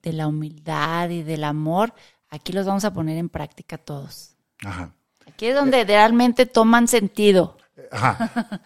de 0.00 0.12
la 0.14 0.26
humildad 0.26 1.10
y 1.10 1.22
del 1.22 1.44
amor? 1.44 1.92
Aquí 2.30 2.54
los 2.54 2.64
vamos 2.64 2.86
a 2.86 2.94
poner 2.94 3.18
en 3.18 3.28
práctica 3.28 3.76
todos. 3.76 4.34
Ajá. 4.64 4.94
Aquí 5.26 5.44
es 5.44 5.54
donde 5.54 5.84
realmente 5.84 6.46
toman 6.46 6.88
sentido. 6.88 7.58
Ajá. 7.92 8.62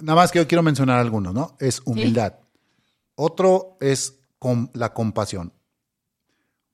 Nada 0.00 0.16
más 0.16 0.32
que 0.32 0.40
yo 0.40 0.48
quiero 0.48 0.64
mencionar 0.64 0.98
algunos, 0.98 1.32
¿no? 1.32 1.56
Es 1.60 1.82
humildad. 1.84 2.34
¿Sí? 2.36 2.94
Otro 3.14 3.76
es 3.80 4.18
com 4.40 4.70
la 4.72 4.92
compasión. 4.92 5.52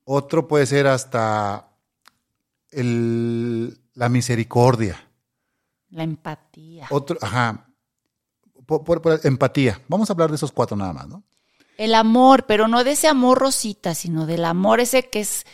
Otro 0.05 0.49
puede 0.49 0.64
ser 0.64 0.86
hasta 0.86 1.67
el, 2.70 3.78
la 3.94 4.08
misericordia. 4.08 5.08
La 5.90 6.02
empatía. 6.02 6.86
Otro, 6.90 7.18
ajá. 7.20 7.70
Por, 8.66 8.84
por, 8.84 9.02
por, 9.02 9.20
empatía. 9.24 9.80
Vamos 9.88 10.10
a 10.10 10.12
hablar 10.12 10.30
de 10.30 10.36
esos 10.36 10.52
cuatro 10.52 10.76
nada 10.76 10.92
más, 10.92 11.08
¿no? 11.08 11.24
El 11.78 11.94
amor, 11.94 12.44
pero 12.46 12.66
no 12.66 12.82
de 12.82 12.92
ese 12.92 13.08
amor 13.08 13.38
rosita, 13.38 13.94
sino 13.94 14.26
del 14.26 14.44
amor 14.44 14.80
ese 14.80 15.08
que 15.08 15.20
es, 15.20 15.46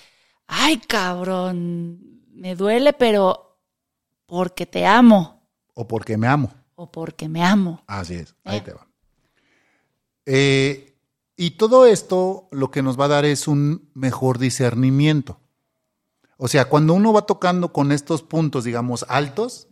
ay 0.46 0.78
cabrón, 0.78 2.22
me 2.32 2.56
duele, 2.56 2.94
pero 2.94 3.58
porque 4.26 4.64
te 4.64 4.86
amo. 4.86 5.46
O 5.74 5.86
porque 5.86 6.16
me 6.16 6.26
amo. 6.26 6.52
O 6.76 6.90
porque 6.90 7.28
me 7.28 7.44
amo. 7.44 7.82
Así 7.86 8.14
es, 8.14 8.34
ahí 8.44 8.58
eh. 8.58 8.62
te 8.62 8.72
va. 8.72 8.86
Eh, 10.26 10.96
y 11.36 11.52
todo 11.52 11.86
esto 11.86 12.48
lo 12.50 12.70
que 12.70 12.82
nos 12.82 12.98
va 12.98 13.04
a 13.04 13.08
dar 13.08 13.24
es 13.24 13.46
un 13.46 13.90
mejor 13.94 14.38
discernimiento. 14.38 15.40
O 16.36 16.48
sea, 16.48 16.66
cuando 16.66 16.94
uno 16.94 17.12
va 17.12 17.26
tocando 17.26 17.72
con 17.72 17.92
estos 17.92 18.22
puntos, 18.22 18.64
digamos, 18.64 19.04
altos, 19.08 19.68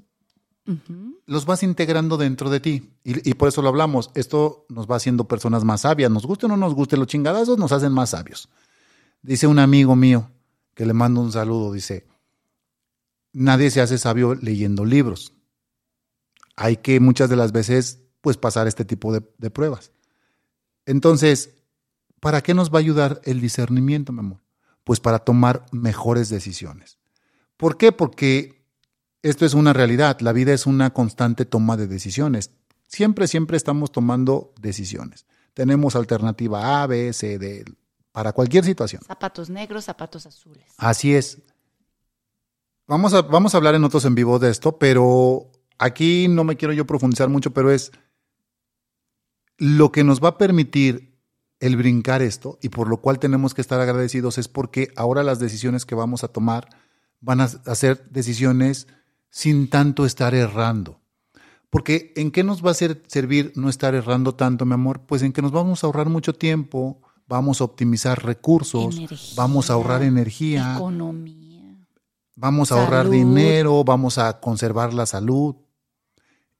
uh 0.66 0.72
-huh. 0.72 1.16
los 1.26 1.44
vas 1.44 1.62
integrando 1.62 2.16
dentro 2.16 2.50
de 2.50 2.60
ti. 2.60 2.90
Y, 3.04 3.28
y, 3.28 3.34
por 3.34 3.48
eso 3.48 3.62
lo 3.62 3.68
hablamos. 3.68 4.10
Esto 4.14 4.66
nos 4.68 4.90
va 4.90 4.96
haciendo 4.96 5.26
personas 5.26 5.64
más 5.64 5.82
sabias. 5.82 6.10
Nos 6.10 6.26
guste 6.26 6.46
o 6.46 6.48
no 6.48 6.56
nos 6.56 6.74
guste, 6.74 6.96
los 6.96 7.08
chingadazos 7.08 7.58
nos 7.58 7.72
hacen 7.72 7.92
más 7.92 8.10
sabios. 8.10 8.48
Dice 9.22 9.46
un 9.46 9.58
amigo 9.58 9.96
mío, 9.96 10.30
que 10.74 10.86
le 10.86 10.92
mando 10.92 11.20
un 11.20 11.32
saludo, 11.32 11.72
dice, 11.72 12.06
nadie 13.32 13.70
se 13.70 13.80
hace 13.80 13.98
sabio 13.98 14.34
leyendo 14.34 14.84
libros. 14.84 15.32
Hay 16.56 16.76
que 16.78 17.00
muchas 17.00 17.30
de 17.30 17.36
las 17.36 17.52
veces, 17.52 18.02
pues, 18.20 18.36
pasar 18.36 18.66
este 18.66 18.84
tipo 18.84 19.12
de, 19.12 19.22
de 19.38 19.50
pruebas. 19.50 19.92
Entonces, 20.86 21.54
¿para 22.20 22.42
qué 22.42 22.54
nos 22.54 22.70
va 22.70 22.78
a 22.78 22.80
ayudar 22.80 23.20
el 23.24 23.40
discernimiento, 23.40 24.12
mi 24.12 24.20
amor? 24.20 24.41
Pues 24.84 25.00
para 25.00 25.20
tomar 25.20 25.64
mejores 25.72 26.28
decisiones. 26.28 26.98
¿Por 27.56 27.76
qué? 27.76 27.92
Porque 27.92 28.66
esto 29.22 29.46
es 29.46 29.54
una 29.54 29.72
realidad, 29.72 30.18
la 30.20 30.32
vida 30.32 30.52
es 30.52 30.66
una 30.66 30.92
constante 30.92 31.44
toma 31.44 31.76
de 31.76 31.86
decisiones. 31.86 32.50
Siempre, 32.88 33.28
siempre 33.28 33.56
estamos 33.56 33.92
tomando 33.92 34.52
decisiones. 34.60 35.26
Tenemos 35.54 35.96
alternativa 35.96 36.82
A, 36.82 36.86
B, 36.86 37.12
C, 37.12 37.38
D, 37.38 37.64
para 38.10 38.32
cualquier 38.32 38.64
situación. 38.64 39.02
Zapatos 39.06 39.48
negros, 39.48 39.84
zapatos 39.84 40.26
azules. 40.26 40.64
Así 40.76 41.14
es. 41.14 41.38
Vamos 42.86 43.14
a, 43.14 43.22
vamos 43.22 43.54
a 43.54 43.58
hablar 43.58 43.74
en 43.74 43.84
otros 43.84 44.04
en 44.04 44.14
vivo 44.14 44.38
de 44.38 44.50
esto, 44.50 44.78
pero 44.78 45.50
aquí 45.78 46.26
no 46.28 46.44
me 46.44 46.56
quiero 46.56 46.74
yo 46.74 46.86
profundizar 46.86 47.28
mucho, 47.28 47.52
pero 47.52 47.70
es 47.70 47.92
lo 49.56 49.92
que 49.92 50.04
nos 50.04 50.22
va 50.22 50.30
a 50.30 50.38
permitir 50.38 51.11
el 51.62 51.76
brincar 51.76 52.22
esto 52.22 52.58
y 52.60 52.70
por 52.70 52.88
lo 52.88 52.96
cual 52.96 53.20
tenemos 53.20 53.54
que 53.54 53.60
estar 53.60 53.80
agradecidos 53.80 54.36
es 54.36 54.48
porque 54.48 54.92
ahora 54.96 55.22
las 55.22 55.38
decisiones 55.38 55.86
que 55.86 55.94
vamos 55.94 56.24
a 56.24 56.28
tomar 56.28 56.68
van 57.20 57.40
a 57.40 57.48
ser 57.48 58.10
decisiones 58.10 58.88
sin 59.30 59.70
tanto 59.70 60.04
estar 60.04 60.34
errando. 60.34 61.00
Porque 61.70 62.12
¿en 62.16 62.32
qué 62.32 62.42
nos 62.42 62.66
va 62.66 62.72
a 62.72 62.74
servir 62.74 63.52
no 63.54 63.68
estar 63.68 63.94
errando 63.94 64.34
tanto, 64.34 64.66
mi 64.66 64.74
amor? 64.74 65.02
Pues 65.06 65.22
en 65.22 65.32
que 65.32 65.40
nos 65.40 65.52
vamos 65.52 65.82
a 65.82 65.86
ahorrar 65.86 66.08
mucho 66.08 66.34
tiempo, 66.34 67.00
vamos 67.28 67.60
a 67.60 67.64
optimizar 67.64 68.24
recursos, 68.24 68.96
energía, 68.96 69.18
vamos 69.36 69.70
a 69.70 69.74
ahorrar 69.74 70.02
energía, 70.02 70.74
economía, 70.74 71.86
vamos 72.34 72.72
a 72.72 72.74
salud. 72.74 72.84
ahorrar 72.84 73.08
dinero, 73.08 73.84
vamos 73.84 74.18
a 74.18 74.40
conservar 74.40 74.92
la 74.92 75.06
salud. 75.06 75.54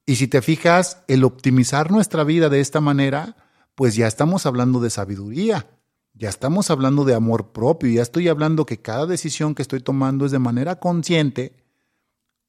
Y 0.05 0.15
si 0.15 0.29
te 0.29 0.41
fijas, 0.41 1.03
el 1.09 1.25
optimizar 1.25 1.91
nuestra 1.91 2.23
vida 2.23 2.47
de 2.47 2.61
esta 2.61 2.79
manera, 2.79 3.35
pues 3.75 3.95
ya 3.95 4.07
estamos 4.07 4.45
hablando 4.45 4.79
de 4.79 4.89
sabiduría, 4.89 5.67
ya 6.13 6.29
estamos 6.29 6.69
hablando 6.69 7.05
de 7.05 7.15
amor 7.15 7.51
propio, 7.51 7.89
ya 7.91 8.01
estoy 8.01 8.27
hablando 8.27 8.65
que 8.65 8.81
cada 8.81 9.05
decisión 9.05 9.55
que 9.55 9.61
estoy 9.61 9.79
tomando 9.79 10.25
es 10.25 10.31
de 10.31 10.39
manera 10.39 10.79
consciente 10.79 11.55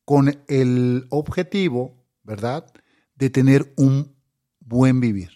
con 0.05 0.45
el 0.49 1.07
objetivo, 1.11 2.05
¿verdad?, 2.23 2.67
de 3.15 3.31
tener 3.31 3.73
un 3.77 4.15
buen 4.61 5.01
vivir. 5.01 5.31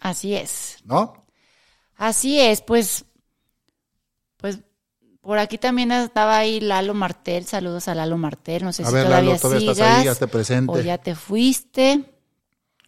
Así 0.00 0.34
es. 0.34 0.78
¿No? 0.84 1.26
Así 1.96 2.38
es, 2.40 2.62
pues, 2.62 3.04
pues 4.36 4.60
por 5.20 5.38
aquí 5.38 5.58
también 5.58 5.90
estaba 5.92 6.38
ahí 6.38 6.60
Lalo 6.60 6.94
Martel, 6.94 7.46
saludos 7.46 7.88
a 7.88 7.94
Lalo 7.94 8.16
Martel, 8.16 8.64
no 8.64 8.72
sé 8.72 8.84
a 8.84 8.86
si 8.86 8.94
ver, 8.94 9.06
todavía, 9.06 9.30
Lalo, 9.30 9.40
todavía 9.40 9.60
sigas 9.60 9.78
estás 9.78 9.98
ahí, 9.98 10.08
hazte 10.08 10.28
presente. 10.28 10.72
o 10.72 10.80
ya 10.80 10.98
te 10.98 11.14
fuiste. 11.14 12.04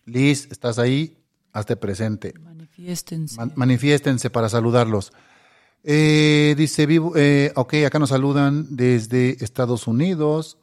Liz, 0.05 0.49
¿estás 0.51 0.79
ahí? 0.79 1.18
Hazte 1.53 1.77
presente. 1.77 2.35
Manifiéstense. 2.39 3.37
Man 3.37 3.53
manifiéstense 3.57 4.31
para 4.31 4.49
saludarlos. 4.49 5.13
Eh, 5.85 6.55
dice 6.57 6.87
vivo, 6.87 7.13
eh, 7.17 7.53
ok, 7.55 7.75
acá 7.87 7.99
nos 7.99 8.11
saludan 8.11 8.77
desde 8.77 9.43
Estados 9.45 9.87
Unidos. 9.87 10.59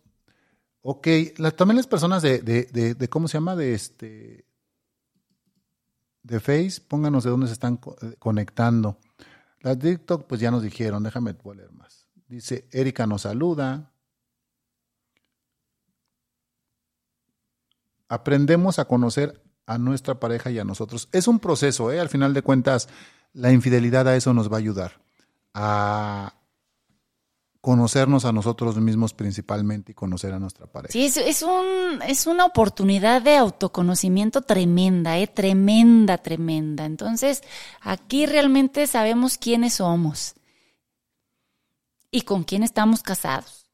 Ok, 0.82 1.08
la, 1.38 1.52
también 1.52 1.78
las 1.78 1.88
personas 1.88 2.22
de, 2.22 2.40
de, 2.40 2.64
de, 2.72 2.94
de, 2.94 3.10
¿cómo 3.10 3.28
se 3.28 3.38
llama? 3.38 3.56
De 3.56 3.74
este, 3.74 4.46
de 6.22 6.40
Face, 6.40 6.82
pónganos 6.88 7.24
de 7.24 7.30
dónde 7.30 7.48
se 7.48 7.54
están 7.54 7.78
co 7.78 7.96
eh, 8.02 8.16
conectando. 8.20 9.00
Las 9.62 9.80
de 9.80 9.98
TikTok, 9.98 10.28
pues 10.28 10.42
ya 10.42 10.52
nos 10.52 10.62
dijeron, 10.62 11.04
déjame 11.04 11.36
leer 11.56 11.72
más. 11.72 12.08
Dice, 12.28 12.68
Erika 12.72 13.08
nos 13.08 13.24
saluda. 13.24 13.92
Aprendemos 18.08 18.78
a 18.78 18.86
conocer 18.86 19.42
a 19.66 19.78
nuestra 19.78 20.20
pareja 20.20 20.52
y 20.52 20.60
a 20.60 20.64
nosotros. 20.64 21.10
Es 21.12 21.28
un 21.28 21.40
proceso, 21.40 21.92
¿eh? 21.92 22.00
al 22.00 22.10
final 22.10 22.34
de 22.34 22.42
cuentas, 22.42 22.88
la 23.34 23.52
infidelidad 23.52 24.08
a 24.08 24.16
eso 24.16 24.34
nos 24.34 24.52
va 24.52 24.58
a 24.58 24.60
ayudar. 24.60 25.02
A 25.54 26.34
conocernos 27.62 28.26
a 28.26 28.32
nosotros 28.32 28.78
mismos 28.78 29.16
principalmente 29.16 29.94
y 29.94 29.96
conocer 29.96 30.34
a 30.34 30.40
nuestra 30.40 30.68
pareja. 30.68 30.94
Sí, 30.94 31.06
es, 31.06 31.18
es, 31.18 31.42
un, 31.42 32.00
es 32.08 32.28
una 32.28 32.46
oportunidad 32.46 33.24
de 33.24 33.38
autoconocimiento 33.38 34.44
tremenda, 34.44 35.18
¿eh? 35.18 35.26
tremenda, 35.26 36.20
tremenda. 36.20 36.86
Entonces, 36.86 37.42
aquí 37.82 38.28
realmente 38.28 38.86
sabemos 38.86 39.40
quiénes 39.40 39.76
somos 39.76 40.36
y 42.12 42.22
con 42.22 42.44
quién 42.44 42.62
estamos 42.62 43.02
casados. 43.02 43.66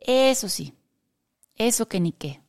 Eso 0.00 0.48
sí, 0.48 0.74
eso 1.56 1.88
que 1.88 1.98
ni 1.98 2.12
qué. 2.12 2.41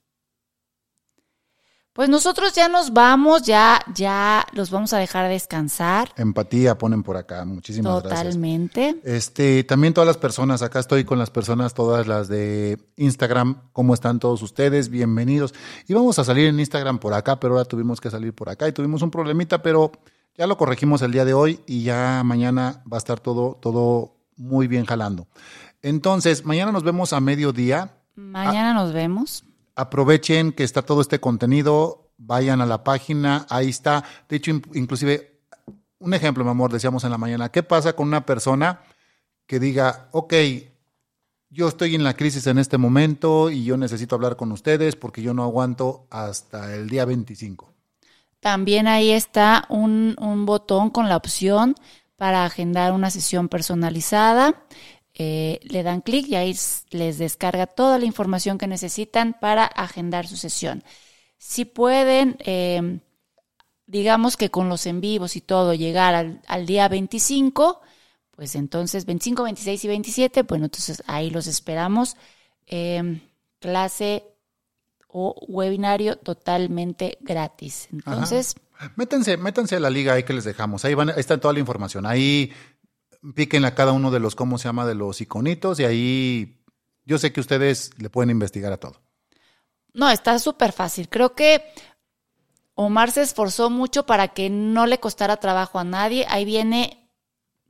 Pues 1.94 2.10
nosotros 2.10 2.54
ya 2.54 2.70
nos 2.70 2.92
vamos, 2.92 3.44
ya, 3.44 3.80
ya 3.94 4.48
los 4.54 4.72
vamos 4.72 4.94
a 4.94 4.98
dejar 4.98 5.30
descansar. 5.30 6.10
Empatía 6.18 6.76
ponen 6.76 7.04
por 7.04 7.18
acá, 7.18 7.46
muchísimas 7.46 8.02
gracias. 8.02 8.24
Totalmente. 8.24 9.00
Este, 9.04 9.64
también 9.64 9.94
todas 9.94 10.08
las 10.08 10.18
personas, 10.18 10.64
acá 10.64 10.80
estoy 10.80 11.04
con 11.04 11.20
las 11.20 11.30
personas, 11.30 11.76
todas 11.76 12.08
las 12.08 12.28
de 12.28 12.80
Instagram, 12.96 13.62
¿cómo 13.74 13.94
están 13.94 14.18
todos 14.18 14.42
ustedes? 14.42 14.90
Bienvenidos. 14.90 15.54
Íbamos 15.88 16.18
a 16.18 16.24
salir 16.24 16.48
en 16.48 16.60
Instagram 16.60 16.98
por 16.98 17.14
acá, 17.14 17.40
pero 17.40 17.54
ahora 17.54 17.66
tuvimos 17.66 18.02
que 18.02 18.10
salir 18.10 18.34
por 18.34 18.50
acá 18.50 18.68
y 18.68 18.72
tuvimos 18.72 19.04
un 19.04 19.12
problemita, 19.12 19.62
pero 19.62 19.92
ya 20.36 20.48
lo 20.48 20.58
corregimos 20.58 21.04
el 21.04 21.12
día 21.12 21.26
de 21.26 21.36
hoy 21.36 21.60
y 21.68 21.84
ya 21.84 22.24
mañana 22.26 22.82
va 22.92 22.98
a 22.98 23.02
estar 23.02 23.20
todo, 23.20 23.60
todo 23.62 24.16
muy 24.36 24.66
bien 24.68 24.86
jalando. 24.86 25.28
Entonces, 25.84 26.44
mañana 26.44 26.72
nos 26.72 26.82
vemos 26.82 27.14
a 27.14 27.20
mediodía. 27.20 27.94
Mañana 28.16 28.74
nos 28.74 28.94
vemos 28.94 29.44
aprovechen 29.76 30.52
que 30.52 30.64
está 30.64 30.82
todo 30.82 31.02
este 31.02 31.20
contenido, 31.20 32.12
vayan 32.18 32.62
a 32.62 32.66
la 32.66 32.84
página, 32.84 33.46
ahí 33.50 33.70
está. 33.70 34.04
De 34.30 34.38
hecho, 34.38 34.52
inclusive, 34.74 35.42
un 36.00 36.14
ejemplo, 36.14 36.44
mi 36.44 36.52
amor, 36.52 36.72
decíamos 36.72 37.04
en 37.04 37.12
la 37.12 37.18
mañana, 37.18 37.50
¿qué 37.50 37.64
pasa 37.64 37.94
con 37.94 38.08
una 38.08 38.26
persona 38.26 38.82
que 39.46 39.60
diga, 39.60 40.10
ok, 40.12 40.34
yo 41.50 41.68
estoy 41.68 41.96
en 41.96 42.04
la 42.04 42.16
crisis 42.16 42.48
en 42.48 42.58
este 42.58 42.78
momento 42.78 43.50
y 43.50 43.64
yo 43.64 43.78
necesito 43.78 44.16
hablar 44.16 44.36
con 44.36 44.52
ustedes 44.52 44.96
porque 44.96 45.22
yo 45.22 45.34
no 45.34 45.44
aguanto 45.44 46.08
hasta 46.10 46.74
el 46.76 46.90
día 46.90 47.06
25? 47.06 47.74
También 48.40 48.88
ahí 48.88 49.12
está 49.12 49.66
un, 49.70 50.16
un 50.20 50.46
botón 50.46 50.90
con 50.90 51.08
la 51.08 51.16
opción 51.16 51.76
para 52.18 52.46
agendar 52.46 52.94
una 52.94 53.10
sesión 53.10 53.50
personalizada. 53.50 54.64
Eh, 55.16 55.60
le 55.64 55.84
dan 55.84 56.02
clic 56.02 56.28
y 56.28 56.36
ahí 56.36 56.58
les 56.90 57.20
descarga 57.20 57.68
toda 57.68 58.00
la 58.00 58.06
información 58.06 58.58
que 58.58 58.66
necesitan 58.66 59.34
para 59.40 59.66
agendar 59.66 60.26
su 60.26 60.38
sesión. 60.38 60.84
Si 61.38 61.66
pueden, 61.66 62.36
em, 62.40 63.00
digamos 63.86 64.38
que 64.38 64.50
con 64.50 64.70
los 64.70 64.88
en 64.88 65.02
vivos 65.02 65.36
y 65.36 65.42
todo, 65.42 65.76
llegar 65.76 66.16
al, 66.48 66.66
día 66.66 66.88
25, 66.88 67.82
pues 68.32 68.56
entonces 68.56 69.06
25, 69.06 69.44
26 69.44 69.86
y 69.86 69.88
27, 69.88 70.42
bueno, 70.44 70.66
entonces 70.66 71.04
ahí 71.06 71.30
los 71.30 71.46
esperamos. 71.46 72.18
Em, 72.66 73.20
clase 73.60 74.24
o 75.08 75.36
webinario 75.48 76.18
totalmente 76.18 77.20
gratis. 77.22 77.88
Entonces... 77.92 78.56
Métanse, 78.96 79.38
métanse 79.38 79.76
a 79.76 79.80
la 79.80 79.90
liga 79.90 80.14
ahí 80.14 80.24
que 80.24 80.34
les 80.34 80.44
dejamos. 80.44 80.84
Ahí, 80.84 80.96
van, 80.96 81.10
ahí 81.10 81.20
está 81.20 81.40
toda 81.40 81.54
la 81.54 81.60
información. 81.60 82.06
Ahí 82.06 82.52
piquen 83.36 83.66
a 83.66 83.76
cada 83.76 83.94
uno 83.94 84.12
de 84.12 84.20
los, 84.20 84.36
¿cómo 84.36 84.58
se 84.58 84.68
llama? 84.68 84.86
De 84.86 84.96
los 84.96 85.22
iconitos 85.22 85.80
y 85.80 85.86
ahí 85.86 86.64
yo 87.06 87.18
sé 87.18 87.32
que 87.32 87.40
ustedes 87.40 87.92
le 87.98 88.10
pueden 88.10 88.30
investigar 88.30 88.74
a 88.74 88.78
todo. 88.78 89.02
No, 89.94 90.10
está 90.10 90.40
súper 90.40 90.72
fácil. 90.72 91.10
Creo 91.10 91.36
que 91.36 91.64
Omar 92.76 93.12
se 93.12 93.22
esforzó 93.22 93.70
mucho 93.70 94.06
para 94.06 94.30
que 94.30 94.50
no 94.50 94.86
le 94.86 95.00
costara 95.00 95.38
trabajo 95.38 95.80
a 95.80 95.84
nadie. 95.84 96.26
Ahí 96.30 96.46
viene 96.46 97.10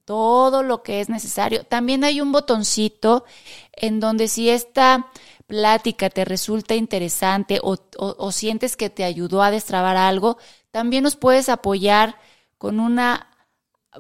todo 0.06 0.64
lo 0.64 0.84
que 0.84 1.01
es 1.01 1.10
necesario. 1.10 1.66
También 1.66 2.04
hay 2.04 2.22
un 2.22 2.32
botoncito 2.32 3.26
en 3.74 3.99
donde 3.99 4.28
si 4.28 4.49
esta 4.49 5.12
plática 5.47 6.10
te 6.10 6.24
resulta 6.24 6.76
interesante 6.76 7.60
o 7.62 8.32
sientes 8.32 8.78
que 8.78 8.89
te 8.89 9.04
ayudó 9.04 9.43
a 9.43 9.51
destrabar 9.51 9.97
algo, 9.97 10.38
también 10.72 11.04
nos 11.04 11.16
puedes 11.16 11.49
apoyar 11.49 12.18
con 12.58 12.80
una 12.80 13.33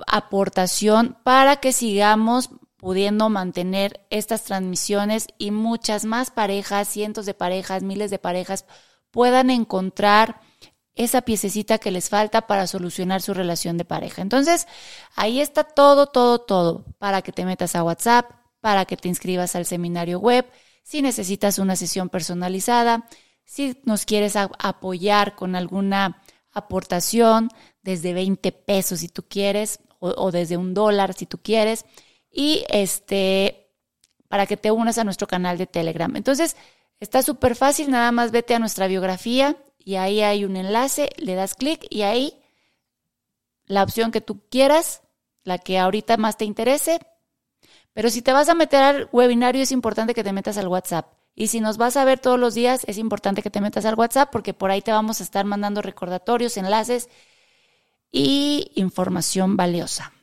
aportación 0.07 1.17
para 1.23 1.57
que 1.57 1.71
sigamos 1.71 2.49
pudiendo 2.77 3.29
mantener 3.29 4.05
estas 4.09 4.43
transmisiones 4.43 5.27
y 5.37 5.51
muchas 5.51 6.05
más 6.05 6.31
parejas, 6.31 6.87
cientos 6.87 7.25
de 7.25 7.33
parejas, 7.33 7.81
miles 7.81 8.11
de 8.11 8.19
parejas 8.19 8.65
puedan 9.11 9.49
encontrar 9.49 10.41
esa 10.95 11.21
piececita 11.21 11.77
que 11.77 11.91
les 11.91 12.09
falta 12.09 12.45
para 12.45 12.67
solucionar 12.67 13.21
su 13.21 13.33
relación 13.33 13.77
de 13.77 13.85
pareja. 13.85 14.21
Entonces, 14.21 14.67
ahí 15.15 15.39
está 15.39 15.63
todo, 15.63 16.07
todo, 16.07 16.39
todo, 16.39 16.85
para 16.99 17.21
que 17.21 17.31
te 17.31 17.45
metas 17.45 17.75
a 17.75 17.83
WhatsApp, 17.83 18.29
para 18.59 18.85
que 18.85 18.97
te 18.97 19.07
inscribas 19.07 19.55
al 19.55 19.65
seminario 19.65 20.19
web, 20.19 20.45
si 20.83 21.01
necesitas 21.01 21.59
una 21.59 21.75
sesión 21.75 22.09
personalizada, 22.09 23.07
si 23.45 23.79
nos 23.85 24.05
quieres 24.05 24.35
apoyar 24.35 25.35
con 25.35 25.55
alguna 25.55 26.21
aportación 26.51 27.49
desde 27.83 28.13
20 28.13 28.51
pesos 28.51 28.99
si 28.99 29.09
tú 29.09 29.23
quieres, 29.27 29.79
o, 29.99 30.31
desde 30.31 30.57
un 30.57 30.73
dólar 30.73 31.13
si 31.13 31.25
tú 31.25 31.37
quieres, 31.37 31.85
y 32.29 32.65
este, 32.69 33.69
para 34.27 34.47
que 34.47 34.57
te 34.57 34.71
unas 34.71 34.97
a 34.97 35.03
nuestro 35.03 35.27
canal 35.27 35.57
de 35.57 35.67
Telegram. 35.67 36.13
Entonces, 36.15 36.57
está 36.99 37.21
súper 37.21 37.55
fácil, 37.55 37.91
nada 37.91 38.11
más 38.11 38.31
vete 38.31 38.55
a 38.55 38.59
nuestra 38.59 38.87
biografía 38.87 39.57
y 39.77 39.95
ahí 39.95 40.21
hay 40.21 40.43
un 40.43 40.55
enlace, 40.55 41.09
le 41.17 41.35
das 41.35 41.55
clic 41.55 41.85
y 41.89 42.01
ahí 42.01 42.41
la 43.65 43.83
opción 43.83 44.11
que 44.11 44.21
tú 44.21 44.41
quieras, 44.49 45.01
la 45.43 45.57
que 45.57 45.79
ahorita 45.79 46.17
más 46.17 46.37
te 46.37 46.45
interese. 46.45 46.99
Pero 47.93 48.09
si 48.09 48.21
te 48.21 48.33
vas 48.33 48.49
a 48.49 48.55
meter 48.55 48.81
al 48.81 49.09
webinario 49.11 49.61
es 49.61 49.71
importante 49.71 50.13
que 50.13 50.23
te 50.23 50.33
metas 50.33 50.57
al 50.57 50.67
WhatsApp. 50.67 51.13
Y 51.35 51.47
si 51.47 51.59
nos 51.59 51.77
vas 51.77 51.97
a 51.97 52.05
ver 52.05 52.19
todos 52.19 52.39
los 52.39 52.53
días, 52.53 52.83
es 52.87 52.97
importante 52.97 53.41
que 53.41 53.49
te 53.49 53.61
metas 53.61 53.85
al 53.85 53.95
WhatsApp 53.95 54.29
porque 54.31 54.53
por 54.53 54.71
ahí 54.71 54.81
te 54.81 54.91
vamos 54.91 55.19
a 55.19 55.23
estar 55.23 55.45
mandando 55.45 55.81
recordatorios, 55.81 56.57
enlaces 56.57 57.09
y 58.13 58.71
información 58.75 59.57
valiosa. 59.57 60.13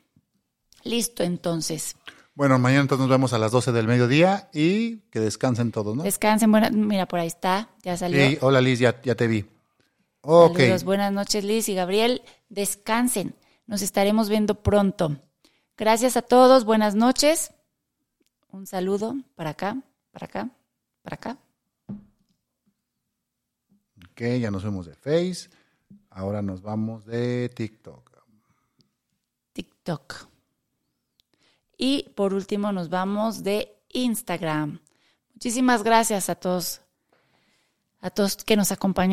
Listo, 0.85 1.25
entonces. 1.25 1.97
Bueno, 2.35 2.59
mañana 2.59 2.83
entonces 2.83 3.03
nos 3.03 3.11
vemos 3.11 3.33
a 3.35 3.39
las 3.39 3.53
12 3.53 3.73
del 3.73 3.87
mediodía 3.87 4.49
y 4.55 5.01
que 5.11 5.21
descansen 5.21 5.73
todos, 5.73 5.95
¿no? 5.95 6.05
Descansen, 6.05 6.51
buena, 6.51 6.71
mira, 6.71 7.07
por 7.07 7.19
ahí 7.19 7.27
está, 7.27 7.69
ya 7.83 7.99
salió. 7.99 8.27
Sí, 8.27 8.39
hola 8.41 8.63
Liz, 8.63 8.79
ya, 8.79 8.93
te 9.03 9.27
vi. 9.27 9.45
Ok. 10.23 10.57
Saludos, 10.57 10.85
buenas 10.85 11.13
noches 11.13 11.45
Liz 11.45 11.69
y 11.69 11.75
Gabriel, 11.75 12.23
descansen, 12.49 13.35
nos 13.67 13.83
estaremos 13.83 14.31
viendo 14.31 14.63
pronto. 14.63 15.19
Gracias 15.77 16.17
a 16.17 16.23
todos, 16.23 16.65
buenas 16.65 16.95
noches. 16.95 17.53
Un 18.51 18.67
saludo 18.67 19.17
para 19.35 19.51
acá, 19.51 19.83
para 20.13 20.27
acá, 20.27 20.49
para 21.03 21.15
acá. 21.17 21.39
Ok, 24.13 24.23
ya 24.41 24.51
nos 24.51 24.63
vemos 24.63 24.87
de 24.87 24.95
Face. 24.95 25.51
Ahora 26.21 26.43
nos 26.43 26.61
vamos 26.61 27.07
de 27.07 27.49
TikTok. 27.49 28.23
TikTok. 29.55 30.29
Y 31.79 32.11
por 32.15 32.35
último 32.35 32.73
nos 32.73 32.91
vamos 32.91 33.43
de 33.43 33.83
Instagram. 33.89 34.81
Muchísimas 35.33 35.83
gracias 35.83 36.29
a 36.29 36.35
todos, 36.35 36.83
a 38.03 38.11
todos 38.11 38.37
que 38.37 38.55
nos 38.55 38.71
acompañan. 38.71 39.09